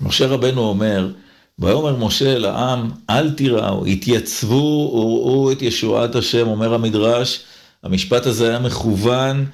משה 0.00 0.26
רבנו 0.26 0.60
אומר, 0.60 1.12
ויאמר 1.60 1.96
משה 1.96 2.32
אל 2.36 2.44
העם, 2.44 2.90
אל 3.10 3.30
תיראו, 3.30 3.86
התייצבו 3.86 4.90
וראו 4.94 5.52
את 5.52 5.62
ישועת 5.62 6.14
השם, 6.14 6.48
אומר 6.48 6.74
המדרש, 6.74 7.40
המשפט 7.82 8.26
הזה 8.26 8.48
היה 8.48 8.58
מכוון 8.58 9.46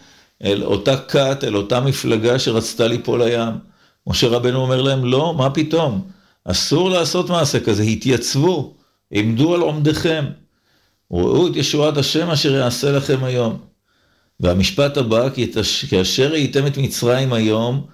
אל 0.44 0.64
אותה 0.64 0.96
כת, 0.96 1.44
אל 1.44 1.56
אותה 1.56 1.80
מפלגה 1.80 2.38
שרצתה 2.38 2.88
ליפול 2.88 3.22
לים. 3.22 3.52
משה 4.06 4.28
רבנו 4.28 4.58
אומר 4.58 4.82
להם, 4.82 5.04
לא, 5.04 5.34
מה 5.38 5.50
פתאום? 5.50 6.08
אסור 6.44 6.90
לעשות 6.90 7.30
מעשה 7.30 7.60
כזה, 7.60 7.82
התייצבו, 7.82 8.74
עמדו 9.10 9.54
על 9.54 9.60
עומדיכם. 9.60 10.24
ראו 11.12 11.46
את 11.46 11.56
ישועת 11.56 11.96
השם 11.96 12.30
אשר 12.30 12.54
יעשה 12.54 12.92
לכם 12.92 13.24
היום. 13.24 13.58
והמשפט 14.40 14.96
הבא, 14.96 15.30
כי 15.30 15.52
כאשר 15.90 16.32
ראיתם 16.32 16.66
את 16.66 16.78
מצרים 16.78 17.32
היום, 17.32 17.86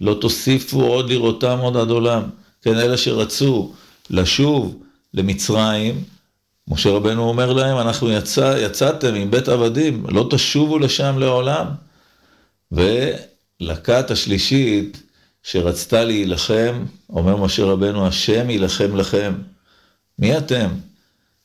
לא 0.00 0.18
תוסיפו 0.20 0.82
עוד 0.82 1.10
לראותם 1.10 1.58
עוד 1.58 1.76
עד 1.76 1.90
עולם. 1.90 2.22
כן, 2.62 2.74
אלה 2.78 2.96
שרצו 2.96 3.72
לשוב 4.10 4.82
למצרים, 5.14 6.04
משה 6.68 6.90
רבנו 6.90 7.28
אומר 7.28 7.52
להם, 7.52 7.78
אנחנו 7.78 8.10
יצא, 8.10 8.56
יצאתם 8.58 9.14
עם 9.14 9.30
בית 9.30 9.48
עבדים, 9.48 10.06
לא 10.08 10.28
תשובו 10.30 10.78
לשם 10.78 11.18
לעולם. 11.18 11.66
ולכת 12.72 14.10
השלישית 14.10 15.02
שרצתה 15.42 16.04
להילחם, 16.04 16.84
אומר 17.10 17.36
משה 17.36 17.64
רבנו, 17.64 18.06
השם 18.06 18.50
יילחם 18.50 18.96
לכם. 18.96 19.34
מי 20.18 20.38
אתם? 20.38 20.68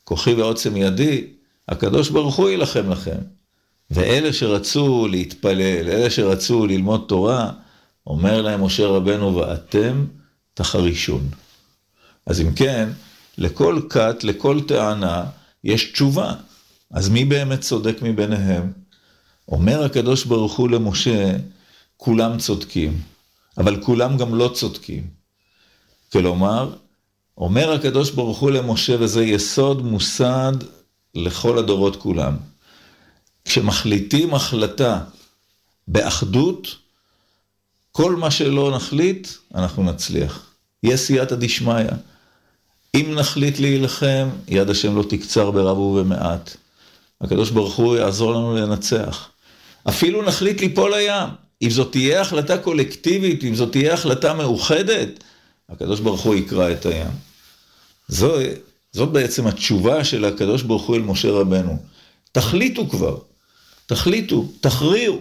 כוחי 0.04 0.34
ועוצם 0.34 0.78
ידי, 0.78 1.28
הקדוש 1.70 2.10
ברוך 2.10 2.36
הוא 2.36 2.50
יילחם 2.50 2.92
לכם. 2.92 3.18
ואלה 3.92 4.34
שרצו 4.34 5.08
להתפלל, 5.12 5.90
אלה 5.90 6.10
שרצו 6.10 6.66
ללמוד 6.66 7.06
תורה, 7.08 7.52
אומר 8.08 8.42
להם 8.42 8.64
משה 8.64 8.88
רבנו, 8.88 9.36
ואתם 9.36 10.06
תחרישון. 10.62 11.30
אז 12.26 12.42
אם 12.42 12.54
כן, 12.54 12.90
לכל 13.38 13.82
כת, 13.90 14.24
לכל 14.24 14.62
טענה, 14.68 15.26
יש 15.64 15.92
תשובה. 15.92 16.34
אז 16.92 17.10
מי 17.10 17.26
באמת 17.26 17.62
צודק 17.62 17.98
מביניהם? 18.02 18.72
אומר 19.48 19.84
הקדוש 19.84 20.26
ברוך 20.26 20.58
הוא 20.58 20.70
למשה, 20.70 21.38
כולם 21.98 22.38
צודקים, 22.38 23.02
אבל 23.58 23.84
כולם 23.84 24.18
גם 24.18 24.36
לא 24.36 24.52
צודקים. 24.54 25.08
כלומר, 26.12 26.76
אומר 27.38 27.72
הקדוש 27.72 28.12
ברוך 28.12 28.40
הוא 28.40 28.52
למשה, 28.52 28.96
וזה 29.00 29.24
יסוד 29.24 29.82
מוסד 29.82 30.54
לכל 31.16 31.58
הדורות 31.58 31.96
כולם. 31.96 32.38
כשמחליטים 33.46 34.34
החלטה 34.34 35.04
באחדות, 35.88 36.76
כל 37.92 38.16
מה 38.16 38.32
שלא 38.32 38.76
נחליט, 38.76 39.28
אנחנו 39.56 39.84
נצליח. 39.84 40.51
יהיה 40.84 40.98
סייעתא 40.98 41.36
דשמיא. 41.36 41.86
אם 42.96 43.16
נחליט 43.16 43.60
להילחם, 43.60 44.30
יד 44.48 44.70
השם 44.70 44.96
לא 44.96 45.04
תקצר 45.04 45.52
ברב 45.52 45.78
ובמעט. 45.78 46.56
הקדוש 47.22 47.50
ברוך 47.50 47.76
הוא 47.76 47.96
יעזור 47.96 48.34
לנו 48.34 48.56
לנצח. 48.56 49.30
אפילו 49.90 50.22
נחליט 50.22 50.62
ליפול 50.62 50.96
לים. 50.96 51.30
אם 51.62 51.70
זאת 51.70 51.92
תהיה 51.92 52.22
החלטה 52.22 52.58
קולקטיבית, 52.58 53.44
אם 53.44 53.56
זאת 53.56 53.72
תהיה 53.72 53.94
החלטה 53.94 54.34
מאוחדת, 54.34 55.24
הקדוש 55.70 56.00
ברוך 56.00 56.22
הוא 56.22 56.36
יקרא 56.36 56.72
את 56.72 56.86
הים. 56.86 57.12
זו, 58.08 58.36
זאת 58.92 59.10
בעצם 59.10 59.48
התשובה 59.48 60.04
של 60.04 60.26
הקדוש 60.26 60.62
ברוך 60.62 60.84
הוא 60.84 60.96
אל 60.96 61.02
משה 61.02 61.32
רבנו. 61.32 61.78
תחליטו 62.32 62.90
כבר, 62.90 63.18
תחליטו, 63.86 64.46
תכריעו. 64.62 65.20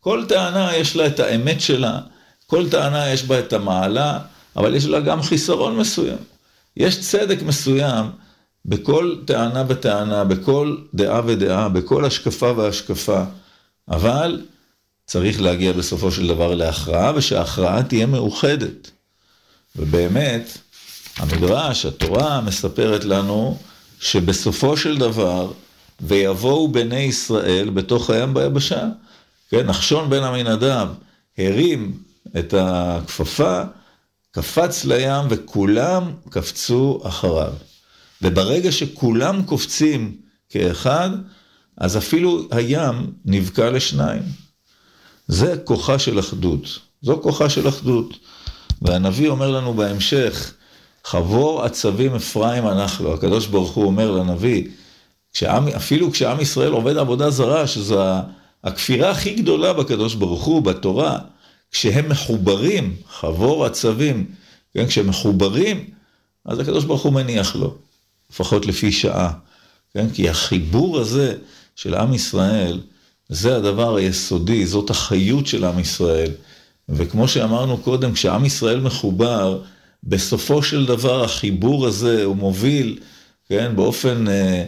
כל 0.00 0.24
טענה 0.28 0.76
יש 0.76 0.96
לה 0.96 1.06
את 1.06 1.20
האמת 1.20 1.60
שלה, 1.60 2.00
כל 2.46 2.70
טענה 2.70 3.10
יש 3.10 3.24
בה 3.24 3.38
את 3.38 3.52
המעלה, 3.52 4.18
אבל 4.56 4.74
יש 4.74 4.84
לה 4.86 5.00
גם 5.00 5.22
חיסרון 5.22 5.76
מסוים. 5.76 6.18
יש 6.76 7.00
צדק 7.00 7.42
מסוים 7.42 8.06
בכל 8.64 9.16
טענה 9.24 9.64
וטענה, 9.68 10.24
בכל 10.24 10.76
דעה 10.94 11.20
ודעה, 11.26 11.68
בכל 11.68 12.04
השקפה 12.04 12.52
והשקפה, 12.56 13.22
אבל 13.88 14.42
צריך 15.06 15.40
להגיע 15.40 15.72
בסופו 15.72 16.10
של 16.10 16.26
דבר 16.26 16.54
להכרעה, 16.54 17.12
ושההכרעה 17.16 17.82
תהיה 17.82 18.06
מאוחדת. 18.06 18.90
ובאמת, 19.76 20.58
המדרש, 21.16 21.86
התורה, 21.86 22.40
מספרת 22.40 23.04
לנו 23.04 23.58
שבסופו 24.00 24.76
של 24.76 24.98
דבר, 24.98 25.52
ויבואו 26.00 26.68
בני 26.68 27.00
ישראל 27.00 27.70
בתוך 27.70 28.10
הים 28.10 28.34
ביבשה. 28.34 28.88
כן, 29.50 29.66
נחשון 29.66 30.10
בן 30.10 30.22
עמינדב 30.22 30.88
הרים 31.38 31.98
את 32.38 32.54
הכפפה, 32.58 33.62
קפץ 34.36 34.84
לים 34.84 35.26
וכולם 35.30 36.12
קפצו 36.30 37.00
אחריו. 37.04 37.52
וברגע 38.22 38.72
שכולם 38.72 39.42
קופצים 39.42 40.16
כאחד, 40.48 41.10
אז 41.78 41.96
אפילו 41.96 42.48
הים 42.50 43.12
נבקע 43.24 43.70
לשניים. 43.70 44.22
זה 45.28 45.54
כוחה 45.64 45.98
של 45.98 46.18
אחדות. 46.18 46.78
זו 47.02 47.20
כוחה 47.22 47.48
של 47.50 47.68
אחדות. 47.68 48.18
והנביא 48.82 49.28
אומר 49.28 49.50
לנו 49.50 49.74
בהמשך, 49.74 50.54
חבור 51.04 51.62
עצבים 51.62 52.14
אפרים 52.14 52.66
הנח 52.66 53.00
לו. 53.00 53.14
הקדוש 53.14 53.46
ברוך 53.46 53.70
הוא 53.70 53.84
אומר 53.84 54.10
לנביא, 54.10 54.68
כשעם, 55.32 55.68
אפילו 55.68 56.12
כשעם 56.12 56.40
ישראל 56.40 56.72
עובד 56.72 56.96
עבודה 56.96 57.30
זרה, 57.30 57.66
שזו 57.66 58.02
הכפירה 58.64 59.10
הכי 59.10 59.34
גדולה 59.34 59.72
בקדוש 59.72 60.14
ברוך 60.14 60.44
הוא, 60.44 60.62
בתורה, 60.62 61.18
כשהם 61.70 62.08
מחוברים, 62.08 62.96
חבור 63.08 63.64
עצבים, 63.64 64.26
כן, 64.74 64.86
כשהם 64.86 65.06
מחוברים, 65.06 65.84
אז 66.44 66.58
הקדוש 66.58 66.84
ברוך 66.84 67.02
הוא 67.02 67.12
מניח 67.12 67.56
לו, 67.56 67.74
לפחות 68.30 68.66
לפי 68.66 68.92
שעה, 68.92 69.32
כן, 69.94 70.10
כי 70.10 70.28
החיבור 70.28 70.98
הזה 70.98 71.34
של 71.76 71.94
עם 71.94 72.14
ישראל, 72.14 72.80
זה 73.28 73.56
הדבר 73.56 73.96
היסודי, 73.96 74.66
זאת 74.66 74.90
החיות 74.90 75.46
של 75.46 75.64
עם 75.64 75.78
ישראל. 75.78 76.30
וכמו 76.88 77.28
שאמרנו 77.28 77.78
קודם, 77.78 78.12
כשעם 78.12 78.44
ישראל 78.44 78.80
מחובר, 78.80 79.62
בסופו 80.04 80.62
של 80.62 80.86
דבר 80.86 81.24
החיבור 81.24 81.86
הזה 81.86 82.24
הוא 82.24 82.36
מוביל, 82.36 82.98
כן, 83.48 83.76
באופן 83.76 84.28
אה, 84.28 84.64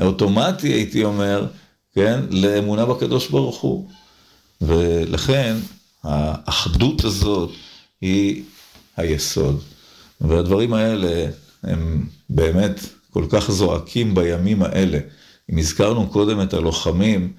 אוטומטי 0.00 0.68
הייתי 0.68 1.04
אומר, 1.04 1.46
כן, 1.94 2.20
לאמונה 2.30 2.86
בקדוש 2.86 3.28
ברוך 3.28 3.60
הוא. 3.60 3.88
ולכן 4.60 5.56
האחדות 6.02 7.04
הזאת 7.04 7.50
היא 8.00 8.42
היסוד. 8.96 9.62
והדברים 10.20 10.74
האלה 10.74 11.30
הם 11.62 12.06
באמת 12.30 12.80
כל 13.10 13.24
כך 13.28 13.50
זועקים 13.50 14.14
בימים 14.14 14.62
האלה. 14.62 14.98
אם 15.52 15.58
הזכרנו 15.58 16.08
קודם 16.08 16.42
את 16.42 16.54
הלוחמים, 16.54 17.32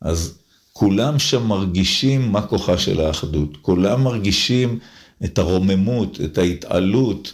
אז 0.00 0.38
כולם 0.72 1.18
שם 1.18 1.46
מרגישים 1.46 2.32
מה 2.32 2.42
כוחה 2.42 2.78
של 2.78 3.00
האחדות. 3.00 3.56
כולם 3.62 4.04
מרגישים 4.04 4.78
את 5.24 5.38
הרוממות, 5.38 6.20
את 6.24 6.38
ההתעלות, 6.38 7.32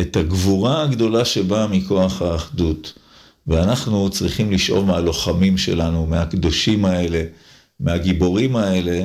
את 0.00 0.16
הגבורה 0.16 0.82
הגדולה 0.82 1.24
שבאה 1.24 1.66
מכוח 1.66 2.22
האחדות. 2.22 2.92
ואנחנו 3.46 4.10
צריכים 4.10 4.52
לשאוב 4.52 4.86
מהלוחמים 4.86 5.58
שלנו, 5.58 6.06
מהקדושים 6.06 6.84
האלה, 6.84 7.22
מהגיבורים 7.80 8.56
האלה, 8.56 9.04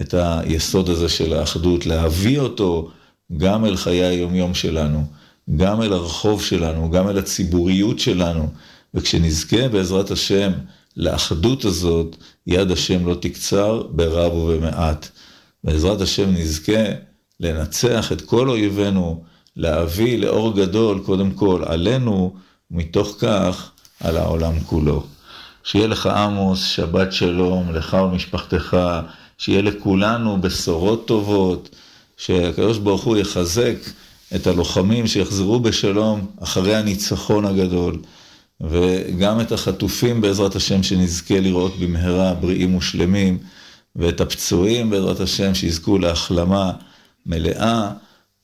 את 0.00 0.14
היסוד 0.14 0.88
הזה 0.88 1.08
של 1.08 1.32
האחדות, 1.32 1.86
להביא 1.86 2.38
אותו 2.38 2.90
גם 3.36 3.64
אל 3.64 3.76
חיי 3.76 4.04
היומיום 4.04 4.54
שלנו, 4.54 5.04
גם 5.56 5.82
אל 5.82 5.92
הרחוב 5.92 6.42
שלנו, 6.42 6.90
גם 6.90 7.08
אל 7.08 7.18
הציבוריות 7.18 7.98
שלנו, 7.98 8.48
וכשנזכה 8.94 9.68
בעזרת 9.68 10.10
השם 10.10 10.52
לאחדות 10.96 11.64
הזאת, 11.64 12.16
יד 12.46 12.70
השם 12.70 13.06
לא 13.06 13.14
תקצר 13.14 13.82
ברב 13.90 14.34
ובמעט. 14.34 15.08
בעזרת 15.64 16.00
השם 16.00 16.30
נזכה 16.30 16.84
לנצח 17.40 18.12
את 18.12 18.20
כל 18.20 18.48
אויבינו, 18.48 19.24
להביא 19.56 20.18
לאור 20.18 20.56
גדול, 20.56 21.00
קודם 21.04 21.30
כל, 21.30 21.62
עלינו, 21.66 22.34
ומתוך 22.70 23.16
כך, 23.18 23.70
על 24.00 24.16
העולם 24.16 24.60
כולו. 24.60 25.06
שיהיה 25.64 25.86
לך 25.86 26.06
עמוס, 26.06 26.64
שבת 26.64 27.12
שלום, 27.12 27.72
לך 27.74 27.94
ומשפחתך, 27.94 28.76
שיהיה 29.42 29.62
לכולנו 29.62 30.40
בשורות 30.40 31.06
טובות, 31.06 31.68
שהקדוש 32.16 32.78
ברוך 32.78 33.04
הוא 33.04 33.16
יחזק 33.16 33.74
את 34.34 34.46
הלוחמים 34.46 35.06
שיחזרו 35.06 35.60
בשלום 35.60 36.26
אחרי 36.40 36.76
הניצחון 36.76 37.44
הגדול. 37.44 37.98
וגם 38.60 39.40
את 39.40 39.52
החטופים 39.52 40.20
בעזרת 40.20 40.56
השם 40.56 40.82
שנזכה 40.82 41.40
לראות 41.40 41.78
במהרה 41.78 42.34
בריאים 42.34 42.74
ושלמים, 42.74 43.38
ואת 43.96 44.20
הפצועים 44.20 44.90
בעזרת 44.90 45.20
השם 45.20 45.54
שיזכו 45.54 45.98
להחלמה 45.98 46.72
מלאה, 47.26 47.90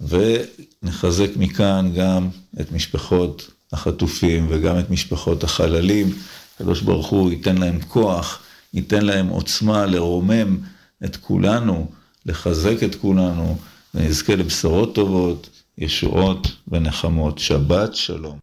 ונחזק 0.01 1.31
מכאן 1.37 1.91
גם 1.97 2.29
את 2.61 2.73
משפחות 2.73 3.51
החטופים 3.73 4.47
וגם 4.51 4.79
את 4.79 4.91
משפחות 4.91 5.45
החללים. 5.45 6.13
הקדוש 6.55 6.81
ברוך 6.81 7.07
הוא 7.07 7.31
ייתן 7.31 7.59
להם 7.59 7.81
כוח, 7.89 8.39
ייתן 8.75 9.05
להם 9.05 9.29
עוצמה 9.29 9.87
לרומם 9.87 10.57
את 11.05 11.17
כולנו, 11.17 11.91
לחזק 12.27 12.83
את 12.83 12.95
כולנו, 12.95 13.57
ונזכה 13.95 14.37
לבשורות 14.37 14.95
טובות, 14.95 15.51
ישועות 15.79 16.47
ונחמות. 16.69 17.39
שבת 17.39 17.95
שלום. 17.95 18.39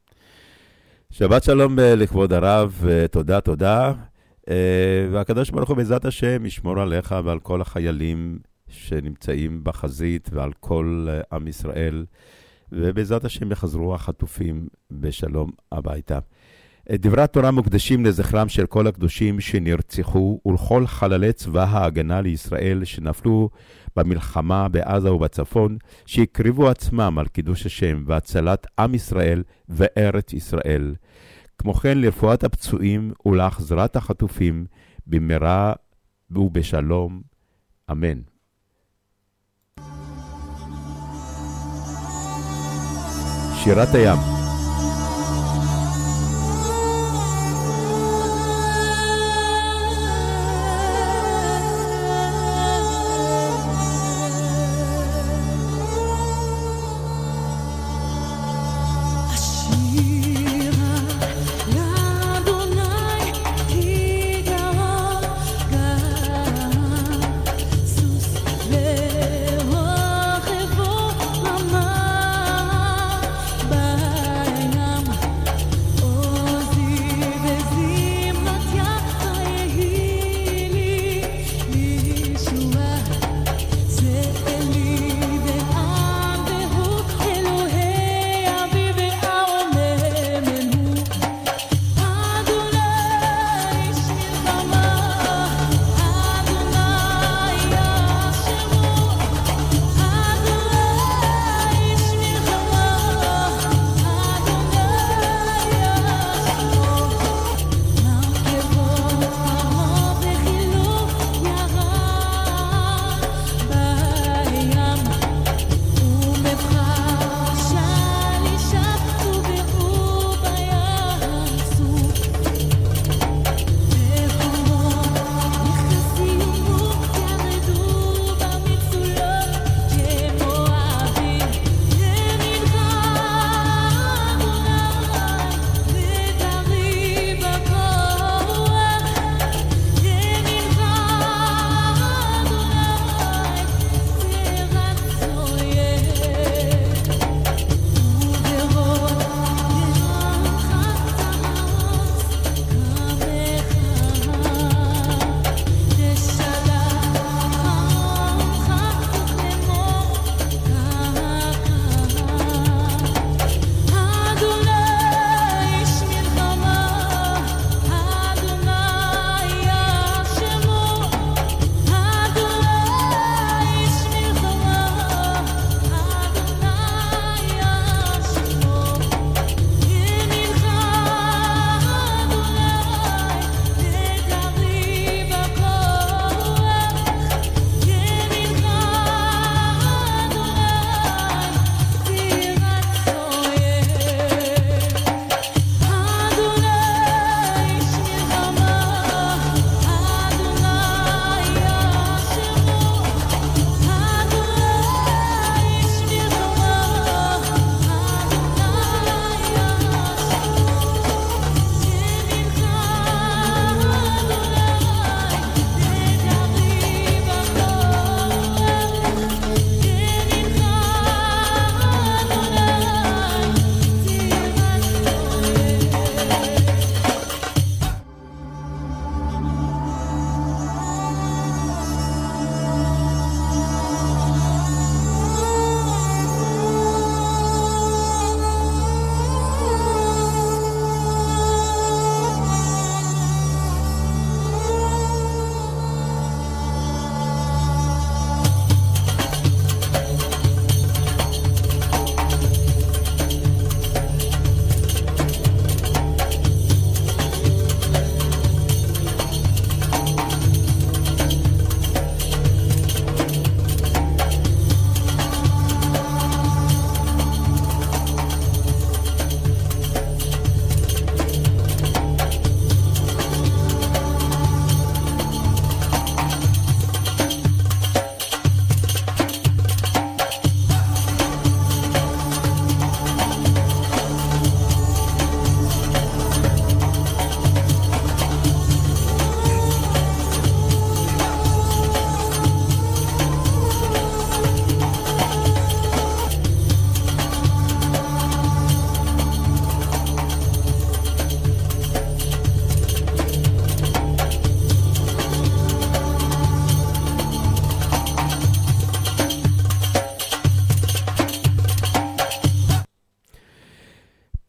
שבת 1.11 1.43
שלום 1.43 1.79
אה, 1.79 1.95
לכבוד 1.95 2.33
הרב, 2.33 2.81
אה, 2.89 3.07
תודה, 3.07 3.41
תודה. 3.41 3.93
אה, 4.49 5.07
והקדוש 5.11 5.49
ברוך 5.49 5.69
הוא 5.69 5.77
בעזרת 5.77 6.05
השם 6.05 6.45
ישמור 6.45 6.79
עליך 6.79 7.15
ועל 7.23 7.39
כל 7.39 7.61
החיילים 7.61 8.39
שנמצאים 8.67 9.63
בחזית 9.63 10.29
ועל 10.33 10.51
כל 10.59 11.07
עם 11.31 11.47
ישראל, 11.47 12.05
ובעזרת 12.71 13.25
השם 13.25 13.51
יחזרו 13.51 13.95
החטופים 13.95 14.67
בשלום 14.91 15.51
הביתה. 15.71 16.19
דברי 16.91 17.21
התורה 17.21 17.51
מוקדשים 17.51 18.05
לזכרם 18.05 18.49
של 18.49 18.65
כל 18.65 18.87
הקדושים 18.87 19.39
שנרצחו 19.39 20.39
ולכל 20.45 20.87
חללי 20.87 21.33
צבא 21.33 21.63
ההגנה 21.63 22.21
לישראל 22.21 22.83
שנפלו 22.83 23.49
במלחמה 23.95 24.67
בעזה 24.67 25.13
ובצפון, 25.13 25.77
שהקריבו 26.05 26.69
עצמם 26.69 27.19
על 27.19 27.27
קידוש 27.27 27.65
השם 27.65 28.03
והצלת 28.07 28.67
עם 28.79 28.95
ישראל 28.95 29.43
וארץ 29.69 30.33
ישראל. 30.33 30.95
כמו 31.57 31.73
כן 31.73 31.97
לרפואת 31.97 32.43
הפצועים 32.43 33.11
ולהחזרת 33.25 33.95
החטופים 33.95 34.65
במהרה 35.07 35.73
ובשלום. 36.31 37.21
אמן. 37.91 38.19
שירת 43.63 43.95
הים 43.95 44.34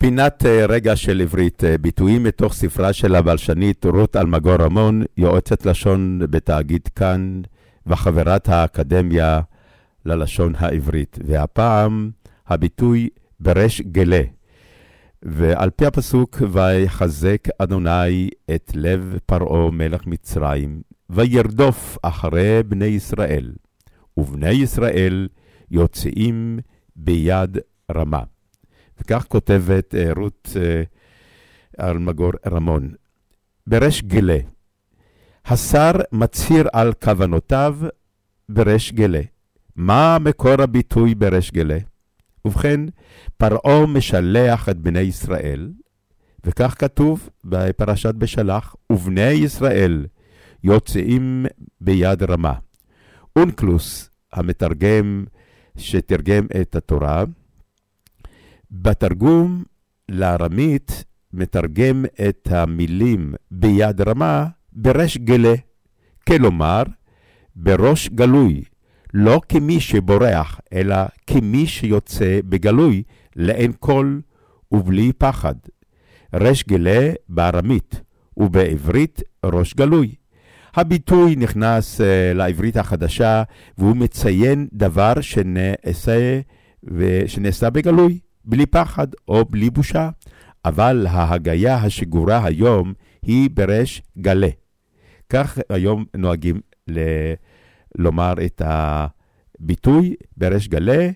פינת 0.06 0.46
אה, 0.46 0.66
רגע 0.68 0.96
של 0.96 1.20
עברית, 1.20 1.64
אה, 1.64 1.78
ביטויים 1.78 2.22
מתוך 2.22 2.52
ספרה 2.52 2.92
של 2.92 3.14
הבלשנית 3.14 3.86
רות 3.86 4.16
אלמגור 4.16 4.54
רמון, 4.54 5.02
יועצת 5.16 5.66
לשון 5.66 6.18
בתאגיד 6.30 6.88
כאן, 6.96 7.42
וחברת 7.86 8.48
האקדמיה 8.48 9.40
ללשון 10.04 10.52
העברית. 10.58 11.18
והפעם 11.24 12.10
הביטוי 12.46 13.08
בריש 13.40 13.80
גלה. 13.80 14.22
ועל 15.22 15.70
פי 15.70 15.86
הפסוק, 15.86 16.42
ויחזק 16.52 17.48
אדוני 17.58 18.30
את 18.54 18.72
לב 18.74 19.18
פרעה 19.26 19.70
מלך 19.70 20.06
מצרים, 20.06 20.82
וירדוף 21.10 21.98
אחרי 22.02 22.62
בני 22.62 22.84
ישראל, 22.84 23.52
ובני 24.16 24.50
ישראל 24.50 25.28
יוצאים 25.70 26.58
ביד 26.96 27.58
רמה. 27.94 28.35
וכך 29.00 29.24
כותבת 29.28 29.94
אה, 29.94 30.10
רות 30.16 30.48
אה, 30.56 30.82
אלמגור 31.88 32.32
רמון, 32.46 32.94
בריש 33.66 34.02
גלה, 34.02 34.38
השר 35.46 35.92
מצהיר 36.12 36.68
על 36.72 36.92
כוונותיו 37.04 37.76
בריש 38.48 38.92
גלה. 38.92 39.20
מה 39.76 40.18
מקור 40.20 40.62
הביטוי 40.62 41.14
בריש 41.14 41.52
גלה? 41.52 41.78
ובכן, 42.44 42.80
פרעה 43.36 43.86
משלח 43.86 44.68
את 44.68 44.78
בני 44.78 45.00
ישראל, 45.00 45.72
וכך 46.44 46.74
כתוב 46.78 47.28
בפרשת 47.44 48.14
בשלח, 48.14 48.76
ובני 48.92 49.30
ישראל 49.30 50.06
יוצאים 50.64 51.46
ביד 51.80 52.22
רמה. 52.22 52.54
אונקלוס, 53.36 54.10
המתרגם 54.32 55.24
שתרגם 55.76 56.46
את 56.60 56.76
התורה, 56.76 57.24
בתרגום 58.70 59.64
לארמית 60.08 61.04
מתרגם 61.32 62.04
את 62.28 62.48
המילים 62.50 63.34
ביד 63.50 64.00
רמה 64.00 64.46
בריש 64.72 65.18
גלה, 65.18 65.54
כלומר, 66.26 66.82
בראש 67.56 68.08
גלוי, 68.08 68.62
לא 69.14 69.40
כמי 69.48 69.80
שבורח, 69.80 70.60
אלא 70.72 70.96
כמי 71.26 71.66
שיוצא 71.66 72.40
בגלוי, 72.44 73.02
לעין 73.36 73.72
כל 73.80 74.18
ובלי 74.72 75.12
פחד. 75.12 75.54
ריש 76.34 76.64
גלה 76.64 77.12
בארמית, 77.28 78.00
ובעברית 78.36 79.22
ראש 79.44 79.74
גלוי. 79.74 80.14
הביטוי 80.74 81.36
נכנס 81.36 82.00
uh, 82.00 82.04
לעברית 82.34 82.76
החדשה, 82.76 83.42
והוא 83.78 83.96
מציין 83.96 84.68
דבר 84.72 85.20
שנעשה, 85.20 86.40
ושנעשה 86.84 87.70
בגלוי, 87.70 88.18
בלי 88.46 88.66
פחד 88.66 89.06
או 89.28 89.44
בלי 89.44 89.70
בושה. 89.70 90.10
אבל 90.64 91.06
ההגיה 91.10 91.76
השגורה 91.76 92.44
היום 92.44 92.92
היא 93.22 93.50
בריש 93.54 94.02
גלה. 94.18 94.48
כך 95.28 95.58
היום 95.70 96.04
נוהגים 96.16 96.60
ל- 96.88 97.34
לומר 97.98 98.34
את 98.44 98.62
הביטוי 98.64 100.14
בריש 100.36 100.68
גלה, 100.68 101.10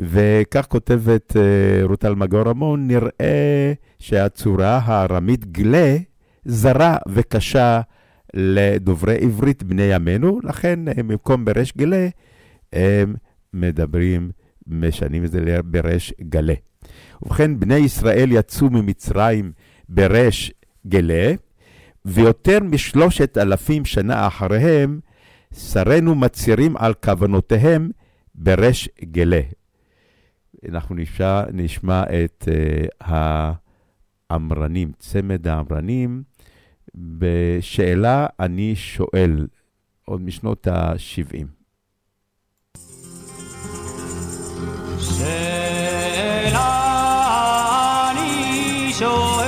וכך 0.00 0.66
כותבת 0.68 1.36
uh, 1.36 1.86
רות 1.88 2.04
אלמגור 2.04 2.42
רמון, 2.42 2.86
נראה 2.88 3.72
שהצורה 3.98 4.80
הארמית 4.84 5.52
גלה 5.52 5.96
זרה 6.44 6.96
וקשה 7.08 7.80
לדוברי 8.34 9.16
עברית 9.20 9.62
בני 9.62 9.82
ימינו, 9.82 10.40
לכן 10.42 10.80
במקום 10.84 11.44
בריש 11.44 11.76
גלה, 11.76 12.08
הם 12.72 13.14
מדברים, 13.54 14.30
משנים 14.66 15.24
את 15.24 15.30
זה 15.30 15.58
בריש 15.64 16.14
גלה. 16.20 16.54
ובכן, 17.22 17.60
בני 17.60 17.76
ישראל 17.76 18.32
יצאו 18.32 18.70
ממצרים 18.70 19.52
בריש 19.88 20.52
גלה, 20.86 21.34
ויותר 22.04 22.58
משלושת 22.60 23.38
אלפים 23.38 23.84
שנה 23.84 24.26
אחריהם, 24.26 25.00
שרינו 25.54 26.14
מצהירים 26.14 26.76
על 26.76 26.94
כוונותיהם 26.94 27.90
בריש 28.34 28.88
גלה. 29.04 29.40
אנחנו 30.68 30.94
נשמע, 30.94 31.42
נשמע 31.52 32.02
את 32.02 32.48
uh, 32.48 33.04
האמרנים, 34.30 34.92
צמד 34.98 35.48
האמרנים. 35.48 36.22
בשאלה 36.94 38.26
אני 38.40 38.76
שואל, 38.76 39.46
עוד 40.04 40.20
משנות 40.20 40.66
ה-70. 40.66 41.55
שאלה 45.00 46.86
אני 48.10 48.92
שואל, 48.98 49.46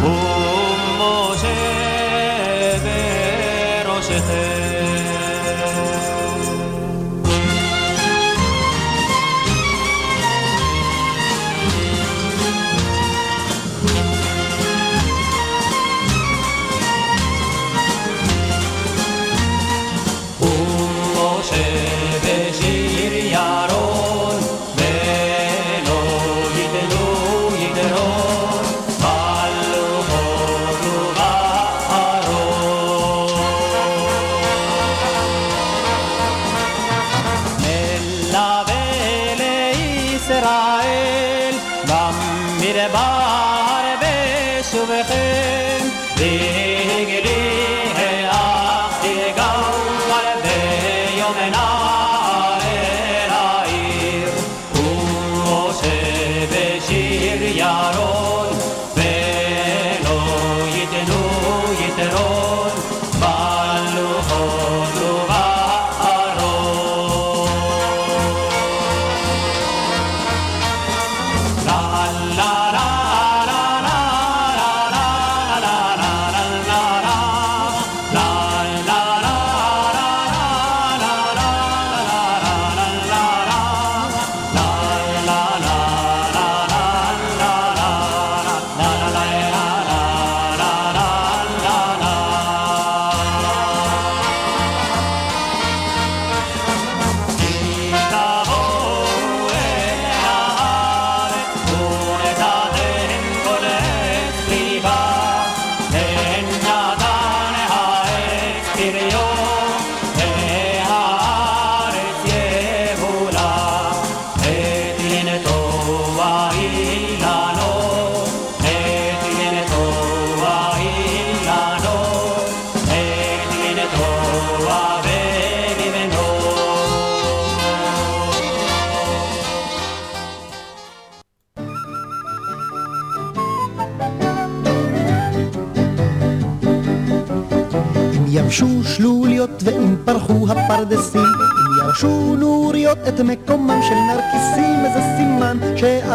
ומשה 0.00 1.58
בראשכם. 3.84 4.53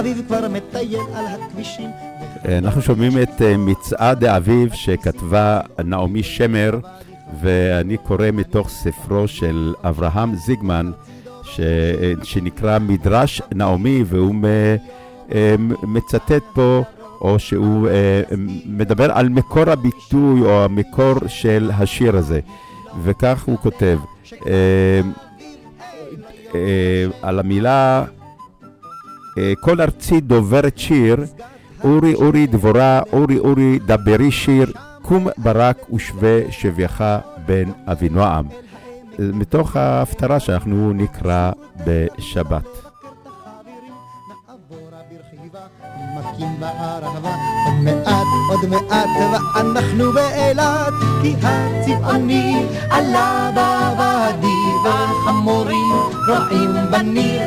שאביב 0.09 0.25
כבר 0.27 0.47
מטייל 0.49 0.99
על 1.13 1.25
הכבישים. 1.25 1.89
אנחנו 2.45 2.81
שומעים 2.81 3.11
את 3.21 3.41
אה, 3.41 3.57
מצעד 3.57 4.23
האביב 4.23 4.73
שכתבה 4.73 5.59
נעמי 5.83 6.23
שמר, 6.23 6.79
ואני 7.41 7.97
קורא 7.97 8.27
מתוך 8.33 8.69
ספרו 8.69 9.27
של 9.27 9.73
אברהם 9.83 10.35
זיגמן, 10.35 10.91
ש... 11.43 11.59
אה, 11.59 12.13
שנקרא 12.23 12.79
מדרש 12.79 13.41
נעמי, 13.55 14.03
והוא. 14.05 14.35
אה, 15.31 15.55
מצטט 15.83 16.43
פה, 16.53 16.83
או 17.21 17.39
שהוא 17.39 17.89
מדבר 18.65 19.11
על 19.11 19.29
מקור 19.29 19.69
הביטוי 19.69 20.41
או 20.41 20.63
המקור 20.63 21.15
של 21.27 21.71
השיר 21.73 22.17
הזה. 22.17 22.39
וכך 23.03 23.43
הוא 23.43 23.57
כותב, 23.57 23.99
על 27.21 27.39
המילה, 27.39 28.05
כל 29.59 29.81
ארצי 29.81 30.21
דוברת 30.21 30.77
שיר, 30.77 31.25
אורי 31.83 32.13
אורי 32.13 32.47
דבורה, 32.47 33.01
אורי 33.13 33.37
אורי 33.37 33.79
דברי 33.79 34.31
שיר, 34.31 34.71
קום 35.01 35.27
ברק 35.37 35.93
ושווה 35.93 36.51
שביך 36.51 37.03
בן 37.45 37.71
אבינועם. 37.87 38.45
מתוך 39.19 39.75
ההפטרה 39.75 40.39
שאנחנו 40.39 40.93
נקרא 40.93 41.51
בשבת. 41.85 42.67
מכים 46.15 46.59
בערבה, 46.59 47.35
עוד 48.49 48.65
מעט, 48.69 49.09
ואנחנו 49.55 50.11
באילת, 50.13 50.93
כי 51.21 51.35
הצבעוני 51.43 52.65
עלה 52.89 53.49
בוואדי, 53.53 54.57
והחמורים 54.85 55.91
רועים 56.27 56.75
בניר, 56.91 57.41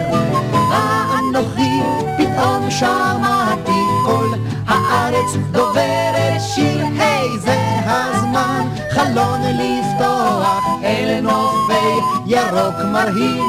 ואנוכי 0.53 1.81
פתאום 2.19 2.71
שמעתי 2.71 3.83
קול 4.05 4.35
הארץ 4.67 5.37
דוברת 5.51 6.41
שיר, 6.55 6.87
היי 6.99 7.39
זה 7.39 7.57
הזמן 7.87 8.69
חלון 8.91 9.41
לפתוח 9.43 10.65
אל 10.85 11.21
נופי 11.23 12.01
ירוק 12.27 12.75
מרהיב, 12.93 13.45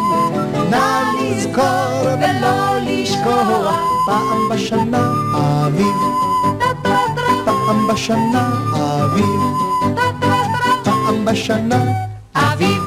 נא 0.70 1.04
לזכור 1.22 2.04
ולא 2.04 2.78
לשכוח 2.86 3.76
פעם 4.06 4.50
בשנה 4.50 5.12
אביב, 5.36 5.96
פעם 7.66 7.88
בשנה 7.88 8.50
אביב, 9.04 9.42
פעם 10.84 11.26
בשנה 11.26 11.84
אביב. 12.36 12.84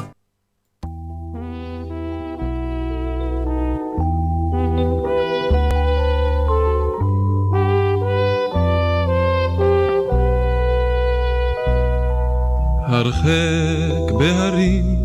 הרחק 12.87 14.11
בהרים 14.19 14.97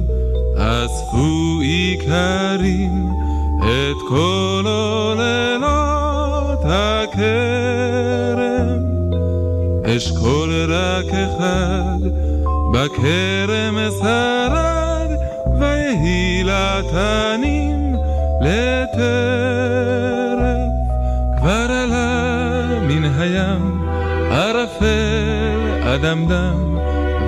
אספו 0.57 1.61
איכרים 1.62 3.09
את 3.61 3.97
כל 4.09 4.62
עוללות 4.66 5.51
אשכול 9.97 10.72
רק 10.72 11.07
אחד 11.07 11.99
בכרם 12.72 13.78
שרד 14.01 15.11
ויהי 15.61 16.45
לתנים 16.45 17.97
לטרף 18.40 19.03
כבר 21.38 21.68
עלה 21.70 22.80
מן 22.88 23.05
הים 23.05 23.88
ערפל 24.30 25.82
אדמדם 25.82 26.78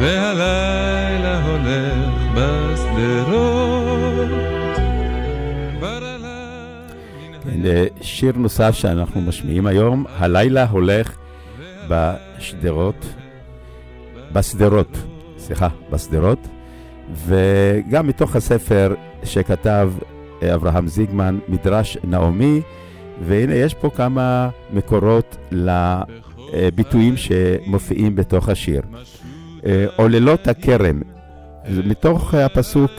והלילה 0.01 1.45
הולך 1.47 2.15
בשדרות. 2.35 3.65
שיר 8.01 8.33
נוסף 8.37 8.75
שאנחנו 8.75 9.21
משמיעים 9.21 9.67
היום, 9.67 10.05
הלילה 10.19 10.67
הולך 10.67 11.17
בשדרות, 11.89 13.07
בשדרות, 14.33 14.99
סליחה, 15.39 15.69
בשדרות, 15.91 16.49
וגם 17.15 18.07
מתוך 18.07 18.37
הספר 18.37 18.95
שכתב 19.25 19.93
אה, 20.43 20.55
אברהם 20.55 20.89
זיגמן, 20.89 21.39
מדרש 21.49 21.99
נעמי, 22.05 22.61
והנה 23.21 23.55
יש 23.55 23.75
פה 23.75 23.91
כמה 23.91 24.49
מקורות 24.73 25.37
לביטויים 25.51 27.17
שמופיעים 27.17 28.17
בתוך 28.17 28.49
השיר. 28.49 28.83
אה, 29.67 29.87
עוללות 29.97 30.49
הכרם, 30.49 31.03
מתוך 31.85 32.35
הפסוק 32.35 32.91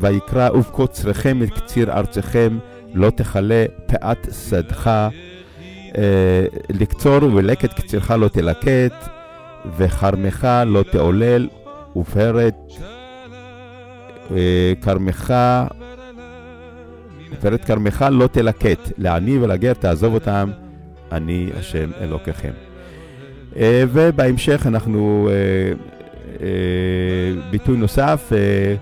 ויקרא 0.00 0.50
ובקוצרכם 0.50 1.42
את 1.42 1.50
קציר 1.50 1.92
ארצכם 1.92 2.58
לא 2.94 3.10
תכלה 3.10 3.64
פאת 3.86 4.28
שדך 4.48 4.86
אה, 4.86 5.08
לקצור 6.70 7.22
ולקט 7.34 7.72
קצירך 7.72 8.10
לא 8.10 8.28
תלקט 8.28 9.08
וכרמך 9.76 10.48
לא 10.66 10.84
תעולל 10.92 11.48
ופרת 11.96 12.72
אה, 14.30 14.72
כרמך 14.82 15.34
ופרת 17.32 17.64
כרמך 17.64 18.04
לא 18.10 18.26
תלקט 18.26 18.92
לעני 18.98 19.38
ולגר 19.38 19.72
תעזוב 19.72 20.14
אותם 20.14 20.50
אני 21.12 21.50
השם 21.58 21.90
אלוקיכם. 22.00 22.52
ובהמשך 23.92 24.66
אנחנו 24.66 25.28
אה, 26.40 26.46
ביטוי 27.50 27.76
נוסף, 27.76 28.32
אה, 28.32 28.74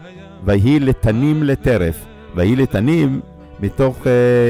ויהי 0.45 0.81
לתנים 0.81 1.43
לטרף. 1.43 2.05
ויהי 2.35 2.57
לתנים 2.57 3.21
מתוך 3.63 4.03
uh, 4.03 4.07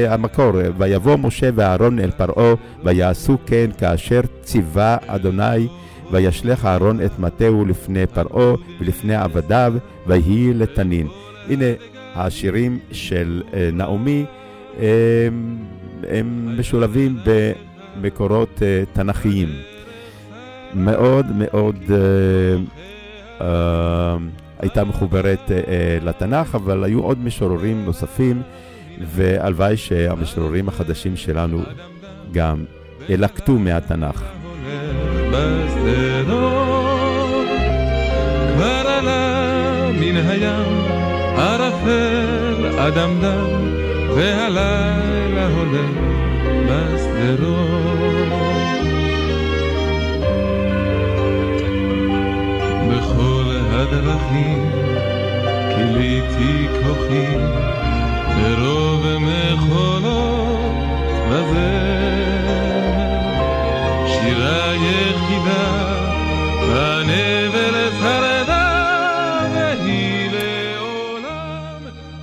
המקור, 0.09 0.51
ויבוא 0.77 1.15
משה 1.15 1.49
ואהרון 1.55 1.99
אל 1.99 2.11
פרעה, 2.11 2.53
ויעשו 2.83 3.37
כן 3.45 3.69
כאשר 3.77 4.21
ציווה 4.41 4.97
אדוני, 5.07 5.67
וישלך 6.11 6.65
אהרון 6.65 7.01
את 7.05 7.19
מטהו 7.19 7.65
לפני 7.65 8.07
פרעה 8.07 8.55
ולפני 8.79 9.15
עבדיו, 9.15 9.73
ויהי 10.07 10.53
לתנין. 10.53 11.07
הנה 11.49 11.65
השירים 12.15 12.79
של 12.91 13.43
uh, 13.51 13.55
נעמי, 13.73 14.25
uh, 14.25 14.79
הם 16.09 16.55
משולבים 16.59 17.17
במקורות 17.25 18.57
uh, 18.57 18.95
תנכיים. 18.95 19.49
מאוד 20.75 21.25
מאוד 21.35 21.75
uh, 21.87 22.83
אה, 23.41 24.17
הייתה 24.59 24.83
מחוברת 24.83 25.51
אה, 25.51 25.97
לתנ"ך, 26.01 26.55
אבל 26.55 26.83
היו 26.83 26.99
עוד 26.99 27.19
משוררים 27.19 27.85
נוספים, 27.85 28.41
והלוואי 29.01 29.77
שהמשוררים 29.77 30.67
החדשים 30.67 31.15
שלנו 31.15 31.61
גם 32.31 32.65
ילקטו 33.09 33.53
מהתנ"ך. 33.53 34.23
כבר 38.53 38.87
עלה 38.87 39.89
מן 39.99 40.17
הים 40.17 40.83
ערפל 41.37 42.79
אדמדם 42.79 43.73
והלילה 44.15 45.47
הולך 45.47 46.13
בשדרות 46.67 48.13
הדרכים, 53.83 54.71
כיליתי 55.75 56.67
כוחי 56.83 57.37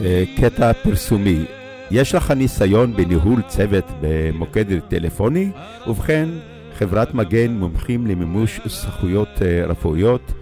אה, 0.05 0.25
קטע 0.37 0.73
פרסומי 0.73 1.45
יש 1.91 2.15
לך 2.15 2.31
ניסיון 2.31 2.97
בניהול 2.97 3.43
צוות 3.49 3.85
במוקד 4.01 4.79
טלפוני? 4.89 5.51
ובכן, 5.87 6.29
חברת 6.79 7.15
מגן 7.15 7.51
מומחים 7.51 8.07
למימוש 8.07 8.61
זכויות 8.67 9.29
אה, 9.43 9.67
רפואיות 9.67 10.33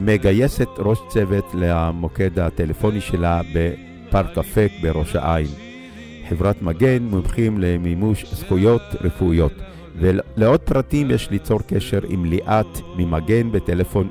מגייסת 0.00 0.68
ראש 0.78 0.98
צוות 1.08 1.44
למוקד 1.54 2.38
הטלפוני 2.38 3.00
שלה 3.00 3.40
בפארק 4.12 4.38
אפק 4.38 4.70
בראש 4.82 5.16
העין. 5.16 5.46
חברת 6.28 6.62
מגן 6.62 7.02
מומחים 7.02 7.58
למימוש 7.58 8.34
זכויות 8.34 8.82
רפואיות. 9.00 9.52
ולעוד 9.96 10.60
פרטים 10.60 11.10
יש 11.10 11.30
ליצור 11.30 11.60
קשר 11.66 12.00
עם 12.08 12.24
ליאת 12.24 12.78
ממגן 12.96 13.52
בטלפון 13.52 14.08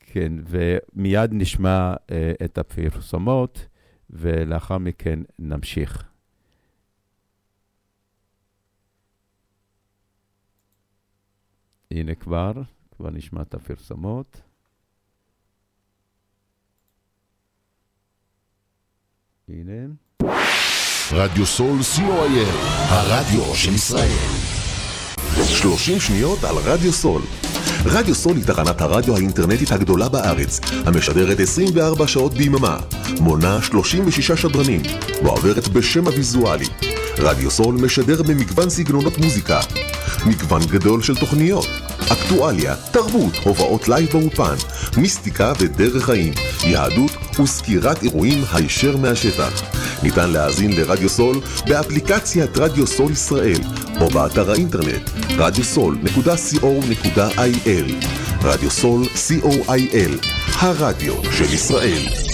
כן, 0.00 0.32
ומיד 0.48 1.30
נשמע 1.32 1.94
אה, 2.10 2.32
את 2.44 2.58
הפרסומות, 2.58 3.66
ולאחר 4.10 4.78
מכן 4.78 5.18
נמשיך. 5.38 6.13
הנה 11.94 12.14
כבר, 12.14 12.52
כבר 12.96 13.10
נשמע 13.10 13.42
את 13.42 13.54
הפרסומות. 13.54 14.40
הנה. 19.48 19.86
רדיו 21.12 21.46
סול 21.46 21.78
co.il, 21.80 22.48
הרדיו 22.88 23.54
של 23.54 23.74
ישראל. 23.74 24.54
30 25.44 26.00
שניות 26.00 26.44
על 26.44 26.54
רדיו 26.64 26.92
סול. 26.92 27.22
רדיו 27.84 28.14
סול 28.14 28.36
היא 28.36 28.44
תחנת 28.44 28.80
הרדיו 28.80 29.16
האינטרנטית 29.16 29.72
הגדולה 29.72 30.08
בארץ, 30.08 30.60
המשדרת 30.86 31.40
24 31.40 32.08
שעות 32.08 32.34
ביממה, 32.34 32.78
מונה 33.20 33.62
36 33.62 34.30
שדרנים, 34.30 34.82
ועוברת 35.24 35.68
בשם 35.68 36.06
הוויזואלי. 36.06 36.66
רדיו 37.18 37.50
סול 37.50 37.74
משדר 37.74 38.22
במגוון 38.22 38.70
סגנונות 38.70 39.18
מוזיקה, 39.18 39.60
מגוון 40.26 40.62
גדול 40.70 41.02
של 41.02 41.16
תוכניות, 41.16 41.66
אקטואליה, 42.12 42.74
תרבות, 42.90 43.34
הופעות 43.44 43.88
live 43.88 44.08
באולפן, 44.12 44.54
מיסטיקה 44.96 45.52
ודרך 45.60 46.04
חיים, 46.04 46.32
יהדות 46.64 47.40
וסקירת 47.40 48.02
אירועים 48.02 48.44
הישר 48.52 48.96
מהשטח. 48.96 49.62
ניתן 50.02 50.30
להאזין 50.30 50.72
לרדיו 50.72 51.08
סול 51.08 51.40
באפליקציית 51.66 52.58
רדיו 52.58 52.86
סול 52.86 53.12
ישראל 53.12 53.60
או 54.00 54.08
באתר 54.08 54.50
האינטרנט 54.50 55.10
radiosol.co.il 55.30 57.92
רדיו 58.42 58.70
סול 58.70 59.04
co.il 59.04 60.26
הרדיו 60.58 61.14
של 61.32 61.54
ישראל 61.54 62.33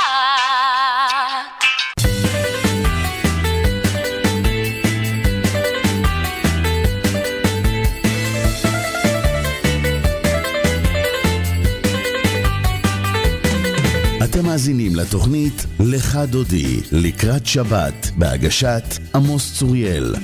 אתם 14.41 14.49
מאזינים 14.49 14.95
לתוכנית 14.95 15.65
לך 15.79 16.19
דודי, 16.29 16.79
לקראת 16.91 17.45
שבת, 17.45 18.11
בהגשת 18.17 18.83
עמוס 19.15 19.59
צוריאל. 19.59 20.15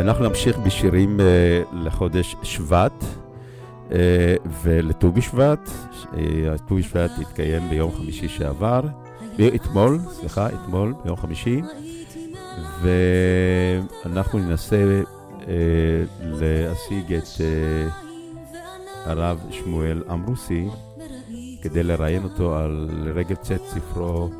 אנחנו 0.00 0.28
נמשיך 0.28 0.58
בשירים 0.58 1.20
אה, 1.20 1.26
לחודש 1.72 2.36
שבט 2.42 3.21
ולט"ו 4.62 5.12
בשבט. 5.12 5.70
אה, 6.16 6.58
ט"ו 6.68 6.74
בשבט 6.74 7.10
התקיים 7.20 7.68
ביום 7.70 7.92
חמישי 7.92 8.28
שעבר, 8.28 8.80
ב- 9.38 9.40
אתמול, 9.54 9.98
סליחה, 10.20 10.48
אתמול, 10.48 10.94
ביום 11.04 11.16
חמישי, 11.16 11.62
ואנחנו 12.82 14.38
ננסה 14.38 15.00
אה, 15.48 15.54
להשיג 16.22 17.14
את 17.14 17.28
אה, 17.40 17.88
הרב 19.04 19.38
שמואל 19.50 20.02
אמרוסי 20.12 20.68
כדי 21.62 21.82
לראיין 21.82 22.24
אותו 22.24 22.56
על 22.56 22.88
רגל 23.14 23.34
צאת 23.34 23.60
ספרו 23.68 24.30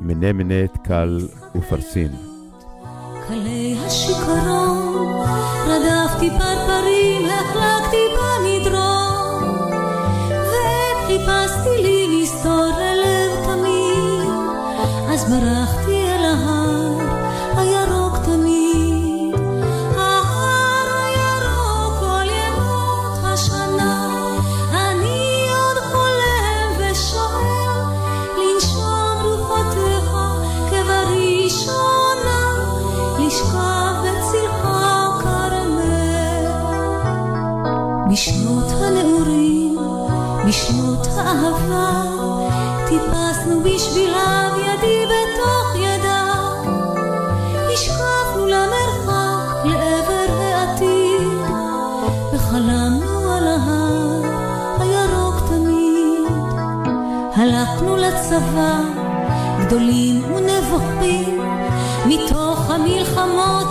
מנה 0.00 0.32
מנה 0.32 0.66
תקל 0.66 1.28
ופרסין. 1.56 2.08
קלי 3.28 3.76
השיכרון, 3.86 5.26
רדפתי 5.66 6.30
פרפרים, 6.30 7.26
החלקתי 7.26 7.81
וחיפשתי 11.62 11.82
לי 11.82 12.22
מסתור 12.22 12.70
ללב 12.78 13.44
תמיד, 13.44 14.28
אז 15.08 15.24
ברחתי 15.30 15.61
האהבה, 41.32 42.02
טיפסנו 42.88 43.60
בשבילם 43.60 44.50
ידי 44.58 45.06
בתוך 45.06 45.74
ידיו. 45.76 46.72
השקפנו 47.72 48.46
למרחק 48.46 49.64
לעבר 49.64 50.34
העתיד, 50.38 51.28
וחלמנו 52.32 53.32
על 53.32 53.46
ההר 53.46 54.22
הירוק 54.80 55.34
תמיד. 55.48 56.52
הלכנו 57.36 57.96
לצבא, 57.96 58.80
גדולים 59.60 60.24
ונבוכים, 60.34 61.40
מתוך 62.06 62.70
המלחמות 62.70 63.68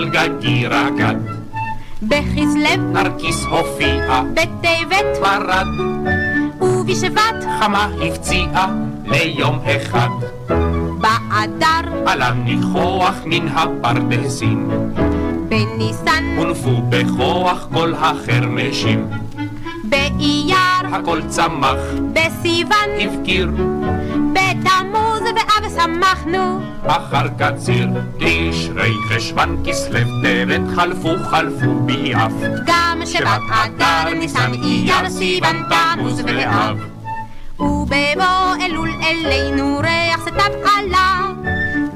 ועל 0.00 0.08
גגי 0.08 0.66
רקד, 0.66 1.14
בכסלו 2.02 2.92
נרקיס 2.92 3.44
הופיע, 3.44 4.22
בטבת 4.34 5.16
פרד, 5.20 5.66
ובשבט 6.60 7.44
חמה 7.60 7.88
הפציעה 8.02 8.66
ליום 9.04 9.58
אחד, 9.66 10.08
באדר 11.00 11.92
עלה 12.06 12.32
ניחוח 12.32 13.14
מן 13.26 13.48
הפרדסים, 13.48 14.70
בניסן 15.48 16.24
הונפו 16.36 16.82
בכוח 16.88 17.68
כל 17.72 17.94
החרמשים, 17.94 19.06
באייר 19.84 20.86
הכל 20.92 21.20
צמח, 21.28 21.78
בסיוון 22.12 22.90
הבקיר, 23.00 23.50
בתמוז 24.32 25.22
ואב 25.22 25.70
שמחנו 25.80 26.60
אחר 26.86 27.26
קציר, 27.38 27.88
תשרי 28.18 28.92
חשוון 29.08 29.62
כסלו 29.66 29.98
טבת 30.22 30.60
חלפו 30.76 31.16
חלפו 31.30 31.80
ביעף, 31.80 32.32
גם 32.66 33.00
שבט 33.06 33.40
אדר 33.50 34.14
ניסן 34.14 34.52
אייר 34.62 35.10
סיוון 35.10 35.62
תמוז 35.68 36.22
ואב. 36.26 36.76
ובבוא 37.58 38.64
אלול 38.64 38.90
אלינו 39.02 39.78
ריח 39.78 40.20
סתיו 40.20 40.52
עלה 40.64 41.22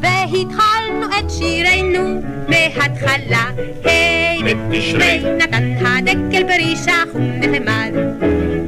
והתחלנו 0.00 1.06
את 1.18 1.30
שירנו 1.30 2.20
מההתחלה 2.48 3.50
היי 3.84 4.42
בתשרי 4.42 5.22
נתן 5.38 5.86
הדקל 5.86 6.44
פרישה 6.48 7.02
חום 7.12 7.22
נחמד 7.22 7.92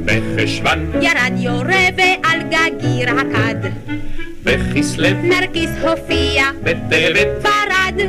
בחשוון, 0.05 0.91
ירד 1.01 1.33
יורה 1.37 1.87
ועל 1.97 2.41
גגי 2.41 3.05
רקד 3.05 3.69
בכסלו, 4.47 5.07
נרקיס 5.23 5.69
הופיע 5.81 6.43
בטבת, 6.63 7.27
פרד 7.41 8.01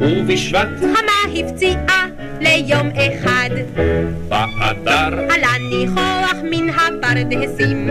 ובשבט, 0.00 0.68
חמה 0.78 1.38
הפציעה 1.38 2.06
ליום 2.40 2.88
אחד. 2.96 3.50
באדר, 4.28 5.26
עלה 5.30 5.52
ניחוח 5.70 6.34
מן 6.50 6.68
הפרדסים 6.68 7.90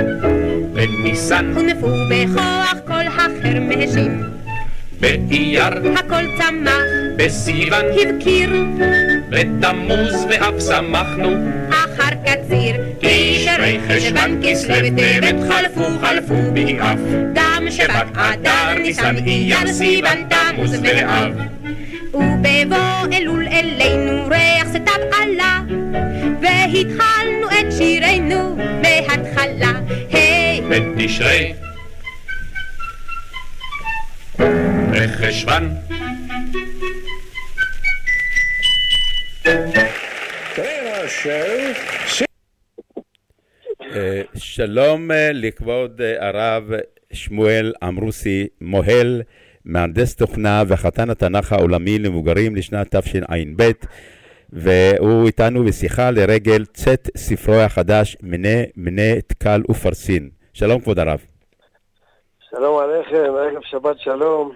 בניסן, 0.74 1.54
הונפו 1.56 1.88
בכוח 2.10 2.76
כל 2.88 3.08
החרמשים 3.08 4.24
באייר, 5.00 5.94
הכל 5.96 6.24
צמח. 6.38 6.84
בסיוון, 7.18 7.86
הבקיר. 7.86 8.50
בתמוז 9.30 10.26
ואף 10.30 10.54
שמחנו, 10.60 11.30
אחר 11.70 12.16
קציר 12.26 12.89
תשרי 13.60 13.80
חשוון 13.88 14.42
כסלו 14.44 14.76
טבת 14.98 15.36
חלפו 15.50 15.86
חלפו 16.02 16.52
ביעף, 16.54 17.00
גם 17.34 17.64
שבט 17.70 18.08
אדר 18.16 18.74
ניסן 18.80 19.16
אייר 19.18 19.74
סיוון 19.74 20.28
תמוז 20.30 20.76
ואב 20.84 21.34
ובבוא 22.14 23.14
אלול 23.14 23.48
אלינו 23.48 24.28
ריח 24.28 24.68
סתיו 24.68 25.02
עלה 25.22 25.60
והתחלנו 26.42 27.48
את 27.60 27.72
שירנו 27.78 28.58
מההתחלה 28.82 29.72
היי! 30.12 30.62
בתשרי 30.62 31.54
בחשוון, 34.92 35.76
אה, 39.46 42.29
שלום 44.36 45.12
אה, 45.12 45.30
לכבוד 45.34 46.02
אה, 46.02 46.28
הרב 46.28 46.64
שמואל 47.14 47.74
עמרוסי 47.82 48.48
מוהל, 48.62 49.22
מהנדס 49.66 50.16
תוכנה 50.16 50.64
וחתן 50.68 51.10
התנ"ך 51.10 51.54
העולמי 51.54 52.00
למבוגרים 52.00 52.56
לשנת 52.56 52.96
תשע"ב, 52.96 53.72
והוא 54.50 55.28
איתנו 55.28 55.64
בשיחה 55.64 56.12
לרגל 56.12 56.66
צאת 56.66 57.10
ספרו 57.18 57.56
החדש, 57.56 58.18
מיני 58.24 58.66
מיני 58.76 59.22
תקל 59.28 59.62
ופרסין. 59.70 60.30
שלום 60.54 60.82
כבוד 60.82 61.00
הרב. 61.00 61.20
שלום 62.50 62.84
עליכם, 62.84 63.16
ערב 63.16 63.62
שבת 63.64 64.00
שלום. 64.00 64.52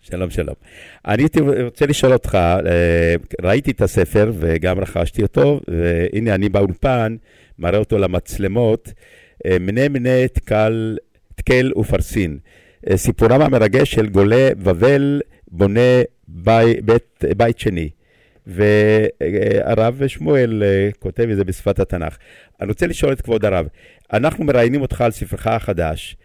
שלום, 0.00 0.30
שלום. 0.30 0.54
אני 1.06 1.24
רוצה 1.64 1.86
לשאול 1.86 2.12
אותך, 2.12 2.34
אה, 2.34 3.14
ראיתי 3.42 3.70
את 3.70 3.80
הספר 3.80 4.30
וגם 4.34 4.80
רכשתי 4.80 5.22
אותו, 5.22 5.60
והנה 5.68 6.34
אני 6.34 6.48
באולפן, 6.48 7.16
מראה 7.58 7.78
אותו 7.78 7.98
למצלמות, 7.98 8.92
אה, 9.46 9.58
מיני 9.60 9.88
מיני 9.88 10.28
תקל, 10.28 10.96
תקל 11.34 11.72
ופרסין. 11.76 12.38
אה, 12.90 12.96
סיפורם 12.96 13.42
המרגש 13.42 13.90
של 13.94 14.06
גולי 14.06 14.50
בבל 14.54 15.20
בונה 15.48 16.02
בי, 16.28 16.80
בית, 16.84 17.24
בית 17.36 17.58
שני. 17.58 17.88
והרב 18.46 20.06
שמואל 20.06 20.62
אה, 20.62 20.88
כותב 20.98 21.28
את 21.30 21.36
זה 21.36 21.44
בשפת 21.44 21.78
התנ"ך. 21.80 22.16
אני 22.60 22.68
רוצה 22.68 22.86
לשאול 22.86 23.12
את 23.12 23.20
כבוד 23.20 23.44
הרב, 23.44 23.66
אנחנו 24.12 24.44
מראיינים 24.44 24.80
אותך 24.80 25.00
על 25.00 25.10
ספרך 25.10 25.46
החדש, 25.46 26.16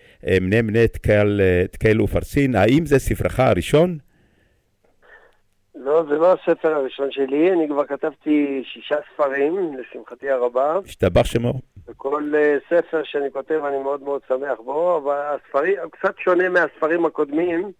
מנה 0.41 0.61
מנה 0.61 0.87
תקל, 0.87 1.41
תקל 1.71 2.01
ופרסין, 2.01 2.55
האם 2.55 2.85
זה 2.85 2.99
ספרך 2.99 3.39
הראשון? 3.39 3.97
לא, 5.75 6.03
זה 6.09 6.15
לא 6.17 6.33
הספר 6.33 6.73
הראשון 6.75 7.11
שלי, 7.11 7.51
אני 7.51 7.67
כבר 7.69 7.85
כתבתי 7.85 8.63
שישה 8.73 8.95
ספרים, 9.13 9.77
לשמחתי 9.77 10.29
הרבה. 10.29 10.77
השתבח 10.85 11.25
שמו. 11.25 11.53
וכל 11.87 12.33
אה, 12.35 12.57
ספר 12.69 13.01
שאני 13.03 13.31
כותב 13.31 13.61
אני 13.67 13.77
מאוד 13.83 14.03
מאוד 14.03 14.21
שמח 14.27 14.59
בו, 14.65 14.97
אבל 14.97 15.15
הספרים, 15.35 15.75
קצת 15.91 16.13
שונה 16.19 16.49
מהספרים 16.49 17.05
הקודמים, 17.05 17.71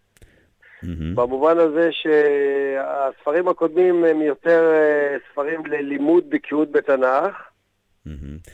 במובן 1.16 1.58
הזה 1.58 1.90
שהספרים 1.92 3.48
הקודמים 3.48 4.04
הם 4.06 4.22
יותר 4.22 4.72
אה, 4.74 5.18
ספרים 5.32 5.66
ללימוד 5.66 6.30
בקיאות 6.30 6.72
בתנ"ך, 6.72 7.36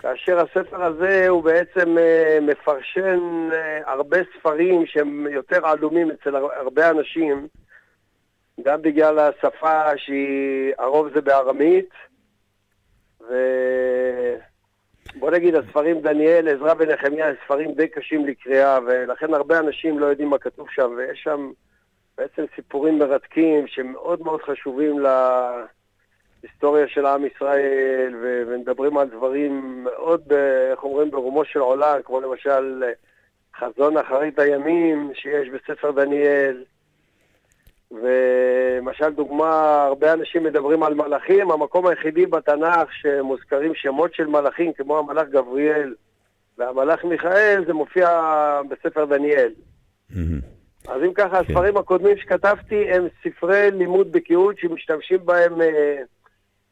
כאשר 0.02 0.40
הספר 0.40 0.84
הזה 0.84 1.28
הוא 1.28 1.44
בעצם 1.44 1.98
אה, 1.98 2.38
מפרשן 2.42 3.50
הרבה 3.86 4.18
ספרים 4.40 4.86
שהם 4.86 5.28
יותר 5.32 5.68
עלומים 5.68 6.12
אצל 6.12 6.36
הר- 6.36 6.54
הרבה 6.56 6.90
אנשים, 6.90 7.48
גם 8.64 8.82
בגלל 8.82 9.20
השפה 9.20 9.98
שהיא, 9.98 10.74
הרוב 10.78 11.14
זה 11.14 11.22
בארמית, 11.22 11.90
ובוא 13.22 15.32
נגיד 15.32 15.56
הספרים 15.56 16.02
דניאל, 16.02 16.48
עזרא 16.48 16.74
ונחמיה, 16.78 17.28
הם 17.28 17.36
ספרים 17.46 17.74
די 17.74 17.88
קשים 17.88 18.26
לקריאה, 18.26 18.80
ולכן 18.88 19.34
הרבה 19.34 19.60
אנשים 19.60 20.00
לא 20.00 20.06
יודעים 20.06 20.30
מה 20.30 20.38
כתוב 20.38 20.68
שם, 20.72 20.92
ויש 20.98 21.24
שם 21.24 21.52
בעצם 22.18 22.46
סיפורים 22.56 23.00
מרתקים 23.00 23.68
שמאוד 23.68 24.22
מאוד 24.22 24.42
חשובים 24.42 25.00
להיסטוריה 26.44 26.88
של 26.88 27.06
עם 27.06 27.26
ישראל, 27.26 28.16
ו- 28.22 28.44
ומדברים 28.48 28.98
על 28.98 29.10
דברים 29.10 29.84
מאוד, 29.84 30.34
איך 30.72 30.84
אומרים, 30.84 31.12
ברומו 31.12 31.46
של 31.46 31.60
עולם, 31.60 32.00
כמו 32.04 32.22
למשל 32.22 32.84
חזון 33.60 33.98
אחרית 33.98 34.40
הימים 34.40 35.12
שיש 35.14 35.50
בספר 35.50 35.92
דניאל. 35.92 36.64
ולמשל 37.92 39.10
דוגמה, 39.10 39.84
הרבה 39.84 40.14
אנשים 40.14 40.44
מדברים 40.44 40.84
על 40.84 40.94
מלאכים, 40.94 41.52
המקום 41.52 41.88
היחידי 41.88 42.26
בתנ"ך 42.26 42.94
שמוזכרים 43.02 43.76
שמות 43.76 44.14
של 44.14 44.28
מלאכים, 44.28 44.74
כמו 44.74 45.00
המלאך 45.00 45.28
גבריאל 45.28 45.96
והמלאך 46.58 47.04
מיכאל, 47.04 47.64
זה 47.68 47.74
מופיע 47.74 48.10
בספר 48.70 49.06
דניאל. 49.06 49.52
אז 50.88 51.02
אם 51.04 51.14
ככה, 51.14 51.40
הספרים 51.40 51.78
הקודמים 51.78 52.18
שכתבתי 52.18 52.92
הם 52.92 53.08
ספרי 53.24 53.72
לימוד 53.72 54.12
בקיאות 54.12 54.58
שמשתמשים 54.60 55.26
בהם, 55.26 55.62
אה, 55.62 55.98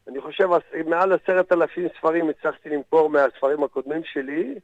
אני 0.08 0.20
חושב, 0.20 0.48
מעל 0.86 1.12
עשרת 1.12 1.52
אלפים 1.52 1.88
ספרים 1.98 2.28
הצלחתי 2.28 2.68
למכור 2.68 3.10
מהספרים 3.10 3.64
הקודמים 3.64 4.00
שלי. 4.04 4.54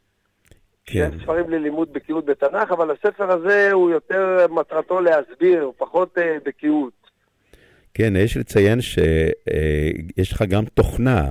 כן. 0.87 1.11
שהם 1.11 1.21
ספרים 1.23 1.51
ללימוד 1.51 1.93
בקיאות 1.93 2.25
בתנ"ך, 2.27 2.71
אבל 2.71 2.91
הספר 2.91 3.33
הזה 3.33 3.73
הוא 3.73 3.91
יותר 3.91 4.47
מטרתו 4.51 5.01
להסביר, 5.01 5.63
הוא 5.63 5.75
פחות 5.79 6.19
אה, 6.19 6.37
בקיאות. 6.45 6.93
כן, 7.95 8.17
יש 8.17 8.37
לציין 8.37 8.81
שיש 8.81 10.33
לך 10.33 10.43
גם 10.43 10.65
תוכנה 10.65 11.31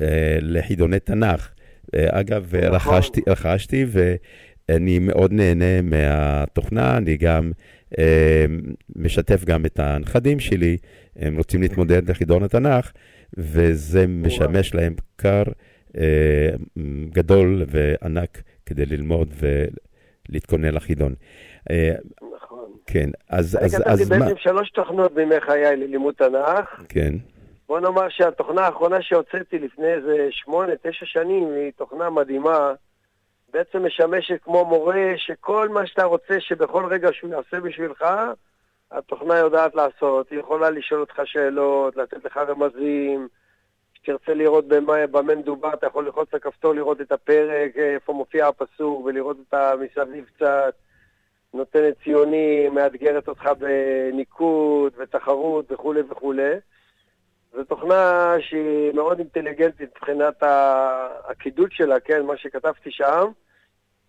אה, 0.00 0.38
לחידוני 0.40 1.00
תנ"ך. 1.00 1.50
אה, 1.94 2.20
אגב, 2.20 2.56
נכון. 2.56 2.94
רכשתי, 2.94 3.20
רכשתי 3.28 3.86
ואני 3.88 4.98
מאוד 4.98 5.32
נהנה 5.32 5.82
מהתוכנה, 5.82 6.96
אני 6.96 7.16
גם 7.16 7.50
אה, 7.98 8.44
משתף 8.96 9.44
גם 9.44 9.66
את 9.66 9.80
הנכדים 9.80 10.40
שלי, 10.40 10.76
הם 11.16 11.36
רוצים 11.36 11.62
להתמודד 11.62 12.10
לחידון 12.10 12.42
התנ"ך, 12.42 12.92
וזה 13.36 14.06
משמש 14.06 14.74
להם 14.74 14.94
כר 15.18 15.42
אה, 15.98 16.50
גדול 17.10 17.64
וענק 17.68 18.42
כדי 18.68 18.86
ללמוד 18.86 19.34
ולהתכונן 20.28 20.74
לחידון. 20.74 21.14
אה, 21.70 21.94
נכון. 22.36 22.72
כן, 22.86 23.10
אז, 23.30 23.56
אני 23.56 23.64
אז, 23.64 23.74
כתבתי 23.74 23.90
אז 23.90 24.12
מה? 24.12 24.18
בעצם 24.18 24.36
שלוש 24.38 24.70
תוכנות 24.70 25.14
בימי 25.14 25.40
חיי 25.40 25.76
ללימוד 25.76 26.14
תנ"ך. 26.14 26.82
כן. 26.88 27.14
בוא 27.68 27.80
נאמר 27.80 28.08
שהתוכנה 28.08 28.60
האחרונה 28.60 29.02
שהוצאתי 29.02 29.58
לפני 29.58 29.86
איזה 29.86 30.28
שמונה, 30.30 30.72
תשע 30.82 31.06
שנים, 31.06 31.52
היא 31.52 31.72
תוכנה 31.76 32.10
מדהימה. 32.10 32.72
בעצם 33.52 33.86
משמשת 33.86 34.38
כמו 34.42 34.64
מורה 34.64 35.12
שכל 35.16 35.68
מה 35.68 35.86
שאתה 35.86 36.04
רוצה 36.04 36.40
שבכל 36.40 36.86
רגע 36.90 37.08
שהוא 37.12 37.30
יעשה 37.30 37.60
בשבילך, 37.60 38.04
התוכנה 38.92 39.38
יודעת 39.38 39.74
לעשות. 39.74 40.30
היא 40.30 40.40
יכולה 40.40 40.70
לשאול 40.70 41.00
אותך 41.00 41.20
שאלות, 41.24 41.96
לתת 41.96 42.24
לך 42.24 42.36
רמזים. 42.36 43.28
כשתרצה 44.08 44.34
לראות 44.34 44.68
במה, 44.68 45.06
במה 45.06 45.34
מדובר, 45.34 45.74
אתה 45.74 45.86
יכול 45.86 46.04
ללחוץ 46.04 46.28
על 46.32 46.40
הכפתור, 46.44 46.74
לראות 46.74 47.00
את 47.00 47.12
הפרק, 47.12 47.76
איפה 47.76 48.12
מופיע 48.12 48.48
הפסוק, 48.48 49.04
ולראות 49.04 49.36
את 49.48 49.54
המסביב 49.54 50.24
קצת. 50.24 50.74
נותנת 51.54 51.94
ציונים, 52.04 52.74
מאתגרת 52.74 53.28
אותך 53.28 53.50
בניקוד 53.58 54.92
ותחרות 54.98 55.72
וכולי 55.72 56.00
וכולי. 56.10 56.52
זו 57.52 57.64
תוכנה 57.64 58.34
שהיא 58.40 58.92
מאוד 58.94 59.18
אינטליגנטית 59.18 59.90
מבחינת 59.96 60.42
הקידוד 61.28 61.72
שלה, 61.72 62.00
כן, 62.00 62.22
מה 62.26 62.36
שכתבתי 62.36 62.90
שם. 62.90 63.30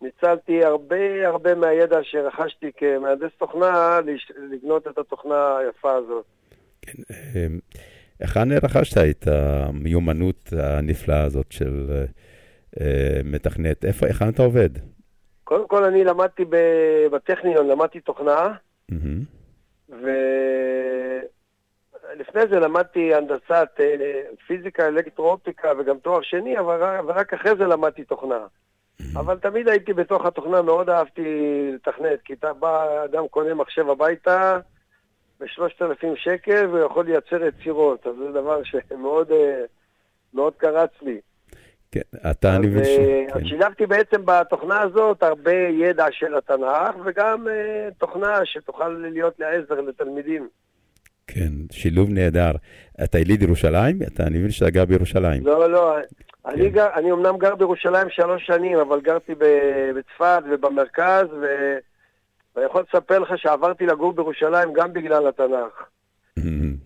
ניצלתי 0.02 0.66
הרבה 0.66 1.28
הרבה 1.28 1.56
מהידע 1.56 2.00
שרכשתי 2.04 2.72
כמהנדס 2.78 3.32
תוכנה 3.38 4.00
לבנות 4.38 4.88
את 4.88 4.98
התוכנה 4.98 5.58
היפה 5.58 5.92
הזאת. 5.92 6.26
אה, 7.12 7.48
היכן 8.20 8.52
רכשת 8.52 8.98
את 8.98 9.28
המיומנות 9.28 10.54
הנפלאה 10.58 11.24
הזאת 11.24 11.52
של 11.52 12.04
אה, 12.82 13.20
מתכנת? 13.24 13.86
איפה, 13.86 14.06
היכן 14.06 14.30
אתה 14.30 14.42
עובד? 14.42 14.70
קודם 15.44 15.68
כל 15.68 15.84
אני 15.84 16.04
למדתי 16.04 16.46
בטכניון, 17.12 17.68
למדתי 17.68 18.00
תוכנה, 18.00 18.54
מהמם. 18.90 19.20
ולפני 19.90 20.12
זה 22.50 22.60
למדתי 22.60 23.14
הנדסת 23.16 23.80
פיזיקה, 24.48 24.88
אלקטרואופטיקה 24.88 25.72
וגם 25.80 25.98
תואר 25.98 26.22
שני, 26.22 26.60
אבל 26.60 26.84
רק- 26.84 27.06
ורק 27.08 27.34
אחרי 27.34 27.52
זה 27.58 27.64
למדתי 27.64 28.04
תוכנה. 28.04 28.46
אבל 29.16 29.38
תמיד 29.38 29.68
הייתי 29.68 29.94
בתוך 29.94 30.26
התוכנה, 30.26 30.62
מאוד 30.62 30.90
אהבתי 30.90 31.24
לתכנת, 31.76 32.22
כי 32.26 32.34
אתה 32.34 32.54
בא, 32.54 33.04
אדם 33.06 33.28
קונה 33.28 33.54
מחשב 33.54 33.90
הביתה 33.90 34.60
בשלושת 35.40 35.82
אלפים 35.82 36.16
שקל 36.16 36.68
ויכול 36.68 37.06
לייצר 37.06 37.44
יצירות, 37.44 38.08
אז 38.08 38.14
זה 38.18 38.32
דבר 38.32 38.62
שמאוד 38.64 39.32
אה, 39.32 39.64
מאוד 40.34 40.54
קרץ 40.58 40.90
לי. 41.02 41.20
כן, 41.92 42.02
אתה, 42.32 42.56
אני 42.56 42.68
מבין 42.68 42.84
ש... 42.84 42.88
אה, 42.88 43.26
כן. 43.34 43.40
אז 43.40 43.46
שילבתי 43.46 43.86
בעצם 43.86 44.22
בתוכנה 44.26 44.82
הזאת 44.82 45.24
הרבה 45.24 45.54
ידע 45.54 46.06
של 46.12 46.36
התנ"ך, 46.36 46.96
וגם 47.06 47.48
אה, 47.48 47.90
תוכנה 47.98 48.40
שתוכל 48.46 48.90
להיות 48.90 49.40
לעזר 49.40 49.82
לתלמידים. 49.82 50.48
כן, 51.28 51.52
שילוב 51.72 52.10
נהדר. 52.10 52.52
אתה 53.04 53.20
יליד 53.20 53.42
ירושלים? 53.42 54.00
אתה, 54.08 54.24
אני 54.24 54.38
מבין 54.38 54.52
שאתה 54.52 54.70
גר 54.70 54.86
בירושלים. 54.86 55.46
לא, 55.46 55.72
לא, 55.72 55.96
כן. 56.44 56.50
אני, 56.50 56.70
גר, 56.70 56.88
אני 56.96 57.12
אמנם 57.12 57.38
גר 57.38 57.56
בירושלים 57.56 58.10
שלוש 58.10 58.46
שנים, 58.46 58.78
אבל 58.78 59.02
גרתי 59.02 59.34
בצפת 59.96 60.44
ובמרכז, 60.52 61.26
ו... 61.42 61.46
ואני 62.56 62.66
יכול 62.66 62.84
לספר 62.94 63.20
לך 63.20 63.38
שעברתי 63.38 63.86
לגור 63.86 64.14
בירושלים 64.14 64.74
גם 64.74 64.94
בגלל 64.94 65.28
התנ"ך. 65.28 65.84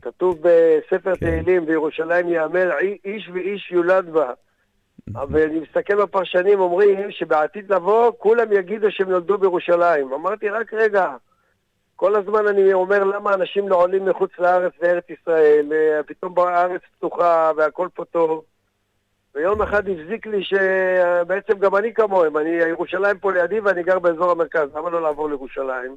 כתוב 0.01 0.39
בספר 0.41 1.15
כן. 1.15 1.25
תהילים, 1.25 1.65
בירושלים 1.65 2.29
יאמר 2.29 2.71
"אי- 2.79 2.97
איש 3.05 3.29
ואיש 3.33 3.71
יולד 3.71 4.09
בה. 4.09 4.31
אבל 5.15 5.41
אני 5.41 5.59
מסתכל 5.59 5.95
בפרשנים, 6.03 6.59
אומרים 6.59 7.11
שבעתיד 7.11 7.73
לבוא 7.73 8.11
כולם 8.17 8.51
יגידו 8.51 8.91
שהם 8.91 9.09
נולדו 9.09 9.37
בירושלים. 9.37 10.13
אמרתי, 10.13 10.49
רק 10.49 10.73
רגע, 10.73 11.07
כל 11.95 12.15
הזמן 12.15 12.47
אני 12.47 12.73
אומר 12.73 13.03
למה 13.03 13.33
אנשים 13.33 13.67
לא 13.69 13.75
עולים 13.75 14.05
מחוץ 14.05 14.31
לארץ 14.39 14.73
לארץ 14.81 15.03
ישראל, 15.09 15.71
פתאום 16.07 16.39
הארץ 16.39 16.81
פתוחה 16.97 17.51
והכל 17.57 17.87
פה 17.93 18.05
טוב. 18.05 18.43
ויום 19.35 19.61
אחד 19.61 19.89
הבזיק 19.89 20.25
לי 20.27 20.43
שבעצם 20.43 21.59
גם 21.59 21.75
אני 21.75 21.93
כמוהם, 21.93 22.37
אני, 22.37 22.49
ירושלים 22.49 23.17
פה 23.19 23.31
לידי 23.31 23.59
ואני 23.59 23.83
גר 23.83 23.99
באזור 23.99 24.31
המרכז, 24.31 24.69
למה 24.75 24.89
לא 24.89 25.01
לעבור 25.01 25.29
לירושלים? 25.29 25.95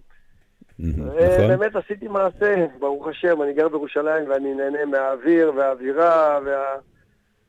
נכון? 0.79 1.09
ובאמת 1.09 1.77
עשיתי 1.77 2.09
מעשה, 2.09 2.67
ברוך 2.79 3.09
השם, 3.09 3.43
אני 3.43 3.53
גר 3.53 3.69
בירושלים 3.69 4.29
ואני 4.29 4.55
נהנה 4.55 4.85
מהאוויר 4.85 5.53
והאווירה, 5.57 6.39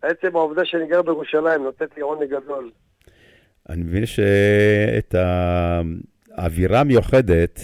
ועצם 0.04 0.36
העובדה 0.36 0.66
שאני 0.66 0.88
גר 0.88 1.02
בירושלים 1.02 1.64
נותנת 1.64 1.96
לי 1.96 2.02
עונג 2.02 2.30
גדול. 2.30 2.72
אני 3.70 3.84
מבין 3.84 4.06
שאת 4.06 5.16
האווירה 6.38 6.80
המיוחדת 6.80 7.60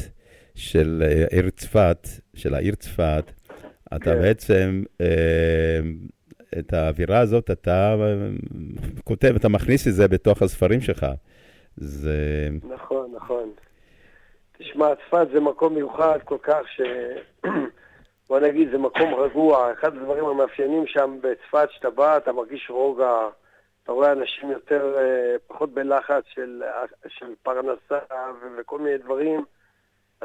של 0.56 1.04
אה, 1.06 1.26
עיר 1.32 1.50
צפת, 1.50 2.08
של 2.36 2.54
העיר 2.54 2.76
צפת, 2.76 3.32
אתה 3.96 4.06
כן. 4.06 4.22
בעצם, 4.22 4.84
אה, 5.02 5.80
את 6.60 6.74
האווירה 6.74 7.20
הזאת 7.20 7.52
אתה 7.52 7.96
אה, 8.00 8.30
כותב, 9.04 9.34
אתה 9.36 9.50
מכניס 9.50 9.88
את 9.88 9.94
זה 9.94 10.08
בתוך 10.08 10.42
הספרים 10.42 10.82
שלך. 10.82 11.06
זה... 11.78 12.50
נכון, 12.70 13.12
נכון. 13.16 13.52
תשמע, 14.58 14.88
צפת 14.96 15.28
זה 15.34 15.40
מקום 15.40 15.74
מיוחד 15.74 16.20
כל 16.26 16.38
כך 16.44 16.62
ש... 16.76 16.82
בוא 18.30 18.40
נגיד, 18.40 18.72
זה 18.72 18.78
מקום 18.78 19.14
רגוע. 19.14 19.74
אחד 19.74 19.98
הדברים 19.98 20.26
המאפיינים 20.26 20.88
שם 20.88 21.18
בצפת, 21.22 21.68
שאתה 21.72 21.90
בא, 21.90 22.18
אתה 22.18 22.32
מרגיש 22.32 22.70
רוגע, 22.70 23.28
אתה 23.84 23.92
רואה 23.92 24.12
אנשים 24.12 24.52
יותר, 24.52 24.96
אה, 24.98 25.36
פחות 25.48 25.74
בלחץ 25.74 26.24
של, 26.34 26.64
של 27.08 27.26
פרנסה 27.44 28.00
ו- 28.42 28.58
וכל 28.58 28.80
מיני 28.80 28.98
דברים. 28.98 29.46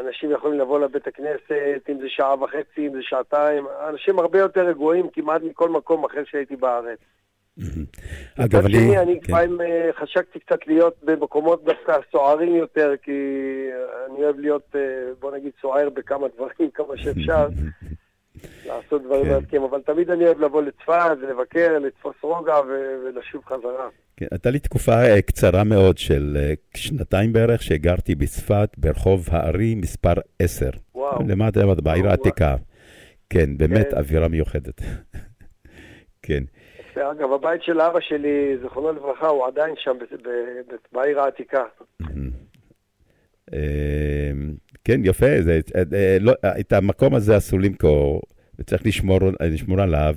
אנשים 0.06 0.30
יכולים 0.30 0.60
לבוא 0.60 0.80
לבית 0.80 1.06
הכנסת, 1.06 1.82
אם 1.88 1.98
זה 2.00 2.06
שעה 2.08 2.42
וחצי, 2.42 2.86
אם 2.86 2.92
זה 2.92 2.98
שעתיים. 3.02 3.66
אנשים 3.88 4.18
הרבה 4.18 4.38
יותר 4.38 4.60
רגועים 4.60 5.08
כמעט 5.12 5.42
מכל 5.42 5.70
מקום 5.70 6.04
אחר 6.04 6.22
שהייתי 6.24 6.56
בארץ. 6.56 6.98
אגב, 8.38 8.64
אני... 8.64 8.72
שני, 8.72 8.98
אני 8.98 9.20
כן. 9.20 9.32
לפעמים 9.32 9.60
אה, 9.60 9.90
חשקתי 10.00 10.38
קצת 10.38 10.66
להיות 10.66 10.96
במקומות 11.02 11.64
דווקא 11.64 11.96
סוערים 12.12 12.56
יותר, 12.56 12.94
כי 13.02 13.12
אני 14.06 14.24
אוהב 14.24 14.38
להיות, 14.38 14.66
אה, 14.74 14.80
בוא 15.20 15.36
נגיד, 15.36 15.52
סוער 15.60 15.88
בכמה 15.90 16.26
דברים, 16.28 16.70
כמה 16.74 16.96
שאפשר. 16.96 17.48
לעשות 18.66 19.02
דברים 19.02 19.24
כן. 19.24 19.30
מרתקים, 19.30 19.62
אבל 19.62 19.80
תמיד 19.82 20.10
אני 20.10 20.24
אוהב 20.24 20.40
לבוא 20.40 20.62
לצפת 20.62 21.16
ולבקר, 21.22 21.78
לתפוס 21.78 22.16
רוגע 22.22 22.60
ו- 22.68 22.96
ולשוב 23.04 23.44
חזרה. 23.44 23.88
כן, 24.16 24.26
הייתה 24.30 24.50
לי 24.50 24.58
תקופה 24.58 24.92
אה, 24.92 25.22
קצרה 25.22 25.64
מאוד 25.64 25.98
של 25.98 26.36
אה, 26.40 26.52
שנתיים 26.76 27.32
בערך, 27.32 27.62
שגרתי 27.62 28.14
בצפת 28.14 28.68
ברחוב 28.78 29.28
הארי 29.30 29.74
מספר 29.74 30.14
10. 30.38 30.70
וואו. 30.94 31.18
למטה, 31.28 31.60
למטה, 31.60 31.82
בעיר 31.82 32.08
העתיקה. 32.08 32.56
כן, 33.30 33.58
באמת 33.58 33.90
כן. 33.90 33.96
אווירה 33.96 34.28
מיוחדת. 34.28 34.80
כן. 36.22 36.42
ואגב, 36.96 37.32
הבית 37.32 37.62
של 37.62 37.80
אבא 37.80 38.00
שלי, 38.00 38.56
זיכרונו 38.62 38.92
לברכה, 38.92 39.28
הוא 39.28 39.46
עדיין 39.46 39.74
שם 39.78 39.96
בעיר 40.92 41.20
העתיקה. 41.20 41.62
אה, 44.90 44.94
כן, 44.94 45.00
יפה, 45.04 45.42
זה, 45.42 45.60
אה, 45.76 45.82
אה, 45.94 46.16
לא, 46.20 46.32
את 46.60 46.72
המקום 46.72 47.14
הזה 47.14 47.36
אסור 47.36 47.60
למכור, 47.60 48.22
וצריך 48.58 48.86
לשמור, 48.86 49.18
לשמור 49.40 49.80
עליו, 49.80 50.14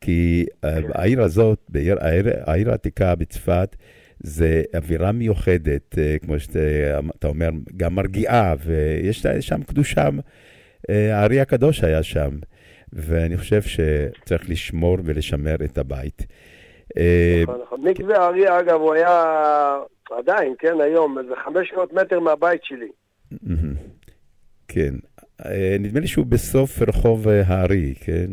כי 0.00 0.46
אה, 0.64 0.78
העיר 0.94 1.22
הזאת, 1.22 1.58
בעיר, 1.68 1.96
העיר, 2.00 2.26
העיר 2.46 2.70
העתיקה 2.70 3.14
בצפת, 3.14 3.76
זה 4.22 4.62
אווירה 4.76 5.12
מיוחדת, 5.12 5.98
אה, 5.98 6.16
כמו 6.22 6.40
שאתה 6.40 7.28
אומר, 7.28 7.48
גם 7.76 7.94
מרגיעה, 7.94 8.54
ויש 8.64 9.26
שם 9.40 9.62
קדושה, 9.62 10.08
אה, 10.90 11.20
הארי 11.20 11.40
הקדוש 11.40 11.84
היה 11.84 12.02
שם, 12.02 12.30
ואני 12.92 13.36
חושב 13.36 13.62
שצריך 13.62 14.50
לשמור 14.50 14.96
ולשמר 15.04 15.54
את 15.64 15.78
הבית. 15.78 16.26
אה, 16.98 17.42
נכון, 17.42 17.60
נכון. 17.62 17.80
מקווה 17.80 18.16
הארי, 18.16 18.58
אגב, 18.60 18.80
הוא 18.80 18.94
היה 18.94 19.76
עדיין, 20.10 20.54
כן, 20.58 20.80
היום, 20.80 21.18
איזה 21.18 21.32
500 21.44 21.92
מטר 21.92 22.20
מהבית 22.20 22.64
שלי. 22.64 22.88
כן. 24.74 24.94
אה, 25.44 25.76
נדמה 25.80 26.00
לי 26.00 26.06
שהוא 26.06 26.26
בסוף 26.26 26.82
רחוב 26.82 27.28
אה, 27.28 27.42
הארי, 27.46 27.94
כן? 28.00 28.26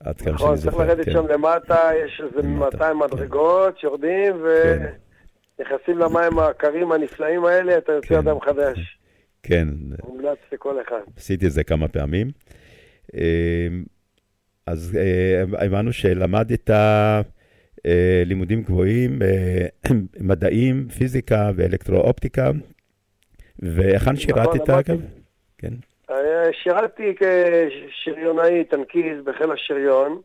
עד 0.00 0.20
כמה 0.20 0.32
נכון, 0.32 0.56
שאני 0.56 0.62
צריך 0.62 0.74
זוכר. 0.74 0.86
לרדת 0.86 1.04
כן. 1.04 1.12
שם 1.12 1.26
למטה, 1.26 1.90
יש 2.04 2.22
איזה 2.24 2.48
200 2.48 2.98
מדרגות 2.98 3.78
שיורדים, 3.78 4.36
ונכנסים 5.58 5.98
למים 5.98 6.38
הקרים 6.38 6.92
הנפלאים 6.92 7.44
האלה, 7.44 7.78
אתה 7.78 7.92
יוצא 7.92 8.18
אדם 8.18 8.40
חדש. 8.40 8.98
כן, 9.42 9.68
מומלץ 10.04 10.38
לכל 10.52 10.82
אחד. 10.88 11.00
עשיתי 11.16 11.46
את 11.46 11.52
זה 11.52 11.64
כמה 11.64 11.88
פעמים. 11.88 12.30
אה, 13.14 13.68
אז 14.66 14.98
הבנו 15.58 15.92
שלמדת 15.92 16.70
לימודים 18.26 18.62
גבוהים, 18.62 19.18
מדעים, 20.20 20.88
פיזיקה 20.88 21.50
ואלקטרואופטיקה, 21.56 22.50
והיכן 23.58 24.16
שירתת 24.16 24.54
נכון, 24.54 24.74
למדתי. 24.74 24.92
אגב? 24.92 25.21
כן. 25.62 25.74
אה, 26.10 26.52
שירתתי 26.52 27.14
כשריונאי 27.16 28.64
טנקיסט 28.64 29.24
בחיל 29.24 29.50
השריון. 29.50 30.20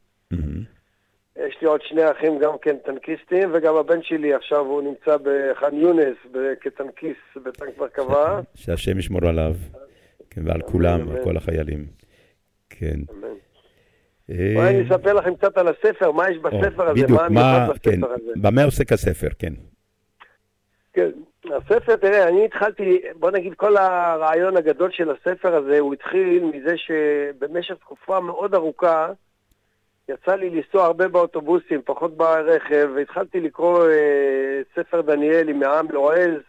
יש 1.45 1.57
לי 1.61 1.67
עוד 1.67 1.81
שני 1.83 2.11
אחים 2.11 2.39
גם 2.39 2.51
כן 2.61 2.77
טנקיסטים, 2.85 3.49
וגם 3.53 3.75
הבן 3.75 4.03
שלי 4.03 4.33
עכשיו 4.33 4.59
הוא 4.59 4.81
נמצא 4.81 5.17
בח'אן 5.23 5.75
יונס 5.75 6.17
כטנקיסט 6.61 7.37
בטנק 7.45 7.77
מרכבה. 7.77 8.41
שהשם 8.55 8.99
ישמור 8.99 9.27
עליו, 9.27 9.53
כן, 10.29 10.41
ועל 10.45 10.61
כולם, 10.61 11.09
על 11.09 11.23
כל 11.23 11.37
החיילים. 11.37 11.85
כן. 12.69 12.99
אה, 14.29 14.51
בואי 14.55 14.69
אני 14.69 14.89
אספר 14.89 15.13
לכם 15.13 15.35
קצת 15.35 15.57
על 15.57 15.67
הספר, 15.67 16.11
מה 16.11 16.29
יש 16.29 16.37
בספר 16.37 16.89
הזה, 16.89 17.07
מה 17.07 17.25
המיוחד 17.25 17.77
כן, 17.83 18.01
בספר 18.01 18.13
הזה. 18.13 18.31
במה 18.41 18.63
עוסק 18.63 18.91
הספר, 18.91 19.27
כן. 19.39 19.53
כן, 20.93 21.09
הספר, 21.45 21.95
תראה, 21.95 22.27
אני 22.27 22.45
התחלתי, 22.45 23.01
בוא 23.15 23.31
נגיד, 23.31 23.53
כל 23.53 23.77
הרעיון 23.77 24.57
הגדול 24.57 24.91
של 24.91 25.11
הספר 25.11 25.55
הזה, 25.55 25.79
הוא 25.79 25.93
התחיל 25.93 26.43
מזה 26.43 26.77
שבמשך 26.77 27.75
תקופה 27.75 28.19
מאוד 28.19 28.55
ארוכה, 28.55 29.11
יצא 30.09 30.35
לי 30.35 30.49
לנסוע 30.49 30.85
הרבה 30.85 31.07
באוטובוסים, 31.07 31.81
פחות 31.85 32.17
ברכב, 32.17 32.89
והתחלתי 32.95 33.39
לקרוא 33.39 33.83
אה, 33.89 34.61
ספר 34.75 35.01
דניאלי 35.01 35.53
מעם 35.53 35.87
לועז. 35.91 36.41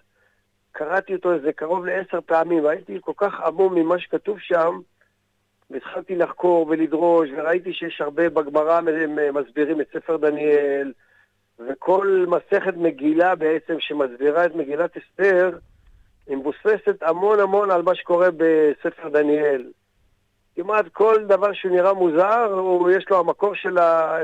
קראתי 0.73 1.15
אותו 1.15 1.33
איזה 1.33 1.53
קרוב 1.53 1.87
לעשר 1.87 2.21
פעמים, 2.27 2.65
והייתי 2.65 2.99
כל 3.01 3.13
כך 3.17 3.41
עמום 3.41 3.75
ממה 3.75 3.99
שכתוב 3.99 4.39
שם, 4.41 4.81
והתחלתי 5.71 6.17
לחקור 6.17 6.67
ולדרוש, 6.69 7.29
וראיתי 7.37 7.73
שיש 7.73 8.01
הרבה 8.01 8.29
בגמרא 8.29 8.81
מסבירים 9.33 9.81
את 9.81 9.87
ספר 9.93 10.17
דניאל, 10.17 10.93
וכל 11.59 12.27
מסכת 12.29 12.77
מגילה 12.77 13.35
בעצם 13.35 13.75
שמסבירה 13.79 14.45
את 14.45 14.55
מגילת 14.55 14.97
אסתר, 14.97 15.59
היא 16.27 16.37
מבוססת 16.37 17.03
המון 17.03 17.41
המון 17.41 17.71
על 17.71 17.83
מה 17.83 17.95
שקורה 17.95 18.29
בספר 18.37 19.09
דניאל. 19.09 19.65
כמעט 20.57 20.87
כל 20.93 21.25
דבר 21.25 21.53
שנראה 21.53 21.93
מוזר, 21.93 22.53
יש 22.97 23.05
לו 23.11 23.21
המקור 23.21 23.55
של 23.55 23.79
ה... 23.79 24.19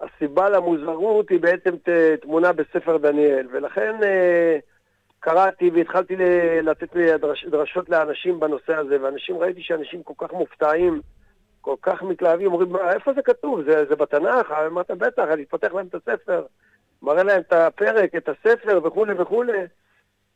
הסיבה 0.00 0.48
למוזרות 0.48 1.30
היא 1.30 1.40
בעצם 1.40 1.74
תמונה 2.22 2.52
בספר 2.52 2.96
דניאל, 2.96 3.46
ולכן 3.52 3.94
אה, 4.02 4.58
קראתי 5.20 5.70
והתחלתי 5.70 6.16
לתת 6.62 6.96
דרשות 7.50 7.88
לאנשים 7.88 8.40
בנושא 8.40 8.74
הזה, 8.74 9.02
ואנשים, 9.02 9.38
ראיתי 9.38 9.62
שאנשים 9.62 10.02
כל 10.02 10.14
כך 10.18 10.32
מופתעים, 10.32 11.00
כל 11.62 11.74
כך 11.82 12.02
מתלהבים, 12.02 12.52
אומרים, 12.52 12.72
"מה, 12.72 12.92
איפה 12.92 13.12
זה 13.12 13.22
כתוב? 13.22 13.62
זה, 13.62 13.84
זה 13.88 13.96
בתנ"ך? 13.96 14.50
אמרת, 14.66 14.90
בטח, 14.90 15.24
אני 15.32 15.46
פותח 15.46 15.72
להם 15.74 15.86
את 15.86 15.94
הספר, 15.94 16.44
מראה 17.02 17.22
להם 17.22 17.40
את 17.40 17.52
הפרק, 17.52 18.14
את 18.14 18.28
הספר 18.28 18.80
וכולי 18.84 19.12
וכולי. 19.18 19.62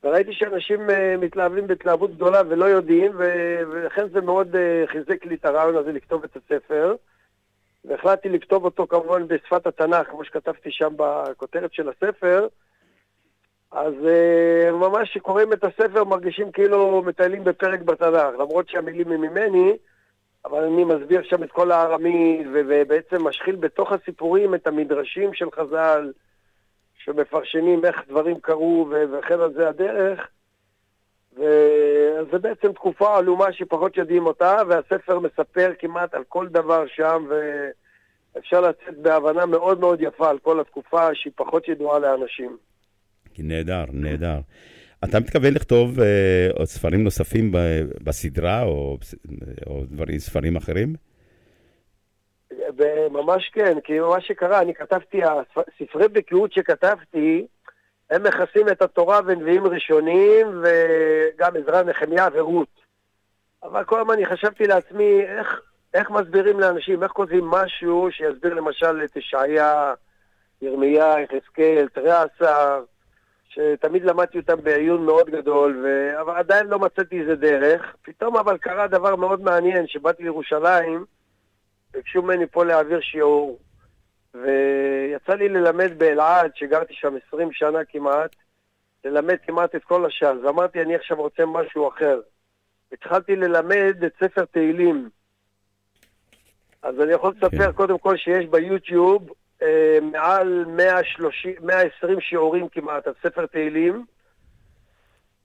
וראיתי 0.05 0.33
שאנשים 0.33 0.91
אה, 0.91 1.17
מתלהבים 1.19 1.67
בהתלהבות 1.67 2.15
גדולה 2.15 2.43
ולא 2.49 2.65
יודעים, 2.65 3.13
ולכן 3.17 4.09
זה 4.09 4.21
מאוד 4.21 4.57
אה, 4.57 4.85
חיזק 4.87 5.25
לי 5.25 5.35
את 5.35 5.45
הרעיון 5.45 5.77
הזה 5.77 5.93
לכתוב 5.93 6.25
את 6.25 6.37
הספר. 6.37 6.95
והחלטתי 7.85 8.29
לכתוב 8.29 8.65
אותו 8.65 8.87
כמובן 8.87 9.29
בשפת 9.29 9.67
התנ"ך, 9.67 10.07
כמו 10.11 10.25
שכתבתי 10.25 10.71
שם 10.71 10.95
בכותרת 10.97 11.73
של 11.73 11.89
הספר. 11.89 12.47
אז 13.71 13.95
uh, 13.95 14.73
ממש 14.73 15.11
כשקוראים 15.11 15.53
את 15.53 15.65
הספר 15.65 16.05
מרגישים 16.05 16.53
כאילו 16.53 17.03
מטיילים 17.07 17.45
בפרק 17.45 17.81
בתנ"ך, 17.81 18.35
למרות 18.35 18.69
שהמילים 18.69 19.13
הם 19.13 19.21
ממני, 19.21 19.77
אבל 20.47 20.65
אני 20.65 20.85
מסביר 20.85 21.23
שם 21.23 21.43
את 21.43 21.53
כל 21.53 21.73
הארמית, 21.73 22.47
ובעצם 22.55 23.27
משחיל 23.27 23.57
בתוך 23.57 23.93
הסיפורים 23.93 24.55
את 24.55 24.67
המדרשים 24.67 25.35
של 25.35 25.51
חז"ל, 25.51 26.13
שמפרשנים 26.99 27.85
איך 27.85 28.03
דברים 28.09 28.41
קרו 28.41 28.89
וכן 28.91 29.41
על 29.41 29.53
זה 29.53 29.69
הדרך. 29.69 30.29
וזה 31.33 32.39
בעצם 32.41 32.73
תקופה 32.73 33.19
עלומה 33.19 33.53
שפחות 33.53 33.97
יודעים 33.97 34.27
אותה, 34.27 34.57
והספר 34.69 35.19
מספר 35.19 35.73
כמעט 35.79 36.15
על 36.15 36.25
כל 36.29 36.49
דבר 36.49 36.87
שם, 36.87 37.27
ואפשר 38.35 38.61
לצאת 38.61 38.99
בהבנה 38.99 39.47
מאוד 39.47 39.81
מאוד 39.81 40.01
יפה 40.01 40.31
על 40.31 40.39
כל 40.39 40.61
התקופה 40.61 41.15
שהיא 41.15 41.33
פחות 41.37 41.69
ידועה 41.69 41.99
לאנשים. 41.99 42.57
נהדר, 43.39 43.85
נהדר. 43.93 44.39
אתה 45.05 45.21
מתכוון 45.21 45.55
לכתוב 45.55 46.01
אה, 46.01 46.49
עוד 46.53 46.67
ספרים 46.67 47.05
נוספים 47.05 47.53
בסדרה, 48.05 48.63
או, 48.63 48.99
או 49.67 49.85
דברים, 49.91 50.19
ספרים 50.19 50.57
אחרים? 50.57 50.95
ממש 53.11 53.51
כן, 53.53 53.81
כי 53.85 54.01
מה 54.01 54.21
שקרה, 54.21 54.61
אני 54.61 54.75
כתבתי, 54.75 55.21
הספרי 55.25 56.09
בקיאות 56.09 56.53
שכתבתי, 56.53 57.47
הם 58.11 58.23
מכסים 58.23 58.69
את 58.69 58.83
התורה 58.83 59.21
ונביאים 59.27 59.67
ראשונים, 59.67 60.63
וגם 60.63 61.57
עזרא, 61.57 61.83
נחמיה 61.83 62.29
ורות. 62.33 62.69
אבל 63.63 63.85
כל 63.85 64.01
הזמן 64.01 64.15
אני 64.15 64.27
חשבתי 64.27 64.67
לעצמי, 64.67 65.21
איך, 65.21 65.61
איך 65.95 66.11
מסבירים 66.11 66.61
לאנשים, 66.61 67.03
איך 67.03 67.13
כותבים 67.13 67.45
משהו 67.45 68.09
שיסביר 68.11 68.55
למשל 68.55 69.05
את 69.05 69.17
ישעיה, 69.17 69.95
ירמיה, 70.63 71.15
יחזקאל, 71.21 71.89
תרי 71.95 72.11
עשר, 72.11 72.83
שתמיד 73.57 74.05
למדתי 74.05 74.39
אותם 74.39 74.63
בעיון 74.63 75.05
מאוד 75.05 75.31
גדול, 75.31 75.83
ו... 75.85 76.11
אבל 76.21 76.37
עדיין 76.37 76.67
לא 76.67 76.79
מצאתי 76.79 77.21
איזה 77.21 77.37
דרך. 77.37 77.97
פתאום 78.03 78.37
אבל 78.37 78.59
קרה 78.59 78.87
דבר 78.87 79.17
מאוד 79.17 79.41
מעניין, 79.41 79.87
שבאתי 79.87 80.23
לירושלים, 80.23 81.05
ביקשו 81.93 82.23
ממני 82.23 82.47
פה 82.47 82.65
להעביר 82.65 83.01
שיעור, 83.01 83.59
ויצא 84.35 85.35
לי 85.35 85.49
ללמד 85.49 85.99
באלעד, 85.99 86.51
שגרתי 86.55 86.95
שם 86.95 87.15
20 87.29 87.53
שנה 87.53 87.85
כמעט, 87.85 88.37
ללמד 89.05 89.37
כמעט 89.47 89.75
את 89.75 89.85
כל 89.85 90.07
הש"ס, 90.07 90.37
ואמרתי, 90.45 90.83
אני 90.83 90.95
עכשיו 90.95 91.17
רוצה 91.17 91.47
משהו 91.47 91.89
אחר. 91.89 92.21
התחלתי 92.93 93.37
ללמד 93.37 94.05
את 94.07 94.13
ספר 94.25 94.45
תהילים. 94.45 95.09
אז 96.83 97.01
אני 97.01 97.13
יכול 97.13 97.35
לספר 97.37 97.73
קודם 97.73 97.99
כל 97.99 98.17
שיש 98.17 98.47
ביוטיוב 98.47 99.29
אה, 99.63 99.99
מעל 100.13 100.65
130, 100.69 101.53
120 101.63 102.21
שיעורים 102.21 102.69
כמעט 102.69 103.07
על 103.07 103.13
ספר 103.23 103.47
תהילים, 103.47 104.05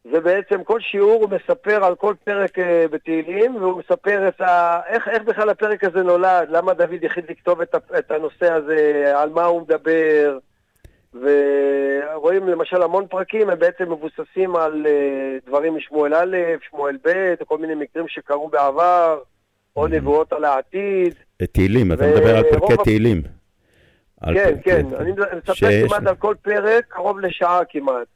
ובעצם 0.06 0.64
כל 0.64 0.80
שיעור 0.80 1.22
הוא 1.22 1.30
מספר 1.30 1.86
על 1.86 1.96
כל 1.96 2.14
פרק 2.24 2.60
אה, 2.60 2.86
בתהילים, 2.92 3.56
והוא 3.56 3.80
מספר 3.80 4.28
את 4.28 4.42
ה... 4.42 4.80
איך, 4.88 5.08
איך 5.08 5.24
בכלל 5.24 5.50
הפרק 5.50 5.84
הזה 5.84 6.04
נולד, 6.04 6.48
למה 6.50 6.74
דוד 6.74 7.06
החליט 7.06 7.30
לכתוב 7.30 7.62
את, 7.62 7.76
את 8.00 8.12
הנושא 8.12 8.54
הזה, 8.54 9.12
על 9.16 9.30
מה 9.30 9.46
הוא 9.46 9.62
מדבר, 9.62 10.38
ורואים 11.14 12.48
למשל 12.48 12.82
המון 12.82 13.08
פרקים, 13.08 13.50
הם 13.50 13.60
בעצם 13.60 13.92
מבוססים 13.92 14.56
על 14.56 14.86
אה, 14.88 15.38
דברים 15.48 15.76
משמואל 15.76 16.14
א', 16.14 16.38
שמואל 16.70 16.98
ב', 17.06 17.36
כל 17.48 17.58
מיני 17.58 17.76
מקרים 17.76 18.08
שקרו 18.08 18.50
בעבר, 18.50 19.20
או 19.76 19.88
נבואות 19.88 20.34
על 20.34 20.46
העתיד. 20.46 21.14
תהילים, 21.52 21.92
אתה 21.92 22.08
מדבר 22.08 22.38
על 22.38 22.44
פרקי 22.44 22.84
תהילים. 22.84 23.41
כן, 24.26 24.56
כן, 24.64 24.86
אני 25.00 25.12
מספר 25.12 25.88
כמעט 25.88 26.08
על 26.08 26.16
כל 26.16 26.36
פרק, 26.42 26.86
קרוב 26.88 27.20
לשעה 27.20 27.62
כמעט. 27.70 28.08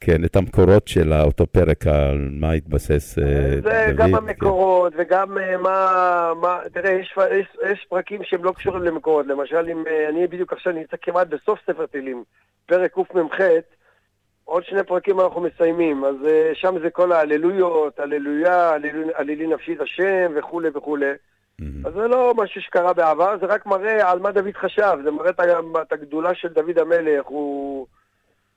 כן, 0.00 0.24
את 0.24 0.36
המקורות 0.36 0.88
של 0.88 1.12
אותו 1.12 1.46
פרק, 1.46 1.86
על 1.86 2.28
מה 2.32 2.52
התבסס 2.52 3.18
אה, 3.18 3.24
זה 3.24 3.60
דוד. 3.60 3.96
גם 3.96 4.14
המקורות 4.14 4.92
וגם 4.96 5.38
אה, 5.38 5.56
מה, 5.56 6.32
מה, 6.40 6.58
תראה, 6.72 6.90
יש, 6.90 7.14
יש, 7.30 7.46
יש 7.72 7.86
פרקים 7.88 8.20
שהם 8.24 8.44
לא 8.44 8.52
קשורים 8.52 8.82
למקורות, 8.82 9.26
למשל, 9.26 9.68
אם 9.72 9.84
אה, 9.86 10.08
אני 10.08 10.26
בדיוק 10.26 10.52
עכשיו 10.52 10.72
נמצא 10.72 10.96
כמעט 11.02 11.26
בסוף 11.26 11.58
ספר 11.66 11.86
תהילים, 11.86 12.24
פרק 12.66 12.92
קמ"ח, 12.92 13.40
עוד 14.44 14.64
שני 14.64 14.82
פרקים 14.84 15.20
אנחנו 15.20 15.40
מסיימים, 15.40 16.04
אז 16.04 16.14
שם 16.54 16.74
זה 16.82 16.90
כל 16.90 17.12
ההללויות, 17.12 17.98
הללויה, 18.00 18.70
הללו- 18.70 19.08
הללי 19.16 19.46
נפשי 19.46 19.72
את 19.72 19.80
השם 19.80 20.32
וכולי 20.36 20.68
וכולי. 20.74 21.12
אז 21.60 21.92
זה 21.94 22.08
לא 22.08 22.34
משהו 22.36 22.60
שקרה 22.60 22.92
בעבר, 22.92 23.38
זה 23.40 23.46
רק 23.46 23.66
מראה 23.66 24.10
על 24.10 24.18
מה 24.18 24.32
דוד 24.32 24.54
חשב, 24.54 24.98
זה 25.04 25.10
מראה 25.10 25.30
את 25.82 25.92
הגדולה 25.92 26.34
של 26.34 26.48
דוד 26.48 26.78
המלך, 26.78 27.26
הוא 27.26 27.86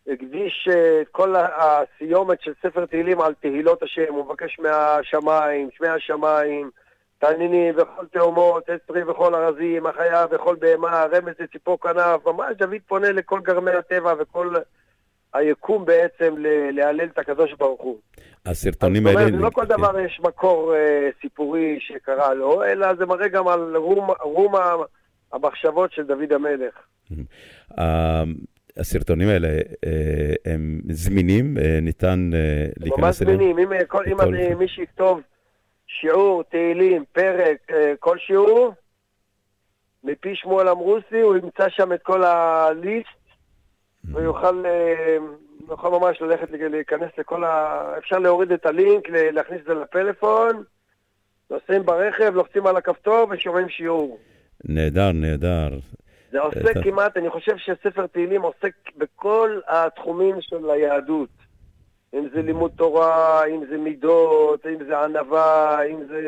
הקדיש 0.07 0.67
אה, 0.71 1.01
את 1.01 1.07
כל 1.11 1.35
הסיומת 1.35 2.41
של 2.41 2.53
ספר 2.63 2.85
תהילים 2.85 3.21
על 3.21 3.33
תהילות 3.33 3.83
השם, 3.83 4.05
הוא 4.13 4.25
מבקש 4.25 4.59
מהשמיים, 4.59 5.69
שמי 5.77 5.87
השמיים, 5.87 6.69
תעניני 7.19 7.71
וכל 7.77 8.05
תאומות, 8.11 8.69
עץ 8.69 8.81
וכל 9.07 9.35
ארזים, 9.35 9.85
החיה 9.85 10.25
וכל 10.31 10.55
בהמה, 10.59 11.05
רמז 11.05 11.33
לציפור 11.39 11.79
כנף, 11.79 12.25
ממש 12.25 12.55
דוד 12.57 12.81
פונה 12.87 13.11
לכל 13.11 13.39
גרמי 13.39 13.71
הטבע 13.71 14.13
וכל 14.19 14.55
היקום 15.37 15.85
בעצם 15.85 16.35
להלל 16.71 17.05
את 17.05 17.17
הקדוש 17.19 17.53
ברוך 17.53 17.81
הוא. 17.81 17.97
הסרטונים 18.45 19.03
זאת 19.03 19.15
האלה... 19.15 19.27
אומרת, 19.27 19.41
לא 19.41 19.49
כל 19.49 19.65
דבר 19.65 19.99
יש 19.99 20.19
מקור 20.23 20.75
אה, 20.75 21.09
סיפורי 21.21 21.77
שקרה 21.79 22.33
לו, 22.33 22.63
אלא 22.63 22.95
זה 22.95 23.05
מראה 23.05 23.27
גם 23.27 23.47
על 23.47 23.75
רום, 24.21 24.55
המחשבות 25.33 25.91
של 25.91 26.03
דוד 26.03 26.33
המלך. 26.33 26.73
אה, 27.79 28.23
הסרטונים 28.77 29.27
האלה, 29.27 29.47
אה, 29.85 30.53
הם 30.53 30.81
זמינים? 30.89 31.57
ניתן 31.81 32.19
ממש 32.19 32.71
להיכנס 32.79 33.21
אליהם? 33.21 33.37
זמינים, 33.37 33.59
אם, 33.59 33.85
כל, 33.87 34.03
מי 34.59 34.67
שיכתוב 34.67 35.21
שיעור, 35.87 36.43
תהילים, 36.43 37.03
פרק, 37.13 37.71
כל 37.99 38.17
שיעור, 38.17 38.71
מפי 40.03 40.35
שמואל 40.35 40.69
אמרוסי, 40.69 41.21
הוא 41.21 41.35
ימצא 41.35 41.69
שם 41.69 41.93
את 41.93 42.01
כל 42.03 42.23
הליסט, 42.23 43.26
ויוכל 44.13 44.65
אה, 44.65 45.17
יוכל 45.69 45.89
ממש 45.89 46.21
ללכת, 46.21 46.47
להיכנס 46.51 47.09
לכל 47.17 47.43
ה... 47.43 47.81
אפשר 47.97 48.19
להוריד 48.19 48.51
את 48.51 48.65
הלינק, 48.65 49.09
להכניס 49.09 49.61
את 49.61 49.65
זה 49.65 49.73
לפלאפון, 49.73 50.63
נוסעים 51.51 51.85
ברכב, 51.85 52.35
לוחצים 52.35 52.67
על 52.67 52.77
הכפתור 52.77 53.27
ושומעים 53.29 53.69
שיעור. 53.69 54.19
נהדר, 54.65 55.11
נהדר. 55.11 55.69
זה 56.31 56.39
עוסק 56.39 56.77
אה, 56.77 56.83
כמעט, 56.83 57.17
אני 57.17 57.29
חושב 57.29 57.57
שספר 57.57 58.07
תהילים 58.07 58.41
עוסק 58.41 58.73
בכל 58.97 59.59
התחומים 59.67 60.35
של 60.41 60.69
היהדות. 60.69 61.29
אם 62.13 62.27
זה 62.33 62.41
לימוד 62.41 62.71
תורה, 62.75 63.45
אם 63.45 63.63
זה 63.69 63.77
מידות, 63.77 64.65
אם 64.65 64.85
זה 64.87 64.99
ענווה, 64.99 65.83
אם 65.83 66.03
זה 66.07 66.21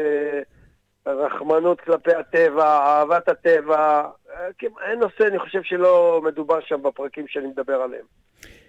רחמנות 1.13 1.81
כלפי 1.81 2.15
הטבע, 2.15 2.65
אהבת 2.65 3.27
הטבע. 3.29 4.03
אה, 4.33 4.47
אין 4.89 4.99
נושא, 4.99 5.27
אני 5.27 5.39
חושב 5.39 5.63
שלא 5.63 6.21
מדובר 6.25 6.59
שם 6.61 6.83
בפרקים 6.83 7.25
שאני 7.27 7.47
מדבר 7.47 7.73
עליהם. 7.73 8.05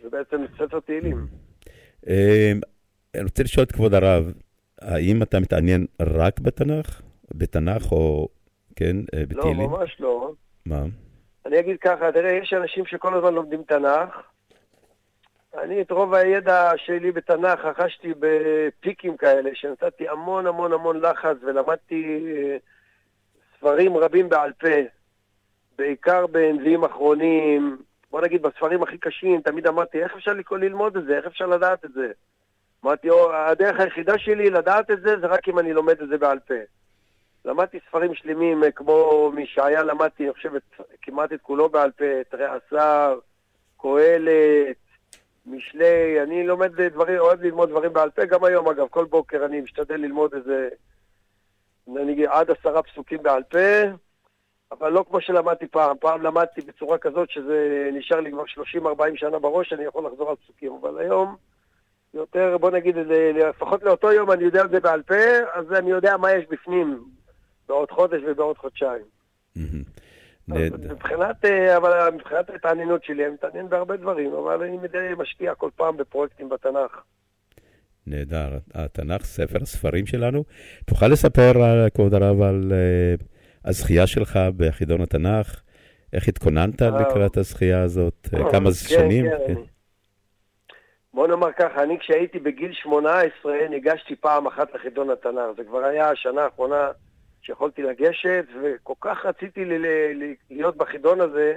זה 0.02 0.10
בעצם 0.10 0.44
ספר 0.58 0.80
תהילים. 0.80 1.26
אה, 2.08 2.52
אני 3.14 3.22
רוצה 3.22 3.42
לשאול 3.42 3.64
את 3.64 3.72
כבוד 3.72 3.94
הרב, 3.94 4.32
האם 4.80 5.22
אתה 5.22 5.40
מתעניין 5.40 5.86
רק 6.00 6.40
בתנ"ך? 6.40 7.00
בתנ"ך 7.34 7.92
או, 7.92 8.28
כן, 8.76 8.96
אה, 9.14 9.18
לא, 9.18 9.24
בתהילים? 9.26 9.70
ממש 9.70 9.96
לא. 10.00 10.32
מה? 10.66 10.82
אני 11.46 11.60
אגיד 11.60 11.76
ככה, 11.80 12.12
תראה, 12.12 12.30
יש 12.30 12.52
אנשים 12.52 12.86
שכל 12.86 13.14
הזמן 13.14 13.34
לומדים 13.34 13.62
תנ"ך. 13.62 14.29
אני 15.58 15.82
את 15.82 15.90
רוב 15.90 16.14
הידע 16.14 16.72
שלי 16.76 17.12
בתנ"ך 17.12 17.64
רכשתי 17.64 18.12
בפיקים 18.20 19.16
כאלה, 19.16 19.50
שנתתי 19.54 20.08
המון 20.08 20.46
המון 20.46 20.72
המון 20.72 21.00
לחץ 21.00 21.36
ולמדתי 21.40 22.22
אה, 22.26 22.56
ספרים 23.56 23.96
רבים 23.96 24.28
בעל 24.28 24.52
פה, 24.52 24.68
בעיקר 25.78 26.26
בנביאים 26.26 26.84
אחרונים, 26.84 27.76
בוא 28.10 28.20
נגיד 28.20 28.42
בספרים 28.42 28.82
הכי 28.82 28.98
קשים, 28.98 29.40
תמיד 29.40 29.66
אמרתי, 29.66 30.02
איך 30.02 30.14
אפשר 30.14 30.32
ללמוד 30.50 30.96
את 30.96 31.04
זה? 31.04 31.16
איך 31.16 31.26
אפשר 31.26 31.46
לדעת 31.46 31.84
את 31.84 31.92
זה? 31.92 32.12
אמרתי, 32.84 33.10
"או, 33.10 33.32
הדרך 33.32 33.80
היחידה 33.80 34.18
שלי 34.18 34.50
לדעת 34.50 34.90
את 34.90 35.00
זה, 35.00 35.20
זה 35.20 35.26
רק 35.26 35.48
אם 35.48 35.58
אני 35.58 35.72
לומד 35.72 36.02
את 36.02 36.08
זה 36.08 36.18
בעל 36.18 36.38
פה. 36.38 36.54
למדתי 37.44 37.78
ספרים 37.88 38.14
שלמים, 38.14 38.64
אה, 38.64 38.70
כמו 38.70 39.30
מישעיה 39.34 39.82
למדתי, 39.82 40.24
אני 40.24 40.32
חושב, 40.32 40.50
כמעט 41.02 41.32
את 41.32 41.40
כולו 41.42 41.68
בעל 41.68 41.90
פה, 41.90 42.20
את 42.20 42.34
רע 42.34 42.56
עשר, 42.56 43.18
קהלת, 43.78 44.76
משלי, 45.46 46.22
אני 46.22 46.46
לומד 46.46 46.80
דברים, 46.80 47.18
אוהב 47.18 47.42
ללמוד 47.42 47.68
דברים 47.68 47.92
בעל 47.92 48.10
פה, 48.10 48.24
גם 48.24 48.44
היום 48.44 48.68
אגב, 48.68 48.86
כל 48.88 49.04
בוקר 49.04 49.44
אני 49.44 49.60
משתדל 49.60 49.96
ללמוד 49.96 50.34
איזה, 50.34 50.68
נגיד, 51.86 52.26
עד 52.28 52.50
עשרה 52.50 52.82
פסוקים 52.82 53.22
בעל 53.22 53.42
פה, 53.42 53.58
אבל 54.72 54.92
לא 54.92 55.04
כמו 55.08 55.20
שלמדתי 55.20 55.66
פעם, 55.66 55.96
פעם 56.00 56.22
למדתי 56.22 56.60
בצורה 56.60 56.98
כזאת 56.98 57.30
שזה 57.30 57.90
נשאר 57.92 58.20
לי 58.20 58.30
כבר 58.30 58.44
30-40 58.76 59.16
שנה 59.16 59.38
בראש, 59.38 59.72
אני 59.72 59.84
יכול 59.84 60.06
לחזור 60.06 60.30
על 60.30 60.36
פסוקים, 60.36 60.72
אבל 60.80 60.98
היום 60.98 61.36
יותר, 62.14 62.58
בוא 62.58 62.70
נגיד, 62.70 62.96
לפחות 63.34 63.82
לאותו 63.82 64.12
יום 64.12 64.30
אני 64.30 64.44
יודע 64.44 64.64
את 64.64 64.70
זה 64.70 64.80
בעל 64.80 65.02
פה, 65.02 65.14
אז 65.52 65.72
אני 65.72 65.90
יודע 65.90 66.16
מה 66.16 66.32
יש 66.32 66.44
בפנים 66.50 67.04
בעוד 67.68 67.90
חודש 67.90 68.22
ובעוד 68.26 68.58
חודשיים. 68.58 69.04
נהדר. 70.54 70.92
מבחינת, 70.92 71.44
אה, 71.44 71.76
אבל 71.76 72.10
מבחינת 72.14 72.50
ההתעניינות 72.50 73.04
שלי, 73.04 73.26
אני 73.26 73.34
מתעניין 73.34 73.68
בהרבה 73.68 73.96
דברים, 73.96 74.32
אבל 74.32 74.62
אני 74.62 74.76
מדי 74.76 75.08
משקיע 75.18 75.54
כל 75.54 75.70
פעם 75.76 75.96
בפרויקטים 75.96 76.48
בתנ"ך. 76.48 77.02
נהדר. 78.06 78.58
התנ"ך, 78.74 79.24
ספר 79.24 79.58
הספרים 79.62 80.06
שלנו. 80.06 80.44
תוכל 80.86 81.06
לספר, 81.06 81.52
אה, 81.62 81.90
כבוד 81.90 82.14
הרב, 82.14 82.42
על 82.42 82.72
אה, 82.72 83.14
הזכייה 83.64 84.06
שלך 84.06 84.38
בחידון 84.56 85.00
התנ"ך? 85.00 85.60
איך 86.12 86.28
התכוננת 86.28 86.82
לקראת 86.82 87.36
הזכייה 87.36 87.82
הזאת? 87.82 88.28
כמה 88.52 88.70
כן, 88.70 88.72
שנים? 88.72 89.24
כן, 89.24 89.54
כן. 89.54 89.60
בוא 91.14 91.28
נאמר 91.28 91.52
ככה, 91.52 91.82
אני 91.82 91.98
כשהייתי 91.98 92.38
בגיל 92.38 92.72
18 92.72 93.52
ניגשתי 93.70 94.16
פעם 94.16 94.46
אחת 94.46 94.74
לחידון 94.74 95.10
התנ"ך. 95.10 95.56
זה 95.56 95.64
כבר 95.64 95.84
היה 95.84 96.10
השנה 96.10 96.42
האחרונה 96.42 96.88
שיכולתי 97.42 97.82
לגשת, 97.82 98.44
וכל 98.62 98.94
כך 99.00 99.26
רציתי 99.26 99.64
ל- 99.64 99.72
ל- 99.72 100.12
ל- 100.24 100.34
להיות 100.50 100.76
בחידון 100.76 101.20
הזה, 101.20 101.56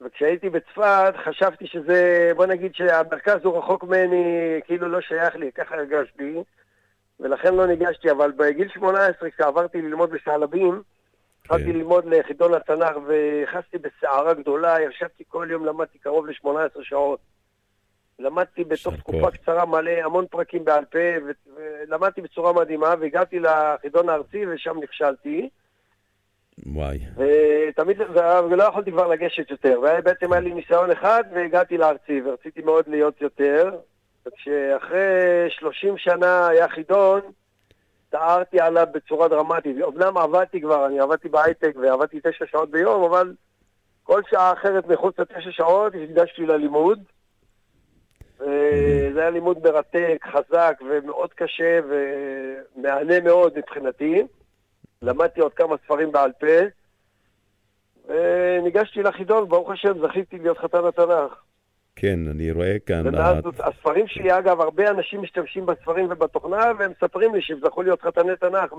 וכשהייתי 0.00 0.50
בצפת 0.50 1.14
חשבתי 1.24 1.66
שזה, 1.66 2.32
בוא 2.36 2.46
נגיד 2.46 2.74
שהמרכז 2.74 3.44
הוא 3.44 3.58
רחוק 3.58 3.84
ממני, 3.84 4.60
כאילו 4.64 4.88
לא 4.88 5.00
שייך 5.00 5.36
לי, 5.36 5.52
ככה 5.52 5.74
הרגשתי, 5.74 6.34
ולכן 7.20 7.54
לא 7.54 7.66
ניגשתי, 7.66 8.10
אבל 8.10 8.32
בגיל 8.36 8.68
18 8.68 9.30
כשעברתי 9.30 9.82
ללמוד 9.82 10.10
בשעלבים, 10.10 10.82
התחלתי 11.42 11.72
ללמוד 11.72 12.04
לחידון 12.04 12.54
התנ"ך 12.54 12.96
ונכנסתי 13.06 13.78
בסערה 13.78 14.34
גדולה, 14.34 14.76
ישבתי 14.82 15.24
כל 15.28 15.48
יום, 15.50 15.66
למדתי 15.66 15.98
קרוב 15.98 16.26
ל-18 16.26 16.82
שעות. 16.82 17.20
למדתי 18.18 18.64
בתוך 18.64 18.94
תקופה 18.94 19.30
קצרה 19.30 19.64
מלא 19.64 19.90
המון 19.90 20.26
פרקים 20.30 20.64
בעל 20.64 20.84
פה, 20.84 20.98
ו- 21.26 21.54
ולמדתי 21.56 22.20
בצורה 22.20 22.52
מדהימה, 22.52 22.94
והגעתי 23.00 23.38
לחידון 23.38 24.08
הארצי 24.08 24.46
ושם 24.46 24.76
נכשלתי, 24.82 25.48
וואי. 26.66 26.98
ותמיד, 27.16 28.00
ולא 28.50 28.64
יכולתי 28.64 28.90
כבר 28.90 29.06
לגשת 29.08 29.50
יותר, 29.50 29.80
ובעצם 29.82 30.32
היה 30.32 30.40
לי 30.40 30.54
ניסיון 30.54 30.90
אחד 30.90 31.24
והגעתי 31.34 31.78
לארצי, 31.78 32.20
ורציתי 32.24 32.62
מאוד 32.62 32.84
להיות 32.88 33.20
יותר, 33.20 33.70
וכשאחרי 34.26 35.00
30 35.48 35.98
שנה 35.98 36.48
היה 36.48 36.68
חידון, 36.68 37.20
טהרתי 38.10 38.60
עליו 38.60 38.86
בצורה 38.94 39.28
דרמטית. 39.28 39.76
אמנם 39.88 40.18
עבדתי 40.18 40.60
כבר, 40.60 40.86
אני 40.86 41.00
עבדתי 41.00 41.28
בהייטק 41.28 41.72
ועבדתי 41.82 42.20
תשע 42.22 42.44
שעות 42.50 42.70
ביום, 42.70 43.04
אבל 43.04 43.32
כל 44.02 44.22
שעה 44.30 44.52
אחרת 44.52 44.86
מחוץ 44.86 45.18
לתשע 45.18 45.50
שעות 45.50 45.92
הקדשתי 46.04 46.46
ללימוד. 46.46 47.00
וזה 48.40 49.20
היה 49.20 49.30
לימוד 49.30 49.58
מרתק, 49.64 50.26
חזק 50.32 50.80
ומאוד 50.90 51.30
קשה 51.34 51.80
ומהנה 51.88 53.20
מאוד 53.20 53.58
מבחינתי. 53.58 54.22
למדתי 55.02 55.40
עוד 55.40 55.52
כמה 55.52 55.76
ספרים 55.84 56.12
בעל 56.12 56.30
פה, 56.40 56.46
וניגשתי 58.08 59.02
לחידון, 59.02 59.48
ברוך 59.48 59.70
השם, 59.70 60.06
זכיתי 60.06 60.38
להיות 60.38 60.58
חתן 60.58 60.84
התנ"ך. 60.88 61.34
כן, 61.96 62.18
אני 62.30 62.50
רואה 62.52 62.76
כאן... 62.86 63.06
ומאז 63.06 63.36
ה- 63.46 63.68
הספרים 63.68 64.06
שלי, 64.08 64.38
אגב, 64.38 64.60
הרבה 64.60 64.90
אנשים 64.90 65.22
משתמשים 65.22 65.66
בספרים 65.66 66.06
ובתוכנה, 66.10 66.72
והם 66.78 66.90
מספרים 66.90 67.34
לי 67.34 67.42
שהם 67.42 67.58
זכו 67.64 67.82
להיות 67.82 68.02
חתני 68.02 68.32
תנ"ך 68.40 68.72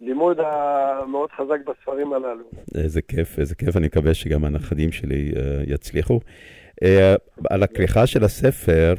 מהלימוד 0.00 0.40
המאוד 0.40 1.30
חזק 1.30 1.58
בספרים 1.66 2.12
הללו. 2.12 2.44
איזה 2.74 3.02
כיף, 3.02 3.38
איזה 3.38 3.54
כיף, 3.54 3.76
אני 3.76 3.86
מקווה 3.86 4.14
שגם 4.14 4.44
הנכדים 4.44 4.92
שלי 4.92 5.32
אה, 5.36 5.42
יצליחו. 5.66 6.20
אה, 6.82 7.14
על 7.50 7.62
הכריכה 7.62 8.06
של 8.06 8.24
הספר, 8.24 8.94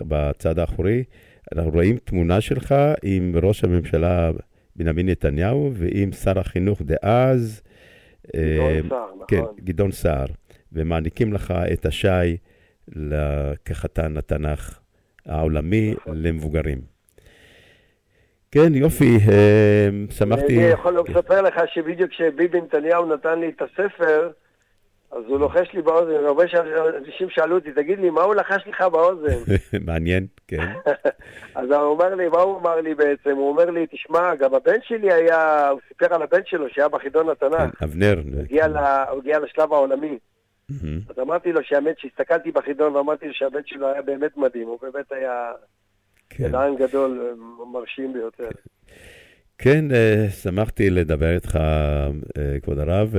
בצד 0.00 0.58
האחורי, 0.58 1.04
אנחנו 1.54 1.70
רואים 1.70 1.96
תמונה 1.96 2.40
שלך 2.40 2.74
עם 3.02 3.32
ראש 3.42 3.64
הממשלה 3.64 4.30
בנימין 4.76 5.08
נתניהו 5.08 5.70
ועם 5.74 6.12
שר 6.12 6.38
החינוך 6.38 6.82
דאז, 6.82 7.62
אה, 8.34 8.80
גדעון 8.80 8.88
סער, 8.88 9.06
נכון. 9.14 9.26
כן, 9.28 9.64
גדעון 9.64 9.92
סער, 9.92 10.26
ומעניקים 10.72 11.32
לך 11.32 11.54
את 11.72 11.86
השי 11.86 12.36
כחתן 13.64 14.16
התנ"ך 14.16 14.78
העולמי 15.26 15.94
נכון. 15.96 16.22
למבוגרים. 16.22 16.78
כן, 18.50 18.74
יופי, 18.74 19.18
אה, 19.28 19.88
שמחתי. 20.10 20.58
אני 20.58 20.66
יכול 20.66 21.04
לספר 21.08 21.42
לך 21.42 21.54
שבדיוק 21.66 22.10
כשביבי 22.10 22.60
נתניהו 22.60 23.14
נתן 23.14 23.38
לי 23.38 23.48
את 23.56 23.62
הספר, 23.62 24.30
אז 25.12 25.22
הוא 25.26 25.38
לוחש 25.40 25.72
לי 25.74 25.82
באוזן, 25.82 26.24
הרבה 26.24 26.44
אנשים 26.98 27.30
שאלו 27.30 27.54
אותי, 27.58 27.72
תגיד 27.72 27.98
לי, 27.98 28.10
מה 28.10 28.22
הוא 28.22 28.34
לחש 28.34 28.62
לך 28.66 28.82
באוזן? 28.82 29.36
מעניין, 29.86 30.26
כן. 30.48 30.72
אז 31.54 31.70
הוא 31.70 31.76
אומר 31.80 32.14
לי, 32.14 32.28
מה 32.28 32.38
הוא 32.40 32.58
אמר 32.60 32.80
לי 32.80 32.94
בעצם? 32.94 33.30
הוא 33.30 33.48
אומר 33.50 33.64
לי, 33.70 33.86
תשמע, 33.86 34.34
גם 34.34 34.54
הבן 34.54 34.76
שלי 34.82 35.12
היה, 35.12 35.68
הוא 35.68 35.80
סיפר 35.88 36.14
על 36.14 36.22
הבן 36.22 36.40
שלו 36.44 36.68
שהיה 36.68 36.88
בחידון 36.88 37.28
התנ"ך. 37.28 37.82
אבנר. 37.84 38.14
הוא 38.32 38.40
הגיע 38.40 38.68
ל- 38.68 38.76
הוא 39.10 39.18
הגיע 39.18 39.38
לשלב 39.38 39.72
העולמי. 39.72 40.18
אז 41.08 41.18
אמרתי 41.20 41.52
לו 41.52 41.60
שהאמת 41.64 41.98
שהסתכלתי 41.98 42.50
בחידון 42.52 42.96
ואמרתי 42.96 43.26
לו 43.28 43.34
שהבן 43.34 43.60
שלו 43.66 43.86
היה 43.88 44.02
באמת 44.02 44.36
מדהים, 44.36 44.68
הוא 44.68 44.78
באמת 44.82 45.12
היה 45.12 45.52
מדען 46.40 46.76
גדול, 46.76 47.36
מרשים 47.72 48.12
ביותר. 48.12 48.48
כן, 49.58 49.84
אה, 49.94 50.30
שמחתי 50.30 50.90
לדבר 50.90 51.34
איתך, 51.34 51.56
אה, 51.56 52.10
כבוד 52.62 52.78
הרב, 52.78 53.14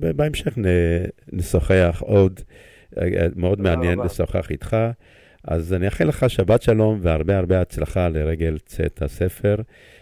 ובהמשך 0.00 0.58
נשוחח 1.32 2.02
עוד. 2.06 2.40
אה, 3.00 3.06
מאוד 3.36 3.60
מעניין 3.60 3.98
רבה. 3.98 4.04
לשוחח 4.04 4.50
איתך. 4.50 4.76
אז 5.44 5.74
אני 5.74 5.86
אאחל 5.86 6.04
לך 6.04 6.30
שבת 6.30 6.62
שלום 6.62 6.98
והרבה 7.02 7.38
הרבה 7.38 7.60
הצלחה 7.60 8.08
לרגל 8.08 8.58
צאת 8.66 9.02
הספר. 9.02 9.56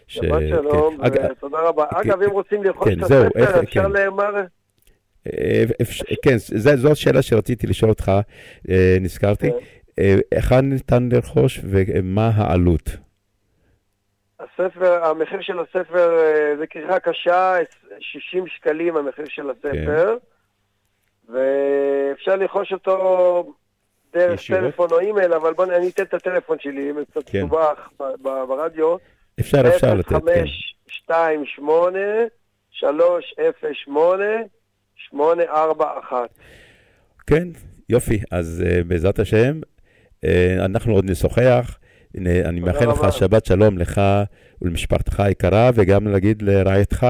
ש- 0.07 0.15
שבת 0.17 0.43
שלום, 0.49 0.97
כן. 0.97 1.05
אג- 1.05 1.31
ותודה 1.31 1.59
רבה. 1.69 1.85
אגב, 1.91 2.23
אם 2.23 2.31
רוצים 2.31 2.65
לרכוש 2.65 2.89
כן, 2.89 3.03
את 3.03 3.09
זהו, 3.09 3.25
הספר, 3.25 3.39
איך- 3.41 3.51
אפשר 3.57 3.83
כן. 3.83 3.91
למר... 3.91 4.35
אה, 5.27 5.65
אפש- 5.83 6.15
כן, 6.23 6.37
ז- 6.39 6.75
זו 6.77 6.93
השאלה 6.93 7.23
שרציתי 7.23 7.67
לשאול 7.67 7.91
אותך, 7.91 8.13
נזכרתי. 9.01 9.51
כן. 9.97 10.03
היכן 10.35 10.65
ניתן 10.71 11.09
לרכוש 11.13 11.61
ומה 11.65 12.31
העלות? 12.35 12.97
הספר, 14.61 15.05
המחיר 15.05 15.39
של 15.41 15.59
הספר 15.59 16.19
אה, 16.19 16.57
זה 16.59 16.67
כריכה 16.67 17.01
קשה, 17.01 17.55
60 18.01 18.47
שקלים 18.47 18.97
המחיר 18.97 19.25
של 19.29 19.51
הספר, 19.51 20.17
ואפשר 21.29 22.37
לרכוש 22.37 22.73
אותו 22.73 23.55
דרך 24.13 24.41
ישירות? 24.41 24.63
טלפון 24.63 24.89
או 24.91 24.99
אימייל, 25.01 25.33
אבל 25.33 25.53
בוא 25.55 25.67
נ- 25.67 25.71
אני 25.71 25.89
אתן 25.89 26.03
את 26.03 26.15
הטלפון 26.15 26.57
שלי, 26.61 26.91
אם 26.91 27.05
קצת 27.05 27.29
כן. 27.29 27.39
מסובך 27.45 27.89
ברדיו. 28.23 28.97
אפשר, 29.41 29.63
אפשר 29.69 29.95
לתת, 29.95 30.09
כן. 30.09 30.45
0528 31.09 31.99
308 32.71 34.25
841 34.97 36.29
כן, 37.27 37.49
יופי. 37.89 38.21
אז 38.31 38.65
uh, 38.67 38.85
בעזרת 38.85 39.19
השם, 39.19 39.61
uh, 40.25 40.29
אנחנו 40.65 40.95
עוד 40.95 41.11
נשוחח. 41.11 41.79
הנה, 42.17 42.49
אני 42.49 42.61
מאחל 42.61 42.91
לך. 42.91 43.13
שבת 43.13 43.45
שלום 43.45 43.79
לך 43.79 44.01
ולמשפחתך 44.63 45.21
היקרה, 45.21 45.71
וגם 45.75 46.09
להגיד 46.09 46.43
לרעייתך 46.43 47.07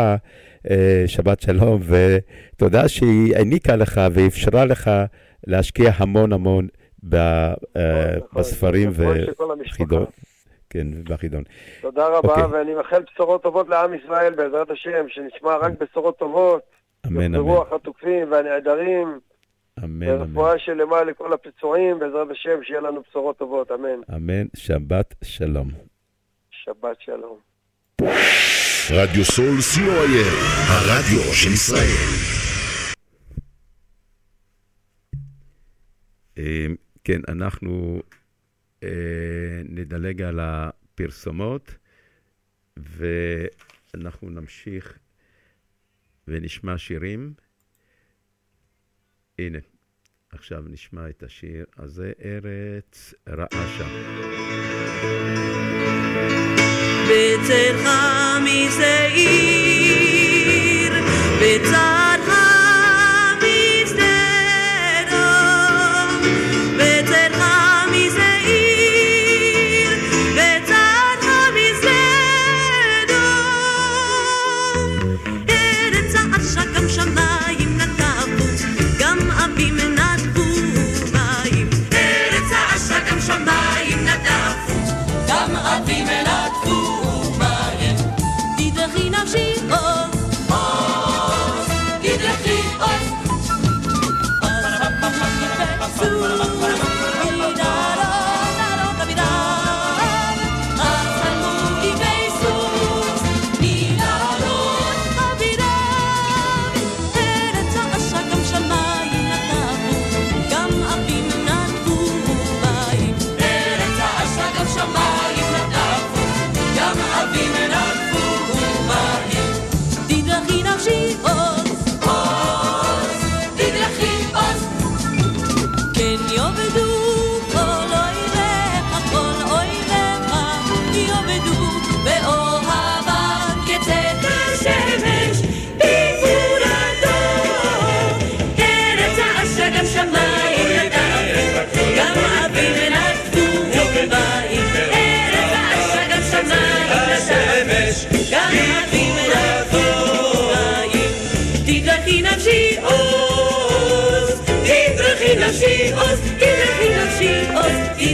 uh, 0.67 0.71
שבת 1.07 1.41
שלום, 1.41 1.81
ותודה 1.83 2.89
שהיא 2.89 3.37
העניקה 3.37 3.77
לך 3.77 4.01
ואפשרה 4.13 4.65
לך 4.65 4.91
להשקיע 5.47 5.91
המון 5.97 6.33
המון 6.33 6.69
בספרים 8.33 8.91
נכון, 8.91 9.17
של 9.17 9.35
כל 9.35 9.53
המשפחה. 9.53 9.75
וחידון. 9.75 10.05
כן, 10.71 10.87
בחידון. 11.05 11.43
תודה 11.81 12.07
רבה, 12.07 12.29
אוקיי. 12.29 12.45
ואני 12.45 12.75
מאחל 12.75 13.03
בשורות 13.13 13.43
טובות 13.43 13.69
לעם 13.69 13.95
ישראל, 13.95 14.35
בעזרת 14.35 14.71
השם, 14.71 15.07
שנשמע 15.09 15.57
רק 15.57 15.73
בשורות 15.81 16.19
טובות. 16.19 16.63
אמן, 17.07 17.25
אמן. 17.25 17.39
ברוח 17.39 17.73
התוקפים 17.73 18.33
והנעדרים, 18.33 19.21
אמן, 19.85 20.09
אמן. 20.09 20.21
ורפואה 20.21 20.59
שלמה 20.59 21.05
לכל 21.05 21.33
הפצועים, 21.33 21.99
בעזרת 21.99 22.31
השם, 22.31 22.63
שיהיה 22.63 22.81
לנו 22.81 23.03
בשורות 23.09 23.39
טובות, 23.39 23.71
אמן. 23.71 24.15
אמן. 24.17 24.47
שבת 24.57 25.15
שלום. 25.25 25.69
שבת 26.51 27.01
שלום. 27.01 27.39
רדיו 28.91 29.25
סול 29.25 29.59
co.il, 29.59 30.33
הרדיו 30.69 31.35
של 31.35 31.53
ישראל. 31.53 32.37
אה, 36.39 36.67
כן, 37.05 37.21
אנחנו 37.29 38.01
אה, 38.83 39.61
נדלג 39.65 40.23
על 40.23 40.41
הפרסומות, 40.41 41.75
ואנחנו 42.77 44.31
נמשיך 44.31 44.99
ונשמע 46.29 46.79
שירים. 46.79 47.35
הנה, 49.39 49.59
עכשיו 50.33 50.63
נשמע 50.69 51.09
את 51.09 51.23
השיר 51.23 51.65
הזה, 51.77 52.13
ארץ 52.25 53.15
רעשה. 53.29 53.87
בצלך 57.09 57.89
משעיר, 58.45 59.33
בצדך 61.41 61.96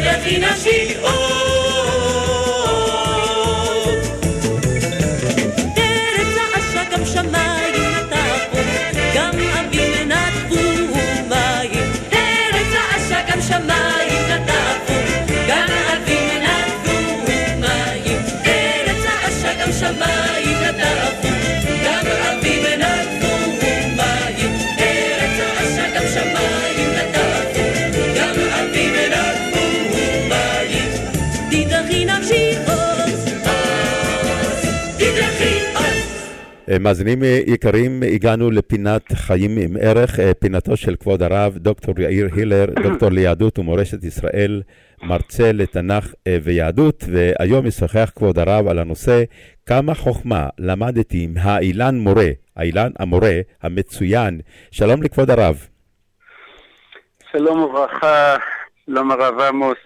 עוז, 0.02 0.10
תדרכי 0.10 0.38
נפשי 0.38 0.94
מאזינים 36.80 37.24
אה, 37.24 37.40
יקרים, 37.46 38.02
הגענו 38.02 38.50
לפינת 38.50 39.12
חיים 39.12 39.56
עם 39.56 39.76
ערך, 39.80 40.20
אה, 40.20 40.34
פינתו 40.34 40.76
של 40.76 40.96
כבוד 40.96 41.22
הרב, 41.22 41.58
דוקטור 41.58 42.00
יאיר 42.00 42.28
הילר, 42.34 42.66
דוקטור 42.88 43.10
ליהדות 43.10 43.58
ומורשת 43.58 44.04
ישראל, 44.04 44.62
מרצה 45.02 45.52
לתנ"ך 45.52 46.14
אה, 46.26 46.38
ויהדות, 46.42 47.04
והיום 47.12 47.66
ישוחח 47.66 48.10
כבוד 48.16 48.38
הרב 48.38 48.68
על 48.68 48.78
הנושא 48.78 49.22
כמה 49.66 49.94
חוכמה 49.94 50.48
למדתי 50.58 51.24
עם 51.24 51.34
האילן 51.36 51.98
מורה, 51.98 52.28
האילן 52.56 52.90
המורה 52.98 53.40
המצוין. 53.62 54.40
שלום 54.70 55.02
לכבוד 55.02 55.30
הרב. 55.30 55.66
שלום 57.32 57.58
וברכה, 57.62 58.36
שלום 58.86 59.10
הרב 59.10 59.40
עמוס, 59.40 59.76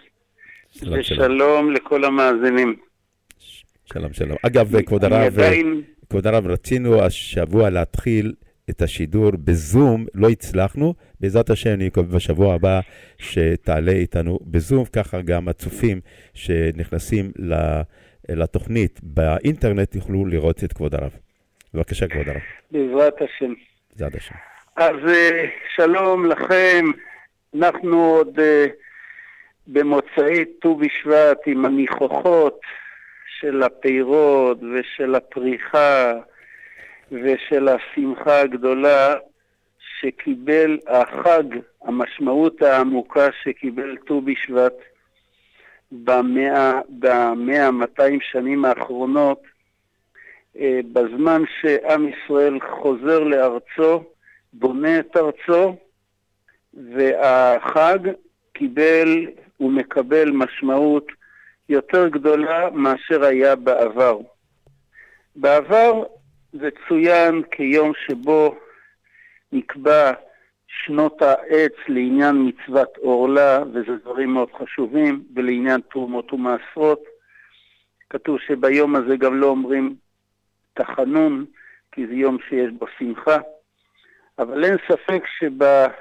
שלום, 0.73 1.03
שלום. 1.03 1.21
ושלום 1.25 1.73
לכל 1.73 2.05
המאזינים. 2.05 2.77
שלום, 3.93 4.13
שלום. 4.13 4.37
אגב, 4.47 4.81
כבוד 4.83 5.05
אני 5.05 5.15
הרב, 5.15 5.39
עדיין- 5.39 5.83
כבוד 6.11 6.27
הרב, 6.27 6.47
רצינו 6.47 7.03
השבוע 7.03 7.71
להתחיל 7.71 8.33
את 8.71 8.83
השידור 8.83 9.31
בזום, 9.45 10.07
לא 10.15 10.29
הצלחנו. 10.29 10.95
בעזרת 11.21 11.51
השם, 11.51 11.71
אני 11.71 11.87
מקווה 11.87 12.17
בשבוע 12.17 12.55
הבא 12.55 12.81
שתעלה 13.19 13.93
איתנו 13.93 14.39
בזום, 14.43 14.85
ככה 14.85 15.23
גם 15.23 15.49
הצופים 15.49 16.01
שנכנסים 16.35 17.33
לתוכנית 18.29 19.01
באינטרנט 19.03 19.95
יוכלו 19.95 20.27
לראות 20.27 20.65
את 20.65 20.73
כבוד 20.73 20.95
הרב. 20.95 21.11
בבקשה, 21.75 22.09
כבוד 22.09 22.29
הרב. 22.29 22.41
בעזרת 22.71 23.15
השם. 23.23 23.53
בעזרת 23.93 24.15
השם. 24.15 24.35
אז 24.77 24.97
אה, 25.09 25.45
שלום 25.75 26.27
לכם, 26.27 26.85
אנחנו 27.55 28.05
עוד 28.05 28.41
אה, 28.41 28.67
במוצאי 29.67 30.45
ט"ו 30.61 30.77
בשבט 30.77 31.39
עם 31.47 31.65
הניחוחות 31.65 32.61
של 33.41 33.63
הפירות 33.63 34.59
ושל 34.63 35.15
הפריחה 35.15 36.13
ושל 37.13 37.69
השמחה 37.69 38.41
הגדולה 38.41 39.15
שקיבל 40.01 40.79
החג, 40.87 41.43
המשמעות 41.83 42.63
העמוקה 42.63 43.29
שקיבל 43.43 43.97
ט"ו 43.97 44.21
בשבט 44.21 44.75
במאה, 45.93 46.81
במאה, 46.89 47.71
200 47.71 48.19
שנים 48.21 48.65
האחרונות, 48.65 49.43
אה, 50.59 50.81
בזמן 50.93 51.43
שעם 51.61 52.09
ישראל 52.09 52.59
חוזר 52.61 53.19
לארצו, 53.19 54.05
בונה 54.53 54.99
את 54.99 55.17
ארצו, 55.17 55.77
והחג 56.75 57.99
קיבל 58.53 59.27
ומקבל 59.61 60.31
משמעות 60.31 61.07
יותר 61.69 62.09
גדולה 62.09 62.71
מאשר 62.71 63.25
היה 63.25 63.57
בעבר. 63.57 64.19
בעבר 65.37 66.03
זה 66.53 66.69
צוין 66.89 67.43
כיום 67.51 67.93
שבו 68.07 68.57
נקבע 69.53 70.13
שנות 70.69 71.23
העץ 71.23 71.73
לעניין 71.89 72.49
מצוות 72.49 72.97
עורלה, 72.97 73.63
וזה 73.73 73.97
דברים 74.03 74.31
מאוד 74.35 74.49
חשובים, 74.53 75.25
ולעניין 75.35 75.81
תרומות 75.81 76.33
ומעשרות. 76.33 77.05
כתוב 78.11 78.39
שביום 78.47 78.97
הזה 78.97 79.17
גם 79.17 79.41
לא 79.41 79.47
אומרים 79.47 79.97
תחנון, 80.75 81.45
כי 81.93 82.07
זה 82.07 82.15
יום 82.15 82.39
שיש 82.49 82.71
בו 82.79 82.87
שמחה. 82.99 83.37
אבל 84.39 84.65
אין 84.65 84.77
ספק 84.89 85.23
שבעת 85.39 85.93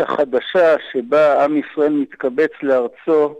החדשה 0.00 0.76
שבה 0.92 1.44
עם 1.44 1.56
ישראל 1.56 1.92
מתקבץ 1.92 2.50
לארצו 2.62 3.36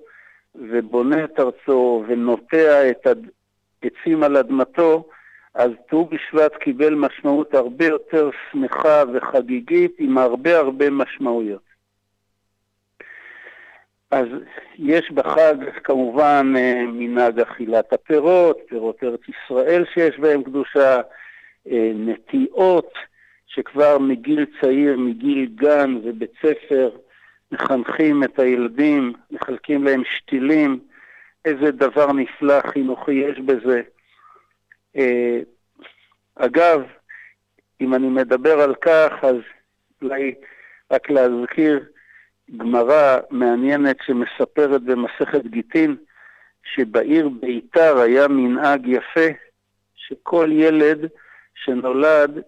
ובונה 0.55 1.25
את 1.25 1.41
ארצו 1.41 2.05
ונוטע 2.09 2.91
את 2.91 3.07
העצים 3.83 4.23
על 4.23 4.37
אדמתו, 4.37 5.09
אז 5.55 5.71
ט"ו 5.89 6.05
בשבט 6.05 6.57
קיבל 6.57 6.95
משמעות 6.95 7.55
הרבה 7.55 7.85
יותר 7.85 8.31
שמחה 8.53 9.03
וחגיגית 9.13 9.95
עם 9.99 10.19
הרבה 10.19 10.59
הרבה 10.59 10.91
משמעויות. 10.91 11.75
אז 14.11 14.27
יש 14.79 15.11
בחג 15.11 15.55
כמובן 15.85 16.55
אה, 16.57 16.83
מנהג 16.87 17.41
אכילת 17.41 17.93
הפירות, 17.93 18.59
פירות 18.69 19.05
ארץ 19.05 19.21
ישראל 19.29 19.85
שיש 19.95 20.19
בהם 20.19 20.43
קדושה, 20.43 21.01
אה, 21.71 21.93
נטיעות 21.95 22.93
שכבר 23.47 23.99
מגיל 23.99 24.47
צעיר, 24.61 24.97
מגיל 24.97 25.49
גן 25.55 26.01
ובית 26.05 26.33
ספר, 26.43 26.91
מחנכים 27.53 28.25
את 28.25 28.39
הילדים, 28.39 29.13
מחלקים 29.31 29.85
להם 29.85 30.03
שתילים, 30.05 30.81
איזה 31.45 31.71
דבר 31.71 32.13
נפלא 32.13 32.61
חינוכי 32.67 33.13
יש 33.13 33.39
בזה. 33.39 33.83
אה, 34.97 35.41
אגב, 36.35 36.83
אם 37.81 37.95
אני 37.95 38.09
מדבר 38.09 38.61
על 38.61 38.75
כך, 38.75 39.13
אז 39.23 39.37
אולי 40.03 40.35
רק 40.91 41.11
להזכיר 41.11 41.85
גמרא 42.57 43.19
מעניינת 43.31 43.97
שמספרת 44.07 44.83
במסכת 44.83 45.47
גיטין, 45.47 45.97
שבעיר 46.65 47.29
ביתר 47.29 47.99
היה 47.99 48.29
מנהג 48.29 48.87
יפה, 48.87 49.27
שכל 49.95 50.49
ילד 50.53 50.99
שנולד, 51.55 52.43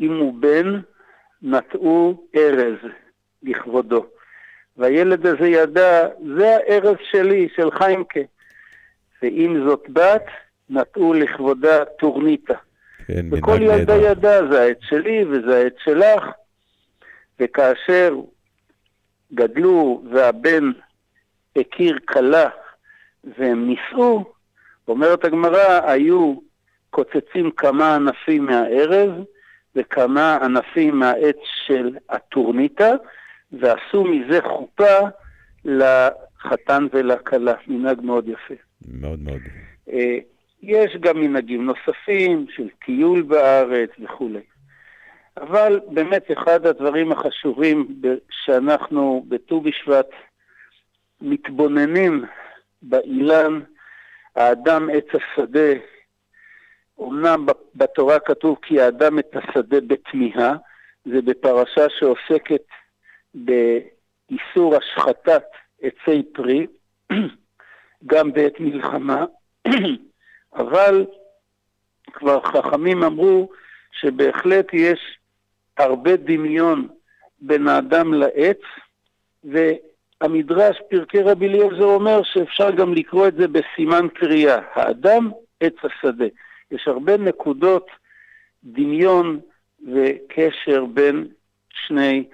אם 0.00 0.16
הוא 0.16 0.34
בן, 0.40 0.80
נטעו 1.42 2.26
ארז 2.36 2.78
לכבודו. 3.42 4.06
והילד 4.76 5.26
הזה 5.26 5.48
ידע, 5.48 6.08
זה 6.36 6.56
הארז 6.56 6.96
שלי, 7.10 7.48
של 7.56 7.70
חיימקה. 7.70 8.20
ואם 9.22 9.64
זאת 9.68 9.84
בת, 9.88 10.26
נטעו 10.70 11.14
לכבודה 11.14 11.84
טורניטה. 11.84 12.54
כן, 13.06 13.26
וכל 13.32 13.62
ילדה 13.62 13.96
נהדר. 13.96 14.10
ידע, 14.10 14.50
זה 14.50 14.62
העץ 14.62 14.78
שלי 14.80 15.24
וזה 15.24 15.56
העץ 15.58 15.74
שלך. 15.84 16.24
וכאשר 17.40 18.14
גדלו 19.34 20.02
והבן 20.12 20.72
הכיר 21.56 21.98
כלה 22.08 22.48
והם 23.38 23.66
נישאו, 23.66 24.24
אומרת 24.88 25.24
הגמרא, 25.24 25.90
היו 25.90 26.34
קוצצים 26.90 27.50
כמה 27.50 27.94
ענפים 27.94 28.46
מהארז 28.46 29.10
וכמה 29.76 30.38
ענפים 30.42 30.98
מהעץ 30.98 31.36
של 31.66 31.96
הטורניטה, 32.08 32.90
ועשו 33.52 34.04
מזה 34.04 34.40
חופה 34.42 34.98
לחתן 35.64 36.86
ולכלה. 36.92 37.54
מנהג 37.66 38.00
מאוד 38.00 38.28
יפה. 38.28 38.54
מאוד 38.88 39.18
מאוד. 39.20 39.40
אה, 39.92 40.18
יש 40.62 40.96
גם 41.00 41.20
מנהגים 41.20 41.66
נוספים 41.66 42.46
של 42.56 42.68
טיול 42.84 43.22
בארץ 43.22 43.90
וכולי. 44.04 44.40
אבל 45.36 45.80
באמת 45.88 46.30
אחד 46.32 46.66
הדברים 46.66 47.12
החשובים 47.12 48.00
שאנחנו 48.30 49.24
בט"ו 49.28 49.60
בשבט 49.60 50.08
מתבוננים 51.20 52.24
באילן, 52.82 53.60
האדם 54.36 54.88
עץ 54.92 55.06
השדה, 55.14 55.72
אמנם 57.00 57.46
בתורה 57.74 58.18
כתוב 58.18 58.58
כי 58.62 58.80
האדם 58.80 59.18
את 59.18 59.36
השדה 59.36 59.80
בתמיהה, 59.80 60.56
זה 61.04 61.22
בפרשה 61.22 61.86
שעוסקת 61.98 62.62
באיסור 63.34 64.76
השחתת 64.76 65.44
עצי 65.82 66.22
פרי, 66.32 66.66
גם 68.06 68.32
בעת 68.32 68.60
מלחמה, 68.60 69.24
אבל 70.62 71.06
כבר 72.12 72.40
חכמים 72.42 73.02
אמרו 73.02 73.48
שבהחלט 73.92 74.66
יש 74.72 75.18
הרבה 75.78 76.16
דמיון 76.16 76.88
בין 77.40 77.68
האדם 77.68 78.14
לעץ, 78.14 78.60
והמדרש 79.44 80.76
פרקי 80.90 81.22
רבי 81.22 81.48
אליעזר 81.48 81.84
אומר 81.84 82.22
שאפשר 82.22 82.70
גם 82.70 82.94
לקרוא 82.94 83.28
את 83.28 83.34
זה 83.34 83.48
בסימן 83.48 84.06
קריאה, 84.14 84.58
האדם 84.72 85.30
עץ 85.60 85.74
השדה. 85.82 86.26
יש 86.70 86.88
הרבה 86.88 87.16
נקודות 87.16 87.86
דמיון 88.64 89.40
וקשר 89.94 90.84
בין 90.84 91.26
שני, 91.70 92.24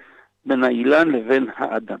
בין 0.49 0.63
האילן 0.63 1.11
לבין 1.11 1.47
האדם. 1.55 1.97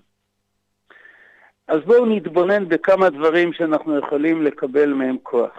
אז 1.67 1.79
בואו 1.85 2.05
נתבונן 2.05 2.69
בכמה 2.69 3.09
דברים 3.09 3.53
שאנחנו 3.53 3.99
יכולים 3.99 4.41
לקבל 4.41 4.93
מהם 4.93 5.17
כוח. 5.23 5.57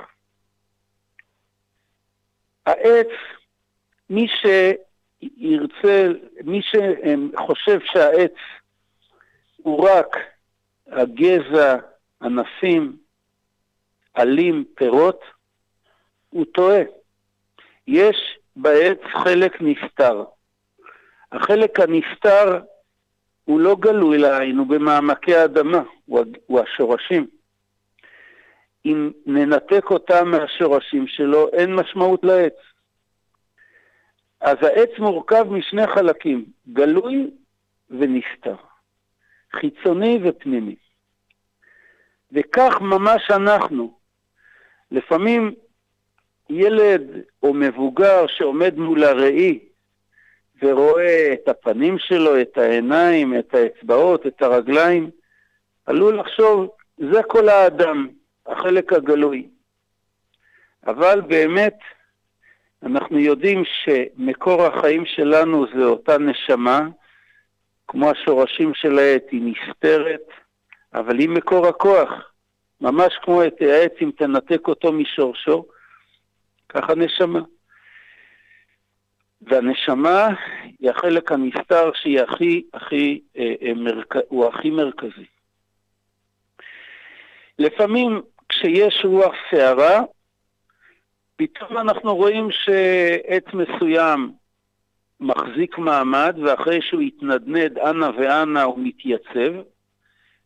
העץ, 2.67 3.09
מי 4.11 4.27
שירצה, 4.29 6.09
מי 6.45 6.61
שחושב 6.63 7.79
שהעץ 7.85 8.35
הוא 9.57 9.89
רק 9.89 10.17
הגזע, 10.87 11.77
ענפים, 12.23 12.97
עלים, 14.15 14.65
פירות, 14.75 15.21
הוא 16.31 16.45
טועה. 16.55 16.83
יש 17.87 18.39
בעץ 18.57 18.99
חלק 19.25 19.57
נסתר. 19.61 20.25
החלק 21.33 21.81
הנסתר 21.81 22.61
הוא 23.51 23.61
לא 23.61 23.77
גלוי 23.81 24.19
לעין, 24.19 24.59
הוא 24.59 24.67
במעמקי 24.67 25.35
האדמה, 25.35 25.83
הוא, 26.07 26.61
השורשים. 26.61 27.27
אם 28.85 29.11
ננתק 29.27 29.91
אותם 29.91 30.31
מהשורשים 30.31 31.07
שלו, 31.07 31.49
אין 31.53 31.75
משמעות 31.75 32.25
לעץ. 32.25 32.55
אז 34.41 34.57
העץ 34.63 34.91
מורכב 34.99 35.47
משני 35.51 35.87
חלקים, 35.87 36.45
גלוי 36.73 37.31
ונסתר, 37.91 38.57
חיצוני 39.53 40.19
ופנימי. 40.23 40.77
וכך 42.33 42.81
ממש 42.81 43.31
אנחנו. 43.31 43.99
לפעמים 44.91 45.55
ילד 46.51 47.03
או 47.43 47.55
מבוגר 47.55 48.27
שעומד 48.27 48.79
מול 48.79 49.05
הראי 49.05 49.59
ורואה 50.63 51.33
את 51.33 51.49
הפנים 51.49 51.99
שלו, 51.99 52.41
את 52.41 52.59
העיניים, 52.59 53.39
את 53.39 53.55
האצבעות, 53.55 54.27
את 54.27 54.43
הרגליים, 54.43 55.11
עלול 55.87 56.19
לחשוב, 56.19 56.71
זה 56.99 57.23
כל 57.23 57.49
האדם, 57.49 58.09
החלק 58.47 58.93
הגלוי. 58.93 59.49
אבל 60.87 61.21
באמת, 61.21 61.79
אנחנו 62.83 63.19
יודעים 63.19 63.63
שמקור 63.65 64.63
החיים 64.63 65.07
שלנו 65.07 65.67
זה 65.75 65.85
אותה 65.85 66.19
נשמה, 66.19 66.89
כמו 67.89 68.11
השורשים 68.11 68.75
של 68.75 68.99
העט, 68.99 69.23
היא 69.31 69.43
נסתרת, 69.43 70.29
אבל 70.95 71.19
היא 71.19 71.29
מקור 71.29 71.67
הכוח. 71.67 72.11
ממש 72.81 73.13
כמו 73.23 73.45
את 73.45 73.61
העץ, 73.61 73.93
אם 74.03 74.11
תנתק 74.19 74.69
אותו 74.69 74.93
משורשו, 74.93 75.65
ככה 76.69 76.95
נשמה. 76.95 77.41
והנשמה 79.43 80.29
היא 80.79 80.91
החלק 80.91 81.33
הנסתר 81.33 81.91
שהיא 81.95 82.21
הכי, 82.21 82.63
הכי, 82.75 83.21
אה, 83.39 83.55
אה, 83.63 83.75
מרכ... 83.75 84.17
הוא 84.29 84.47
הכי 84.47 84.71
מרכזי. 84.71 85.27
לפעמים 87.59 88.23
כשיש 88.49 89.05
רוח 89.05 89.35
סערה, 89.51 90.01
פתאום 91.37 91.79
אנחנו 91.79 92.17
רואים 92.17 92.49
שעץ 92.51 93.45
מסוים 93.55 94.33
מחזיק 95.21 95.79
מעמד, 95.79 96.37
ואחרי 96.43 96.83
שהוא 96.83 97.01
התנדנד 97.01 97.79
אנה 97.79 98.11
ואנה 98.17 98.63
הוא 98.63 98.79
מתייצב, 98.79 99.53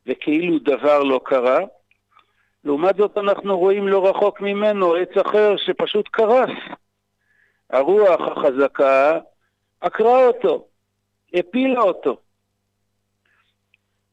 וכאילו 0.07 0.59
דבר 0.59 1.03
לא 1.03 1.21
קרה. 1.25 1.61
לעומת 2.65 2.97
זאת 2.97 3.19
אנחנו 3.19 3.59
רואים 3.59 3.89
לא 3.89 4.09
רחוק 4.09 4.41
ממנו 4.41 4.95
עץ 4.95 5.16
אחר 5.27 5.57
שפשוט 5.57 6.09
קרס. 6.09 6.51
הרוח 7.74 8.20
החזקה 8.20 9.18
עקרה 9.80 10.26
אותו, 10.26 10.66
הפילה 11.34 11.80
אותו. 11.80 12.16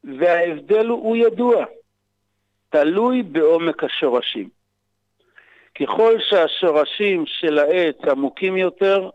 וההבדל 0.04 0.86
הוא, 0.86 1.16
ידוע, 1.16 1.64
תלוי 2.68 3.22
בעומק 3.22 3.84
השורשים. 3.84 4.48
ככל 5.80 6.14
שהשורשים 6.20 7.24
של 7.26 7.58
העץ 7.58 7.96
עמוקים 8.10 8.56
יותר, 8.56 9.10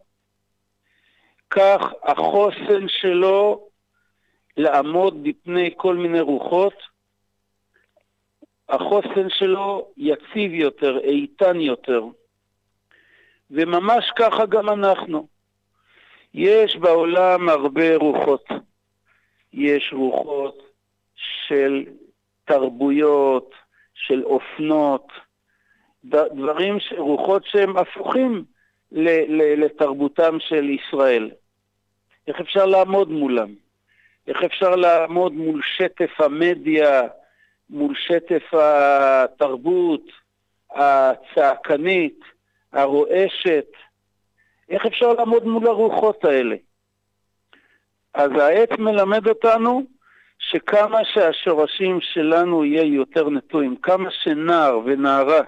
כך 1.50 1.94
החוסן 2.04 2.88
שלו 2.88 3.68
לעמוד 4.58 5.24
בפני 5.24 5.74
כל 5.78 5.96
מיני 5.96 6.22
רוחות, 6.22 6.74
החוסן 8.70 9.30
שלו 9.30 9.92
יציב 9.98 10.54
יותר, 10.54 11.00
איתן 11.00 11.62
יותר. 11.62 12.02
וממש 13.52 14.12
ככה 14.16 14.46
גם 14.46 14.70
אנחנו. 14.70 15.28
יש 16.34 16.76
בעולם 16.76 17.50
הרבה 17.50 17.96
רוחות. 17.96 18.46
יש 19.54 19.94
רוחות 19.94 20.64
של 21.48 21.86
תרבויות, 22.46 23.52
של 23.94 24.24
אופנות, 24.24 25.08
דברים, 26.04 26.78
רוחות 26.98 27.46
שהם 27.46 27.78
הפוכים 27.78 28.44
לתרבותם 29.58 30.38
של 30.40 30.70
ישראל. 30.70 31.32
איך 32.28 32.40
אפשר 32.40 32.66
לעמוד 32.66 33.10
מולם? 33.10 33.54
איך 34.28 34.44
אפשר 34.44 34.76
לעמוד 34.76 35.34
מול 35.34 35.62
שטף 35.78 36.22
המדיה, 36.22 37.02
מול 37.70 37.96
שטף 37.96 38.54
התרבות 38.54 40.02
הצעקנית, 40.72 42.20
הרועשת? 42.74 43.66
איך 44.70 44.86
אפשר 44.86 45.14
לעמוד 45.14 45.46
מול 45.46 45.68
הרוחות 45.68 46.26
האלה? 46.26 46.56
אז 48.14 48.32
העץ 48.32 48.70
מלמד 48.80 49.28
אותנו 49.28 49.84
שכמה 50.40 51.00
שהשורשים 51.14 52.00
שלנו 52.02 52.66
יהיה 52.66 52.84
יותר 52.84 53.30
נטועים, 53.30 53.76
כמה 53.76 54.10
שנער 54.12 54.80
ונערה 54.86 55.42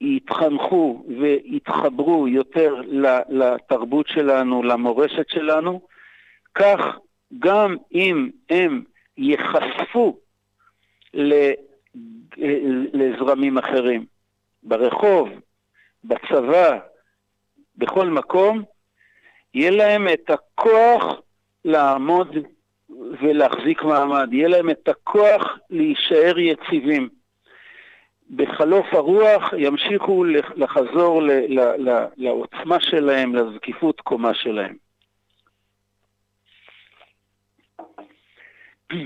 יתחנכו 0.00 1.04
ויתחברו 1.18 2.28
יותר 2.28 2.74
לתרבות 3.28 4.08
שלנו, 4.08 4.62
למורשת 4.62 5.28
שלנו, 5.28 5.80
כך 6.54 6.80
גם 7.38 7.76
אם 7.94 8.30
הם 8.50 8.82
ייחשפו 9.16 10.18
לזרמים 12.92 13.58
אחרים, 13.58 14.06
ברחוב, 14.62 15.28
בצבא, 16.04 16.78
בכל 17.76 18.06
מקום, 18.06 18.62
יהיה 19.54 19.70
להם 19.70 20.08
את 20.08 20.30
הכוח 20.30 21.20
לעמוד 21.64 22.36
ולהחזיק 23.20 23.82
מעמד, 23.82 24.28
יהיה 24.32 24.48
להם 24.48 24.70
את 24.70 24.88
הכוח 24.88 25.58
להישאר 25.70 26.38
יציבים. 26.38 27.08
בחלוף 28.30 28.86
הרוח 28.92 29.42
ימשיכו 29.58 30.24
לחזור 30.56 31.22
לעוצמה 32.16 32.80
שלהם, 32.80 33.34
לזקיפות 33.34 34.00
קומה 34.00 34.34
שלהם. 34.34 34.76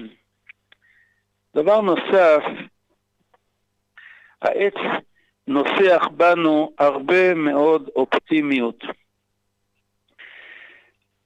דבר 1.56 1.81
נוסף, 1.81 2.43
העץ 4.43 4.74
נוסח 5.47 6.09
בנו 6.16 6.73
הרבה 6.78 7.35
מאוד 7.35 7.90
אופטימיות. 7.97 8.85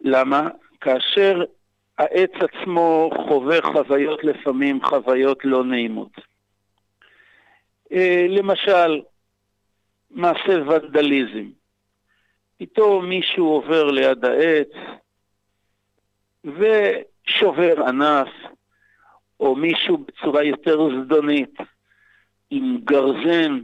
למה? 0.00 0.48
כאשר 0.80 1.44
העץ 1.98 2.30
עצמו 2.34 3.10
חווה 3.28 3.62
חוויות 3.62 4.24
לפעמים, 4.24 4.84
חוויות 4.84 5.38
לא 5.44 5.64
נעימות. 5.64 6.12
אה, 7.92 8.26
למשל, 8.28 9.02
מעשה 10.10 10.52
ונדליזם. 10.66 11.48
פתאום 12.58 13.08
מישהו 13.08 13.46
עובר 13.46 13.90
ליד 13.90 14.24
העץ 14.24 14.68
ושובר 16.44 17.82
ענף, 17.88 18.28
או 19.40 19.56
מישהו 19.56 19.98
בצורה 19.98 20.42
יותר 20.42 21.04
זדונית, 21.04 21.54
עם 22.50 22.78
גרזן, 22.84 23.60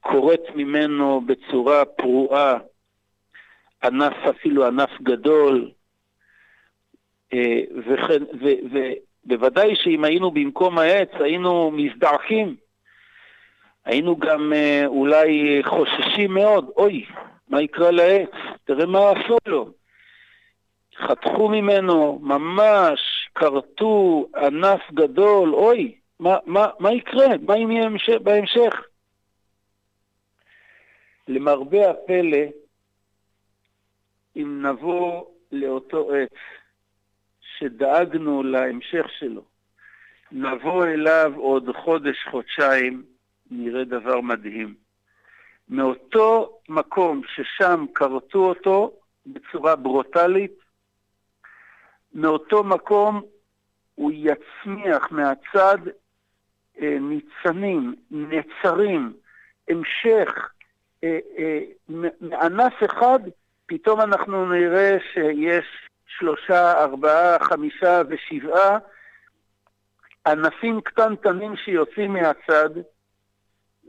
כורת 0.00 0.42
ממנו 0.54 1.20
בצורה 1.26 1.84
פרועה, 1.84 2.58
ענף, 3.82 4.16
אפילו 4.30 4.66
ענף 4.66 4.90
גדול, 5.02 5.70
אה, 7.32 7.60
וכן, 7.86 8.22
ובוודאי 9.26 9.76
שאם 9.76 10.04
היינו 10.04 10.30
במקום 10.30 10.78
העץ, 10.78 11.10
היינו 11.12 11.70
מזדעקים. 11.70 12.56
היינו 13.84 14.16
גם 14.16 14.52
אה, 14.52 14.82
אולי 14.86 15.60
חוששים 15.64 16.34
מאוד, 16.34 16.70
אוי, 16.76 17.04
מה 17.48 17.62
יקרה 17.62 17.90
לעץ? 17.90 18.30
תראה 18.64 18.86
מה 18.86 19.10
עשו 19.10 19.36
לו. 19.46 19.70
חתכו 20.96 21.48
ממנו, 21.48 22.18
ממש, 22.22 23.00
כרתו 23.34 24.26
ענף 24.36 24.80
גדול, 24.92 25.54
אוי, 25.54 25.94
מה, 26.20 26.36
מה, 26.46 26.66
מה 26.78 26.92
יקרה? 26.92 27.26
מה 27.46 27.54
אם 27.54 27.70
יהיה 27.70 27.88
בהמשך? 28.22 28.89
למרבה 31.30 31.90
הפלא, 31.90 32.46
אם 34.36 34.66
נבוא 34.66 35.24
לאותו 35.52 36.10
עץ 36.14 36.38
שדאגנו 37.40 38.42
להמשך 38.42 39.06
שלו, 39.18 39.44
נבוא 40.32 40.86
אליו 40.86 41.32
עוד 41.36 41.76
חודש, 41.76 42.16
חודשיים, 42.30 43.02
נראה 43.50 43.84
דבר 43.84 44.20
מדהים. 44.20 44.74
מאותו 45.68 46.58
מקום 46.68 47.22
ששם 47.34 47.84
כרתו 47.94 48.38
אותו 48.38 48.92
בצורה 49.26 49.76
ברוטלית, 49.76 50.58
מאותו 52.14 52.64
מקום 52.64 53.22
הוא 53.94 54.12
יצמיח 54.14 55.12
מהצד 55.12 55.78
אה, 56.82 56.96
ניצנים, 57.00 57.94
נצרים, 58.10 59.12
המשך, 59.68 60.50
אה, 61.04 61.18
אה, 61.38 61.60
מענף 62.20 62.74
אחד 62.84 63.18
פתאום 63.66 64.00
אנחנו 64.00 64.52
נראה 64.52 64.96
שיש 65.12 65.64
שלושה, 66.06 66.72
ארבעה, 66.72 67.38
חמישה 67.44 68.02
ושבעה 68.08 68.78
ענפים 70.26 70.80
קטנטנים 70.80 71.56
שיוצאים 71.56 72.12
מהצד, 72.12 72.70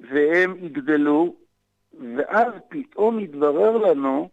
והם 0.02 0.66
יגדלו, 0.66 1.36
ואז 2.18 2.54
פתאום 2.70 3.20
יתברר 3.20 3.78
לנו 3.78 4.30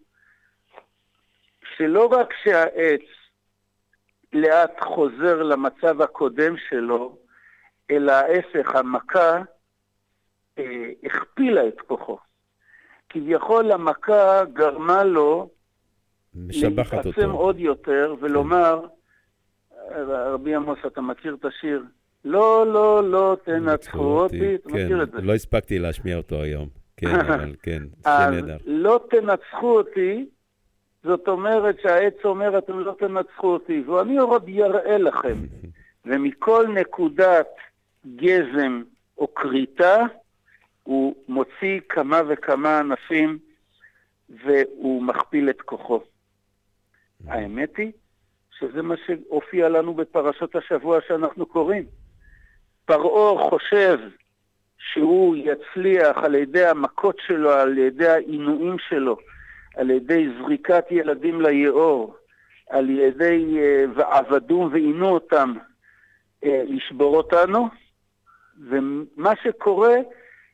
שלא 1.76 2.06
רק 2.06 2.32
שהעץ 2.42 3.02
לאט 4.32 4.80
חוזר 4.80 5.42
למצב 5.42 6.02
הקודם 6.02 6.54
שלו, 6.68 7.18
אלא 7.90 8.12
ההפך, 8.12 8.74
המכה 8.74 9.42
אה, 10.58 10.90
הכפילה 11.04 11.68
את 11.68 11.80
כוחו. 11.80 12.18
כביכול 13.08 13.72
המכה 13.72 14.44
גרמה 14.52 15.04
לו 15.04 15.50
משבחת 16.34 17.06
להתעצם. 17.06 17.30
עוד 17.30 17.60
יותר 17.60 18.14
ולומר, 18.20 18.80
רבי 20.06 20.54
עמוס, 20.54 20.78
אתה 20.86 21.00
מכיר 21.00 21.36
את 21.40 21.44
השיר? 21.44 21.82
לא, 22.24 22.66
לא, 22.66 23.10
לא 23.10 23.36
תנצחו 23.44 24.20
אותי, 24.20 24.54
אתה 24.54 24.70
כן, 24.70 24.84
מכיר 24.84 25.02
את 25.02 25.10
זה? 25.10 25.20
לא 25.22 25.34
הספקתי 25.34 25.78
להשמיע 25.78 26.16
אותו 26.16 26.42
היום. 26.42 26.68
כן, 26.96 27.20
אבל 27.20 27.54
כן, 27.62 27.82
זה 28.04 28.30
נהדר. 28.30 28.56
לא 28.66 29.00
תנצחו 29.10 29.78
אותי, 29.78 30.26
זאת 31.04 31.28
אומרת 31.28 31.76
שהעץ 31.82 32.14
אומר, 32.24 32.58
אתם 32.58 32.78
לא 32.78 32.94
תנצחו 32.98 33.46
אותי, 33.46 33.80
ואני 33.80 34.18
עוד 34.18 34.48
יראה 34.48 34.98
לכם. 34.98 35.34
ומכל 36.06 36.66
נקודת 36.66 37.48
גזם 38.16 38.82
או 39.18 39.34
כריתה, 39.34 39.96
הוא 40.88 41.14
מוציא 41.28 41.80
כמה 41.88 42.20
וכמה 42.28 42.78
ענפים, 42.78 43.38
והוא 44.28 45.02
מכפיל 45.02 45.50
את 45.50 45.62
כוחו. 45.62 46.00
האמת 47.26 47.76
היא 47.76 47.92
שזה 48.58 48.82
מה 48.82 48.94
שהופיע 49.06 49.68
לנו 49.68 49.94
בפרשות 49.94 50.56
השבוע 50.56 50.98
שאנחנו 51.08 51.46
קוראים. 51.46 51.84
פרעה 52.84 53.50
חושב 53.50 53.98
שהוא 54.78 55.36
יצליח 55.36 56.16
על 56.16 56.34
ידי 56.34 56.66
המכות 56.66 57.16
שלו, 57.26 57.50
על 57.50 57.78
ידי 57.78 58.08
העינויים 58.08 58.76
שלו, 58.78 59.16
על 59.76 59.90
ידי 59.90 60.28
זריקת 60.38 60.84
ילדים 60.90 61.40
ליאור, 61.40 62.16
על 62.70 62.90
ידי 62.90 63.58
אה, 63.58 63.84
ועבדו 63.94 64.68
ועינו 64.72 65.08
אותם, 65.08 65.54
אה, 66.44 66.62
לשבור 66.66 67.16
אותנו. 67.16 67.68
ומה 68.68 69.32
שקורה, 69.42 69.94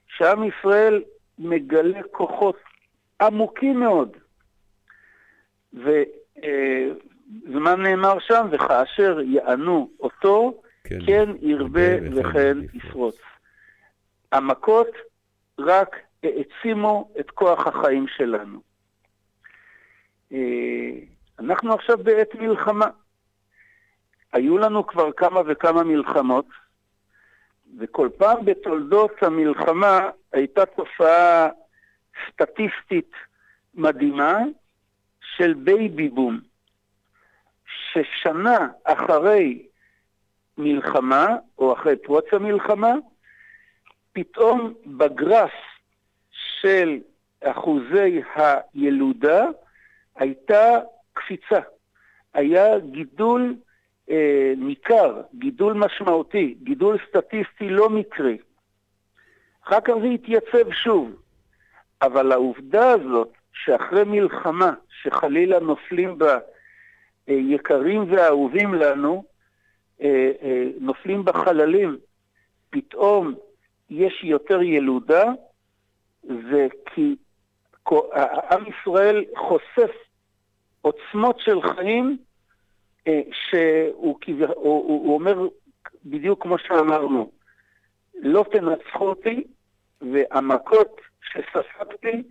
שעם 0.09 0.45
ישראל 0.45 1.03
מגלה 1.39 2.03
כוחות 2.11 2.57
עמוקים 3.23 3.81
מאוד. 3.81 4.17
ו, 5.75 5.91
אה, 6.43 6.89
נאמר 7.77 8.19
שם? 8.19 8.47
וכאשר 8.51 9.21
יענו 9.21 9.91
אותו, 10.01 10.63
כן, 10.85 10.99
כן 11.07 11.29
ירבה 11.41 12.11
וכן 12.17 12.59
יפרוץ. 12.75 13.17
המכות 14.33 14.89
רק 15.59 15.97
העצימו 16.23 17.11
את 17.21 17.31
כוח 17.31 17.67
החיים 17.67 18.07
שלנו. 18.17 18.61
אה, 20.33 20.91
אנחנו 21.39 21.75
עכשיו 21.75 21.99
בעת 21.99 22.35
מלחמה. 22.35 22.87
היו 24.33 24.59
לנו 24.59 24.87
כבר 24.87 25.13
כמה 25.13 25.41
וכמה 25.47 25.83
מלחמות, 25.83 26.47
וכל 27.79 28.09
פעם 28.19 28.45
בתולדות 28.45 29.23
המלחמה 29.23 30.11
הייתה 30.33 30.67
תופעה 30.67 31.49
סטטיסטית 32.29 33.13
מדהימה 33.75 34.39
של 35.37 35.55
baby 35.55 36.09
boom, 36.09 36.41
ששנה 37.67 38.69
אחרי 38.85 39.67
מלחמה, 40.59 41.29
או 41.59 41.73
אחרי 41.73 41.97
פרוץ 41.97 42.25
המלחמה, 42.33 42.93
פתאום 44.13 44.75
בגרף 44.87 45.53
של 46.31 46.99
אחוזי 47.45 48.23
הילודה 48.75 49.45
הייתה 50.17 50.79
קפיצה. 51.13 51.61
היה 52.35 52.79
גידול 52.79 53.55
אה, 54.11 54.53
ניכר, 54.57 55.21
גידול 55.35 55.73
משמעותי, 55.73 56.55
גידול 56.63 56.99
סטטיסטי 57.09 57.69
לא 57.69 57.91
מקרי. 57.91 58.39
אחר 59.65 59.81
כך 59.81 59.95
זה 60.03 60.07
התייצב 60.07 60.73
שוב. 60.73 61.11
אבל 62.03 62.33
העובדה 62.33 62.91
הזאת 62.91 63.33
שאחרי 63.53 64.05
מלחמה, 64.05 64.73
שחלילה 65.03 65.61
נופלים 65.61 66.19
בה 66.19 66.39
אה, 67.29 67.35
יקרים 67.35 68.13
ואהובים 68.13 68.75
לנו, 68.75 69.25
אה, 70.03 70.33
אה, 70.43 70.65
נופלים 70.81 71.25
בה 71.25 71.33
חללים, 71.33 71.97
פתאום 72.71 73.35
יש 73.91 74.25
יותר 74.25 74.63
ילודה, 74.63 75.25
זה 76.23 76.67
כי 76.95 77.17
עם 78.51 78.65
ישראל 78.67 79.25
חושף 79.37 79.91
עוצמות 80.81 81.41
של 81.41 81.63
חיים 81.63 82.19
שהוא 83.33 84.19
כביכול, 84.21 84.55
הוא, 84.55 84.89
הוא, 84.89 85.15
אומר 85.15 85.49
בדיוק 86.05 86.43
כמו 86.43 86.59
שאמרנו, 86.59 87.31
לא 88.15 88.45
תנצחו 88.53 89.09
אותי, 89.09 89.45
והמכות 90.01 91.01
שספגתי, 91.23 92.23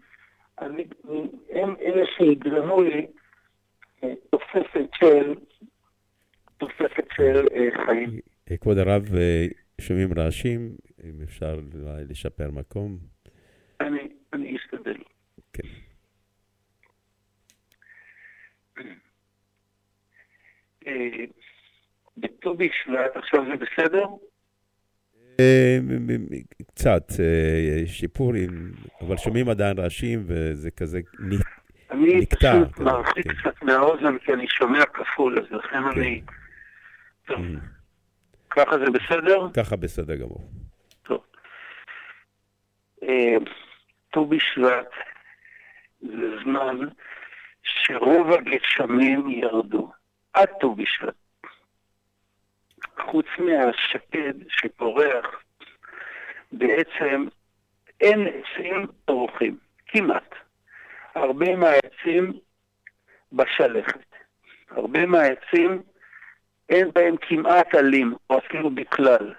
אני, 0.61 0.85
הם 1.49 1.75
אלה 1.81 2.05
שיגרמו 2.17 2.81
לי 2.81 3.07
אה, 4.03 4.13
תוספת 4.29 4.89
של, 4.93 5.33
תוספת 6.57 7.07
של 7.15 7.47
אה, 7.55 7.85
חיים. 7.85 8.19
אה, 8.51 8.57
כבוד 8.57 8.77
הרב, 8.77 9.15
אה, 9.15 9.45
שומעים 9.81 10.09
רעשים, 10.17 10.75
אם 11.03 11.21
אפשר 11.23 11.59
לשפר 12.09 12.51
מקום. 12.51 12.97
אני, 13.81 14.07
אני 14.33 14.57
אשתדל. 14.57 14.97
כן. 15.53 15.63
אה, 18.77 18.83
בט"ו 22.17 22.53
בשבט, 22.57 23.15
עכשיו 23.15 23.45
זה 23.45 23.53
בסדר? 23.65 24.05
אה, 25.39 25.77
קצת 26.75 27.03
אה, 27.19 27.87
שיפורים, 27.87 28.49
אבל 29.01 29.17
שומעים 29.17 29.49
עדיין 29.49 29.79
רעשים 29.79 30.23
וזה 30.27 30.71
כזה 30.71 30.99
נ- 31.19 31.33
אני 31.91 32.19
נקטע. 32.19 32.35
פשוט 32.63 32.73
כזה, 32.73 32.83
מרחיק 32.83 33.27
כן. 33.31 33.33
קצת 33.33 33.63
מהאוזן 33.63 34.17
כי 34.17 34.33
אני 34.33 34.47
שומע 34.47 34.85
כפול, 34.85 35.39
אז 35.39 35.45
לכן 35.51 35.83
אני... 35.95 36.21
טוב, 37.27 37.37
ככה 38.49 38.77
זה 38.77 38.85
בסדר? 38.91 39.47
ככה 39.53 39.75
בסדר 39.75 40.15
גמור. 40.15 40.49
אה, 43.03 43.35
ט"ו 44.13 44.25
בשבט 44.25 44.89
זה 46.01 46.27
זמן 46.43 46.77
שרוב 47.63 48.31
הגשמים 48.31 49.29
ירדו, 49.29 49.91
עד 50.33 50.49
ט"ו 50.59 50.75
בשבט. 50.75 51.13
חוץ 52.99 53.25
מהשקד 53.39 54.33
שפורח, 54.49 55.43
בעצם 56.51 57.25
אין 58.01 58.27
עצים 58.27 58.87
פורחים, 59.05 59.57
כמעט. 59.87 60.35
הרבה 61.15 61.55
מהעצים 61.55 62.33
בשלכת. 63.33 64.05
הרבה 64.71 65.05
מהעצים 65.05 65.81
אין 66.69 66.91
בהם 66.95 67.15
כמעט 67.21 67.75
עלים, 67.75 68.13
או 68.29 68.37
אפילו 68.37 68.69
בכלל. 68.69 69.33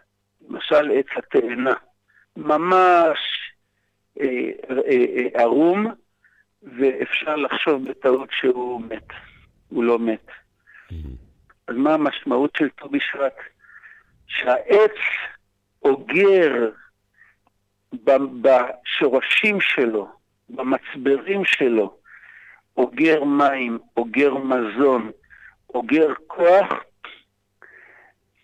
למשל 0.49 0.91
עץ 0.91 1.07
התאנה. 1.17 1.75
ממש 2.37 3.19
אה, 4.21 4.27
אה, 4.71 4.77
אה, 4.89 5.43
ערום, 5.43 5.87
ואפשר 6.63 7.37
לחשוב 7.37 7.89
בטעות 7.89 8.29
שהוא 8.33 8.83
מת. 8.83 9.09
הוא 9.69 9.85
לא 9.85 9.99
מת. 9.99 10.27
אז 11.69 11.75
מה 11.77 11.95
המשמעות 11.95 12.57
של 12.57 12.69
ט"ו 12.69 12.89
בשבט? 12.89 13.37
שהעץ 14.27 14.97
אוגר 15.83 16.71
בשורשים 18.43 19.61
שלו, 19.61 20.09
במצברים 20.49 21.45
שלו, 21.45 21.97
אוגר 22.77 23.25
מים, 23.25 23.79
אוגר 23.97 24.35
מזון, 24.35 25.11
אוגר 25.75 26.09
כוח. 26.27 26.73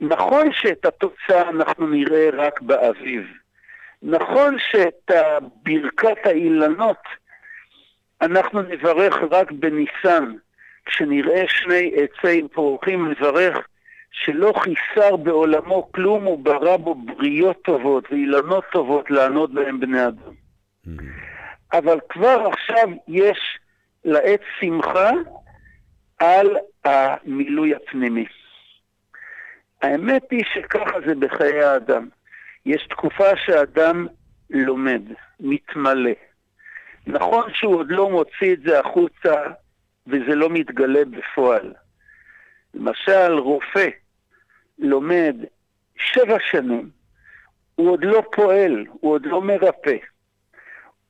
נכון 0.00 0.52
שאת 0.52 0.84
התוצאה 0.84 1.48
אנחנו 1.48 1.86
נראה 1.86 2.28
רק 2.32 2.60
באביב. 2.60 3.26
נכון 4.02 4.56
שאת 4.58 5.10
ברכת 5.62 6.26
האילנות 6.26 7.02
אנחנו 8.20 8.62
נברך 8.62 9.14
רק 9.30 9.52
בניסן. 9.52 10.34
כשנראה 10.86 11.44
שני 11.48 11.92
עצי 11.96 12.48
פורחים 12.52 13.10
נברך 13.10 13.66
שלא 14.12 14.52
חיסר 14.56 15.16
בעולמו 15.16 15.92
כלום, 15.92 16.24
הוא 16.24 16.44
ברא 16.44 16.76
בו 16.76 16.94
בריות 16.94 17.62
טובות 17.62 18.04
ואילנות 18.10 18.64
טובות 18.72 19.10
לענות 19.10 19.54
בהם 19.54 19.80
בני 19.80 20.06
אדם. 20.06 20.32
אבל 21.72 22.00
כבר 22.08 22.48
עכשיו 22.52 22.88
יש 23.08 23.58
לעץ 24.04 24.40
שמחה 24.60 25.10
על 26.18 26.56
המילוי 26.84 27.74
הפנימי. 27.74 28.26
האמת 29.82 30.22
היא 30.30 30.44
שככה 30.54 31.00
זה 31.06 31.14
בחיי 31.14 31.62
האדם. 31.62 32.08
יש 32.66 32.86
תקופה 32.90 33.36
שאדם 33.36 34.06
לומד, 34.50 35.02
מתמלא. 35.40 36.10
נכון 37.06 37.50
שהוא 37.54 37.76
עוד 37.76 37.86
לא 37.90 38.10
מוציא 38.10 38.52
את 38.52 38.60
זה 38.62 38.80
החוצה 38.80 39.34
וזה 40.06 40.34
לא 40.34 40.50
מתגלה 40.50 41.04
בפועל. 41.04 41.74
למשל, 42.74 43.32
רופא 43.38 43.88
לומד 44.78 45.36
שבע 45.96 46.36
שנים, 46.50 46.90
הוא 47.74 47.90
עוד 47.90 48.04
לא 48.04 48.22
פועל, 48.32 48.86
הוא 49.00 49.12
עוד 49.12 49.26
לא 49.26 49.42
מרפא. 49.42 49.96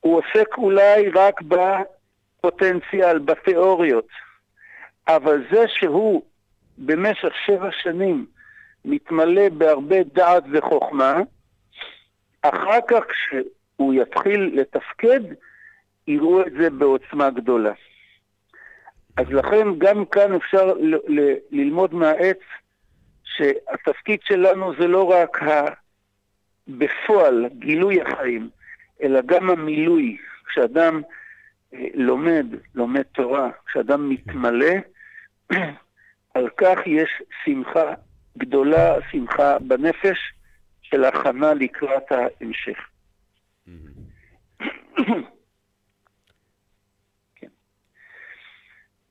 הוא 0.00 0.18
עוסק 0.18 0.58
אולי 0.58 1.08
רק 1.08 1.40
בפוטנציאל, 1.42 3.18
בתיאוריות, 3.18 4.08
אבל 5.08 5.44
זה 5.52 5.64
שהוא 5.68 6.22
במשך 6.78 7.32
שבע 7.46 7.68
שנים 7.82 8.26
מתמלא 8.84 9.48
בהרבה 9.48 10.02
דעת 10.02 10.44
וחוכמה, 10.52 11.16
אחר 12.42 12.78
כך 12.88 13.04
כשהוא 13.08 13.94
יתחיל 13.94 14.50
לתפקד, 14.60 15.20
יראו 16.06 16.46
את 16.46 16.52
זה 16.52 16.70
בעוצמה 16.70 17.30
גדולה. 17.30 17.72
אז 19.20 19.26
לכן 19.28 19.78
גם 19.78 20.04
כאן 20.04 20.34
אפשר 20.34 20.74
ל- 20.74 21.20
ל- 21.20 21.36
ללמוד 21.50 21.94
מהעץ 21.94 22.38
שהתפקיד 23.24 24.20
שלנו 24.22 24.72
זה 24.80 24.86
לא 24.86 25.10
רק 25.10 25.42
ה... 25.42 25.64
בפועל 26.68 27.46
גילוי 27.58 28.02
החיים, 28.02 28.50
אלא 29.02 29.20
גם 29.26 29.50
המילוי. 29.50 30.16
כשאדם 30.46 31.02
אה, 31.74 31.86
לומד, 31.94 32.46
לומד 32.74 33.02
תורה, 33.02 33.50
כשאדם 33.66 34.08
מתמלא, 34.08 34.74
על 36.34 36.48
כך 36.56 36.78
יש 36.86 37.22
שמחה 37.44 37.94
גדולה, 38.38 38.94
שמחה 39.10 39.58
בנפש 39.58 40.18
של 40.82 41.04
הכנה 41.04 41.54
לקראת 41.54 42.12
ההמשך. 42.12 42.78
כן. 47.36 47.48
אה, 47.48 49.08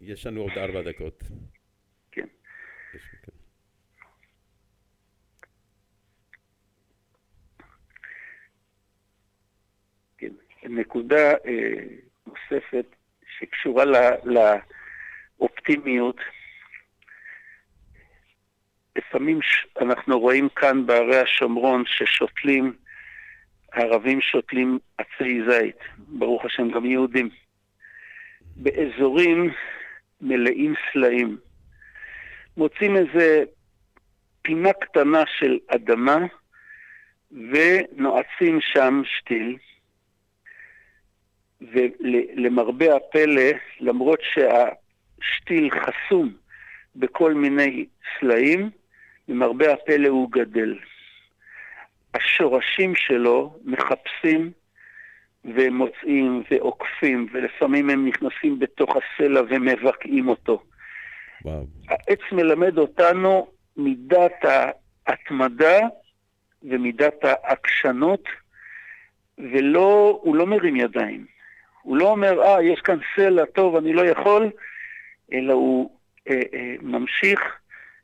יש 0.00 0.26
לנו 0.26 0.40
עוד 0.40 0.52
ארבע 0.56 0.82
דקות. 0.82 1.22
כן. 2.12 2.26
כן. 10.18 10.28
נקודה 10.62 11.30
אה, 11.30 11.82
נוספת 12.26 12.86
שקשורה 13.38 13.84
לאופטימיות. 15.38 16.16
לפעמים 18.96 19.40
אנחנו 19.80 20.20
רואים 20.20 20.48
כאן 20.48 20.86
בערי 20.86 21.18
השומרון 21.18 21.84
ששותלים, 21.86 22.76
הערבים 23.72 24.20
שותלים 24.20 24.78
עצי 24.98 25.40
זית, 25.48 25.76
ברוך 25.98 26.44
השם 26.44 26.70
גם 26.70 26.86
יהודים, 26.86 27.28
באזורים 28.62 29.50
מלאים 30.20 30.74
סלעים. 30.92 31.38
מוצאים 32.56 32.96
איזה 32.96 33.44
פינה 34.42 34.72
קטנה 34.72 35.22
של 35.38 35.58
אדמה 35.68 36.18
ונועצים 37.32 38.60
שם 38.60 39.02
שתיל. 39.04 39.56
ולמרבה 41.60 42.96
הפלא, 42.96 43.50
למרות 43.80 44.20
שהשתיל 44.22 45.70
חסום 45.70 46.32
בכל 46.96 47.34
מיני 47.34 47.86
סלעים, 48.18 48.70
למרבה 49.28 49.72
הפלא 49.72 50.08
הוא 50.08 50.30
גדל. 50.32 50.78
השורשים 52.14 52.94
שלו 52.94 53.58
מחפשים 53.64 54.52
ומוצאים 55.44 56.42
ועוקפים, 56.50 57.26
ולפעמים 57.32 57.90
הם 57.90 58.08
נכנסים 58.08 58.58
בתוך 58.58 58.96
הסלע 58.96 59.40
ומבקעים 59.48 60.28
אותו. 60.28 60.62
וואו. 61.44 61.66
העץ 61.88 62.20
מלמד 62.32 62.78
אותנו 62.78 63.46
מידת 63.76 64.44
ההתמדה 65.06 65.78
ומידת 66.62 67.24
העקשנות, 67.24 68.24
ולא, 69.38 70.20
הוא 70.22 70.36
לא 70.36 70.46
מרים 70.46 70.76
ידיים. 70.76 71.26
הוא 71.82 71.96
לא 71.96 72.10
אומר, 72.10 72.42
אה, 72.42 72.62
יש 72.62 72.80
כאן 72.80 72.98
סלע, 73.16 73.44
טוב, 73.44 73.76
אני 73.76 73.92
לא 73.92 74.02
יכול, 74.06 74.50
אלא 75.32 75.52
הוא 75.52 75.98
אה, 76.30 76.40
אה, 76.54 76.74
ממשיך 76.82 77.40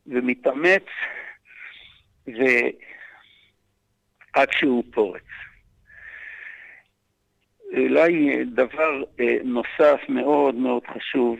ומתאמץ, 0.06 0.84
ועד 2.26 2.48
שהוא 4.52 4.84
פורץ. 4.92 5.22
אולי 7.72 8.44
דבר 8.44 9.02
אה, 9.20 9.36
נוסף 9.44 10.00
מאוד 10.08 10.54
מאוד 10.54 10.82
חשוב, 10.94 11.38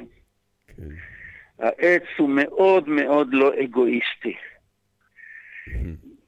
העץ 1.58 2.02
הוא 2.16 2.30
מאוד 2.30 2.88
מאוד 2.88 3.28
לא 3.32 3.52
אגואיסטי. 3.64 4.34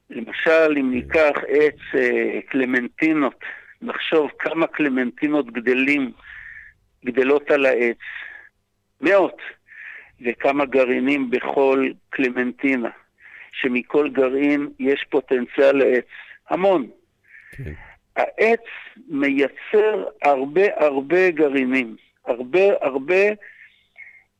למשל, 0.09 0.77
אם 0.79 0.91
ניקח 0.91 1.35
עץ 1.47 1.79
אה, 1.95 2.41
קלמנטינות, 2.49 3.39
נחשוב 3.81 4.29
כמה 4.39 4.67
קלמנטינות 4.67 5.51
גדלים, 5.51 6.11
גדלות 7.05 7.51
על 7.51 7.65
העץ, 7.65 7.97
מאות, 9.01 9.37
וכמה 10.21 10.65
גרעינים 10.65 11.29
בכל 11.29 11.89
קלמנטינה, 12.09 12.89
שמכל 13.51 14.09
גרעין 14.09 14.69
יש 14.79 15.05
פוטנציאל 15.09 15.77
לעץ, 15.77 16.05
המון. 16.49 16.89
העץ 18.19 18.63
מייצר 19.07 20.03
הרבה 20.21 20.61
הרבה 20.75 21.31
גרעינים, 21.31 21.95
הרבה 22.25 22.63
הרבה, 22.81 23.23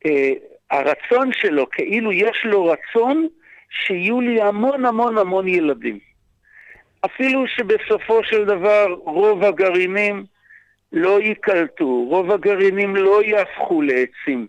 אה, 0.06 0.32
הרצון 0.70 1.32
שלו, 1.32 1.70
כאילו 1.70 2.12
יש 2.12 2.44
לו 2.44 2.66
רצון 2.66 3.28
שיהיו 3.70 4.20
לי 4.20 4.42
המון 4.42 4.84
המון 4.84 5.18
המון 5.18 5.48
ילדים. 5.48 5.98
אפילו 7.04 7.46
שבסופו 7.46 8.24
של 8.24 8.44
דבר 8.44 8.86
רוב 9.04 9.44
הגרעינים 9.44 10.24
לא 10.92 11.20
ייקלטו, 11.20 12.04
רוב 12.08 12.30
הגרעינים 12.30 12.96
לא 12.96 13.22
יהפכו 13.24 13.82
לעצים. 13.82 14.46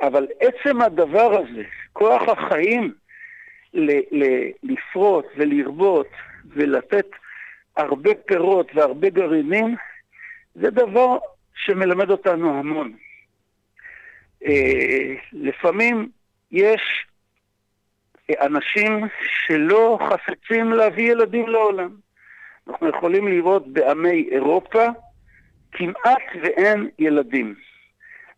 אבל 0.00 0.26
עצם 0.40 0.82
הדבר 0.82 1.38
הזה, 1.38 1.62
כוח 1.92 2.22
החיים 2.28 2.94
ל- 3.74 4.22
ל- 4.22 4.50
לפרוט 4.62 5.26
ולרבות 5.36 6.08
ולתת 6.46 7.06
הרבה 7.80 8.10
פירות 8.26 8.70
והרבה 8.74 9.10
גרעינים, 9.10 9.76
זה 10.54 10.70
דבר 10.70 11.18
שמלמד 11.54 12.10
אותנו 12.10 12.58
המון. 12.58 12.92
אה, 14.44 15.14
לפעמים 15.32 16.08
יש 16.52 17.06
אנשים 18.40 19.08
שלא 19.46 19.98
חפצים 20.10 20.72
להביא 20.72 21.12
ילדים 21.12 21.48
לעולם. 21.48 21.90
אנחנו 22.68 22.88
יכולים 22.88 23.28
לראות 23.28 23.72
בעמי 23.72 24.28
אירופה 24.30 24.86
כמעט 25.72 26.22
ואין 26.42 26.88
ילדים. 26.98 27.54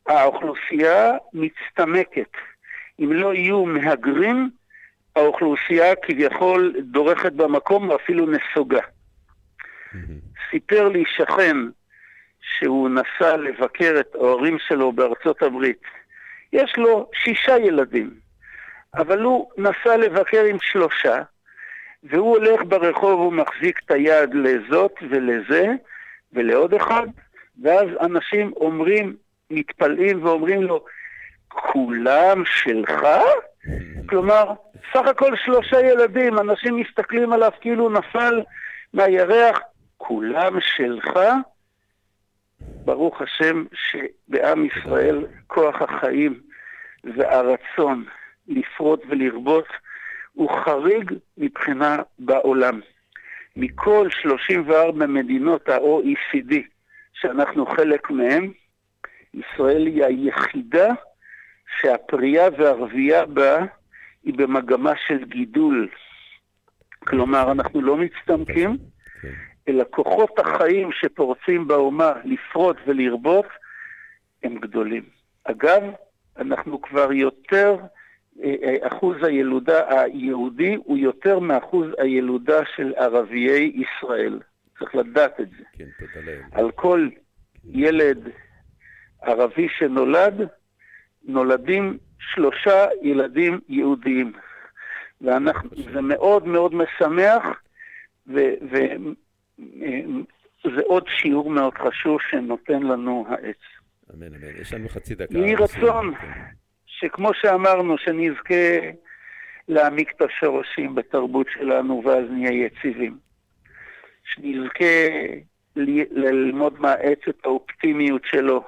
האוכלוסייה 0.06 1.12
מצטמקת. 1.32 2.30
אם 3.00 3.12
לא 3.12 3.34
יהיו 3.34 3.64
מהגרים, 3.64 4.50
האוכלוסייה 5.16 5.96
כביכול 5.96 6.74
דורכת 6.80 7.32
במקום 7.32 7.88
ואפילו 7.88 8.26
נסוגה. 8.26 8.80
סיפר 10.50 10.88
לי 10.88 11.04
שכן 11.16 11.56
שהוא 12.40 12.90
נסע 12.90 13.36
לבקר 13.36 13.94
את 14.00 14.14
ההורים 14.14 14.58
שלו 14.68 14.92
בארצות 14.92 15.42
הברית. 15.42 15.82
יש 16.52 16.74
לו 16.76 17.10
שישה 17.14 17.58
ילדים, 17.58 18.10
אבל 18.94 19.22
הוא 19.22 19.50
נסע 19.58 19.96
לבקר 19.96 20.44
עם 20.44 20.56
שלושה, 20.60 21.22
והוא 22.02 22.36
הולך 22.38 22.60
ברחוב, 22.68 23.20
הוא 23.20 23.32
מחזיק 23.32 23.80
את 23.86 23.90
היד 23.90 24.34
לזאת 24.34 24.92
ולזה 25.10 25.66
ולעוד 26.32 26.74
אחד, 26.74 27.06
ואז 27.62 27.86
אנשים 28.00 28.52
אומרים, 28.56 29.16
מתפלאים 29.50 30.24
ואומרים 30.24 30.62
לו, 30.62 30.84
כולם 31.48 32.42
שלך? 32.44 33.06
כלומר, 34.08 34.52
סך 34.92 35.06
הכל 35.06 35.36
שלושה 35.36 35.80
ילדים, 35.80 36.38
אנשים 36.38 36.76
מסתכלים 36.76 37.32
עליו 37.32 37.50
כאילו 37.60 37.90
נפל 37.90 38.42
מהירח, 38.94 39.60
כולם 40.06 40.60
שלך? 40.60 41.18
ברוך 42.84 43.22
השם 43.22 43.64
שבעם 43.74 44.64
ישראל 44.64 45.26
כוח 45.46 45.82
החיים 45.82 46.40
והרצון 47.04 48.04
לפרוט 48.48 49.02
ולרבות 49.08 49.66
הוא 50.32 50.50
חריג 50.64 51.12
מבחינה 51.38 51.96
בעולם. 52.18 52.80
מכל 53.56 54.08
34 54.10 55.06
מדינות 55.06 55.68
ה-OECD 55.68 56.54
שאנחנו 57.12 57.66
חלק 57.66 58.10
מהן, 58.10 58.52
ישראל 59.34 59.86
היא 59.86 60.04
היחידה 60.04 60.88
שהפרייה 61.80 62.48
והרבייה 62.58 63.26
בה 63.26 63.58
היא 64.24 64.34
במגמה 64.34 64.92
של 65.06 65.24
גידול. 65.24 65.88
כלומר, 66.98 67.52
אנחנו 67.52 67.82
לא 67.82 67.96
מצטמקים, 67.96 68.76
אלא 69.68 69.84
כוחות 69.90 70.38
החיים 70.38 70.90
שפורצים 70.92 71.68
באומה 71.68 72.12
לפרוט 72.24 72.76
ולרבות, 72.86 73.46
הם 74.42 74.58
גדולים. 74.58 75.02
אגב, 75.44 75.82
אנחנו 76.36 76.82
כבר 76.82 77.12
יותר, 77.12 77.76
אה, 78.42 78.54
אה, 78.62 78.76
אחוז 78.88 79.16
הילודה 79.22 80.00
היהודי 80.02 80.76
הוא 80.84 80.98
יותר 80.98 81.38
מאחוז 81.38 81.86
הילודה 81.98 82.60
של 82.76 82.92
ערביי 82.96 83.72
ישראל. 83.74 84.40
צריך 84.78 84.94
לדעת 84.94 85.40
את 85.40 85.50
זה. 85.50 85.64
כן, 85.72 85.84
תודה 85.98 86.26
לאל. 86.26 86.40
על 86.52 86.70
כל 86.70 87.08
ילד 87.64 88.28
ערבי 89.22 89.68
שנולד, 89.68 90.48
נולדים 91.24 91.98
שלושה 92.18 92.86
ילדים 93.02 93.60
יהודיים. 93.68 94.32
וזה 95.20 96.00
מאוד 96.00 96.46
מאוד 96.46 96.74
משמח, 96.74 97.42
וזה 100.64 100.80
עוד 100.86 101.04
שיעור 101.08 101.50
מאוד 101.50 101.74
חשוב 101.74 102.18
שנותן 102.30 102.82
לנו 102.82 103.26
העץ. 103.28 103.56
אמן, 104.14 104.26
אמן. 104.26 104.60
יש 104.60 104.72
לנו 104.74 104.88
חצי 104.88 105.14
דקה. 105.14 105.38
יהי 105.38 105.54
רצון 105.54 106.14
שכמו 106.86 107.34
שאמרנו, 107.34 107.98
שנזכה 107.98 108.88
להעמיק 109.68 110.12
את 110.16 110.22
השורשים 110.22 110.94
בתרבות 110.94 111.46
שלנו 111.54 112.02
ואז 112.04 112.24
נהיה 112.30 112.66
יציבים. 112.66 113.18
שנזכה 114.24 115.08
ל- 115.76 116.20
ללמוד 116.20 116.80
מהעץ 116.80 117.18
את 117.28 117.38
האופטימיות 117.44 118.22
שלו, 118.24 118.64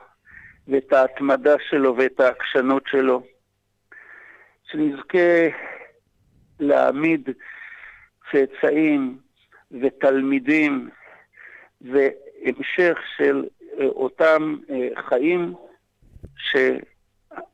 ואת 0.68 0.92
ההתמדה 0.92 1.54
שלו 1.70 1.96
ואת 1.96 2.20
העקשנות 2.20 2.82
שלו. 2.86 3.22
שנזכה 4.70 5.48
להעמיד 6.60 7.28
צאצאים 8.32 9.18
ותלמידים 9.80 10.88
והמשך 11.80 12.98
של 13.16 13.44
אה, 13.80 13.86
אותם 13.86 14.56
אה, 14.70 14.88
חיים 15.08 15.54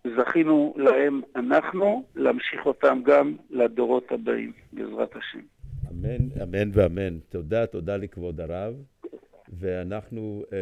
שזכינו 0.05 0.75
להם 0.77 1.21
אנחנו, 1.37 2.05
להמשיך 2.17 2.67
אותם 2.67 3.01
גם 3.05 3.37
לדורות 3.51 4.13
הבאים, 4.13 4.53
בעזרת 4.73 5.17
השם. 5.17 5.41
אמן, 5.91 6.43
אמן 6.43 6.71
ואמן. 6.73 7.19
תודה, 7.29 7.67
תודה 7.67 7.97
לכבוד 7.97 8.41
הרב. 8.41 8.75
ואנחנו, 9.59 10.45
אה, 10.53 10.59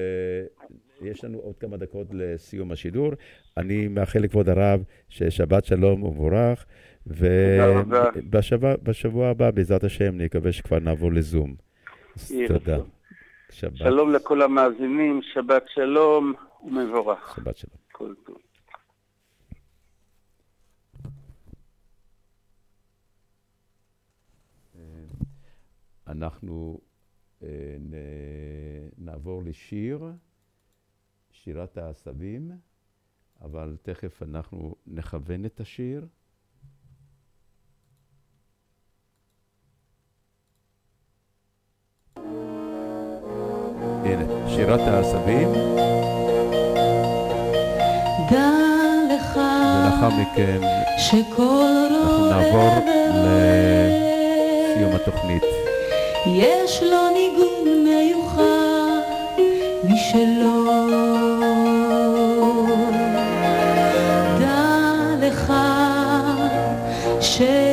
יש 1.03 1.25
לנו 1.25 1.39
עוד 1.39 1.57
כמה 1.57 1.77
דקות 1.77 2.07
לסיום 2.13 2.73
השידור. 2.73 3.11
אני 3.57 3.89
מאחל 3.89 4.19
לכבוד 4.19 4.49
הרב 4.49 4.83
ששבת 5.09 5.65
שלום 5.65 6.03
ומבורך. 6.03 6.67
ובשבוע 7.09 9.29
הבא, 9.29 9.51
בעזרת 9.51 9.85
השם, 9.85 10.15
נקווה 10.15 10.53
שכבר 10.53 10.79
נעבור 10.79 11.13
לזום. 11.13 11.55
אז 12.17 12.33
תודה. 12.49 12.79
שבת, 13.51 13.77
שלום 13.77 14.13
לכל 14.13 14.43
המאזינים, 14.43 15.21
שבת 15.35 15.65
שלום 15.75 16.33
ומבורך. 16.65 17.37
שבת 17.37 17.57
שלום. 17.57 17.77
כל 17.93 18.15
טוב. 18.25 18.37
אנחנו 26.09 26.81
אה, 27.43 27.49
נעבור 28.99 29.43
לשיר, 29.45 30.05
שירת 31.31 31.79
העשבים, 31.79 32.51
אבל 33.41 33.77
תכף 33.83 34.23
אנחנו 34.23 34.75
נכוון 34.87 35.45
את 35.45 35.61
השיר. 35.61 36.07
הנה, 44.09 44.25
שירת 44.49 44.81
העשבים, 44.81 45.53
דע 48.31 48.51
לך 49.15 49.37
ולאחר 49.37 50.09
מכן 50.09 50.61
אנחנו 51.13 52.31
נעבור 52.31 52.71
לסיום 54.75 54.93
התוכנית. 54.95 55.43
יש 56.27 56.83
לו 56.83 57.11
ניגון 57.15 57.85
מיוחד 57.85 59.01
משלו. 59.85 60.65
דע 64.39 65.15
לך 65.21 65.53
שכל 67.21 67.68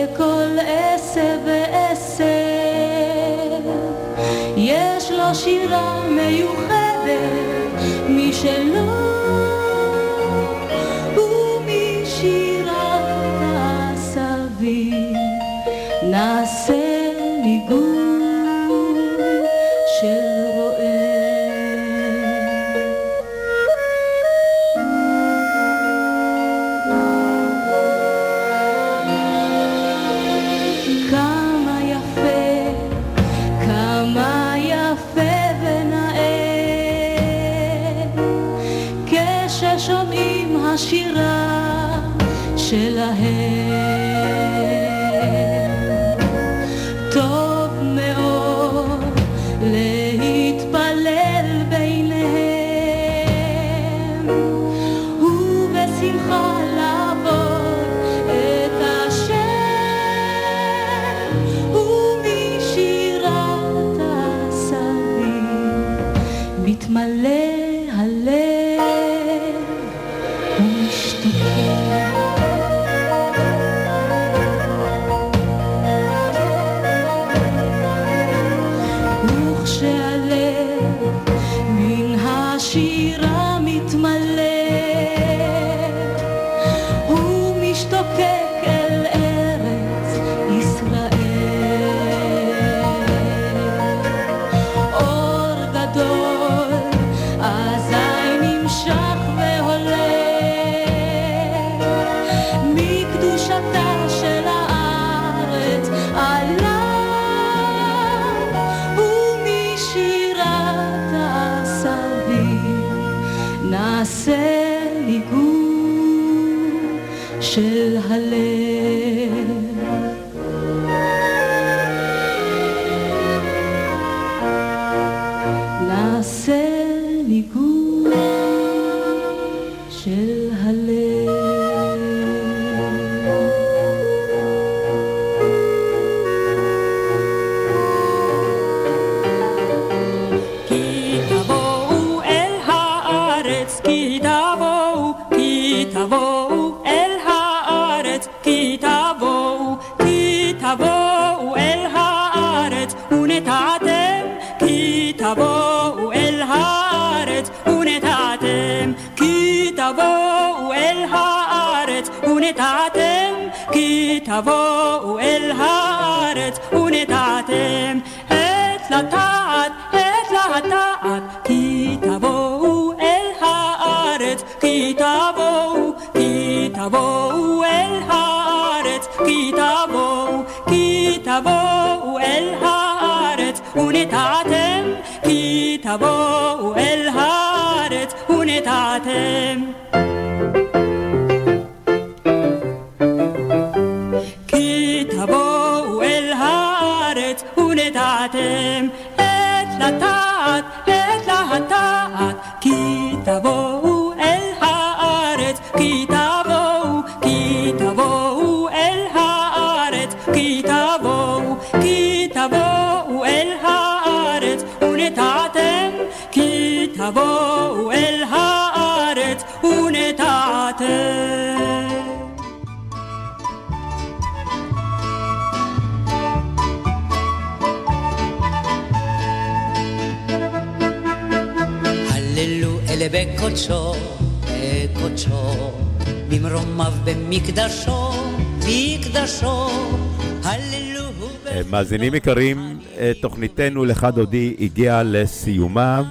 מאזינים 241.85 242.15
יקרים, 242.15 242.79
אה, 242.97 243.11
תוכניתנו 243.21 243.85
לך 243.85 244.07
דודי 244.15 244.55
הגיעה 244.59 245.03
לסיומה. 245.03 246.03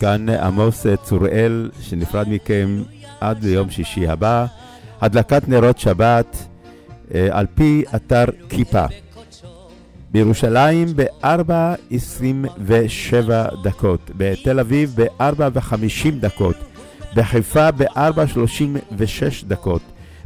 כאן 0.00 0.28
עמוס 0.28 0.86
אה, 0.86 0.96
צוראל, 0.96 1.70
שנפרד 1.80 2.28
מכם 2.28 2.82
עד 3.20 3.44
ליום 3.44 3.70
שישי 3.70 4.08
הבא. 4.08 4.46
הדלקת 5.00 5.48
נרות 5.48 5.78
שבת 5.78 6.36
אה, 7.14 7.28
על 7.30 7.46
פי 7.54 7.84
אתר 7.94 8.24
כיפה. 8.48 8.84
בירושלים 10.10 10.88
ב-4.27 10.96 13.30
דקות, 13.62 14.10
בתל 14.16 14.60
אביב 14.60 14.94
ב-4.50 14.96 16.10
דקות, 16.20 16.56
בחיפה 17.16 17.70
ב-4.36 17.70 19.46
דקות, 19.46 19.82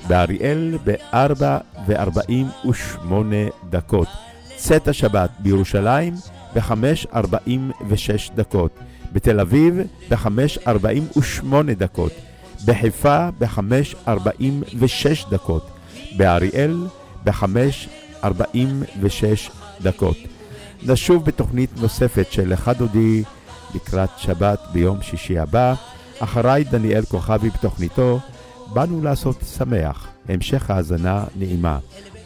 באריאל 0.08 0.78
ב-4.48 0.84 3.12
דקות. 3.70 4.08
צאת 4.56 4.88
השבת 4.88 5.30
בירושלים 5.38 6.14
ב-5.46 6.54 8.34
דקות, 8.34 8.78
בתל 9.12 9.40
אביב 9.40 9.78
ב-5.48 10.10 11.54
דקות, 11.78 12.12
בחיפה 12.64 13.28
ב-5.46 13.38 15.30
דקות, 15.30 15.70
באריאל 16.16 16.86
ב-5.46 17.24 18.26
דקות. 19.82 20.16
נשוב 20.82 21.24
בתוכנית 21.24 21.70
נוספת 21.80 22.32
של 22.32 22.52
לך 22.52 22.70
דודי 22.78 23.22
לקראת 23.74 24.10
שבת 24.16 24.58
ביום 24.72 25.02
שישי 25.02 25.38
הבא. 25.38 25.74
אחריי 26.18 26.64
דניאל 26.64 27.04
כוכבי 27.04 27.50
בתוכניתו 27.50 28.20
באנו 28.72 29.02
לעשות 29.02 29.36
שמח. 29.56 30.08
המשך 30.28 30.70
האזנה 30.70 31.24
נעימה. 31.36 31.78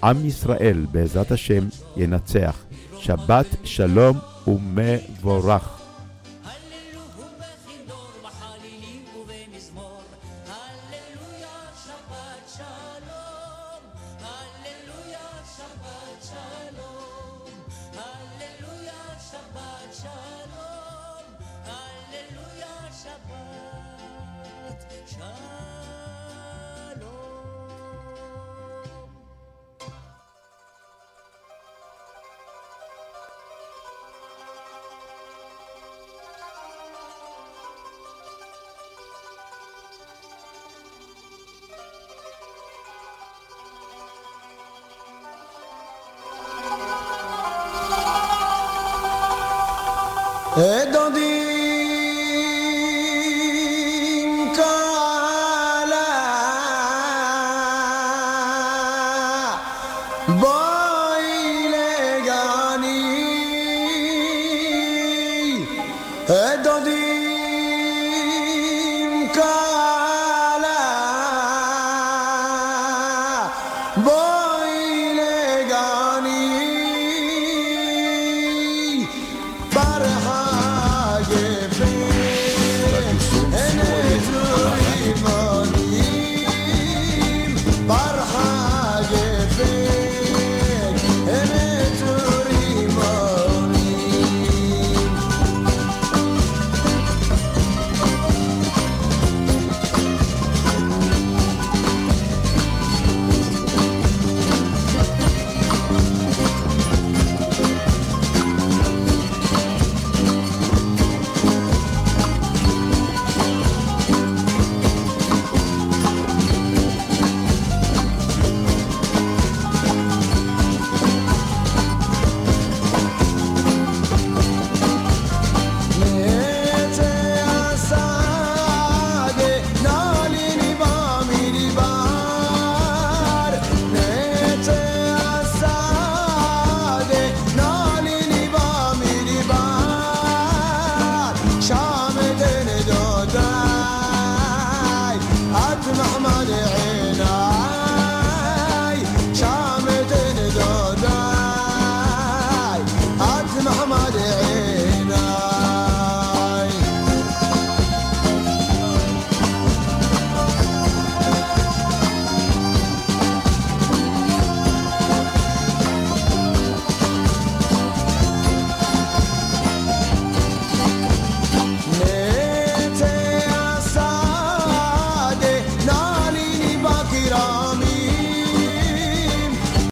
עם 0.05 0.27
ישראל 0.27 0.87
בעזרת 0.93 1.31
השם 1.31 1.65
ינצח. 1.97 2.65
שבת 2.99 3.47
שלום 3.65 4.19
ומבורך. 4.47 5.78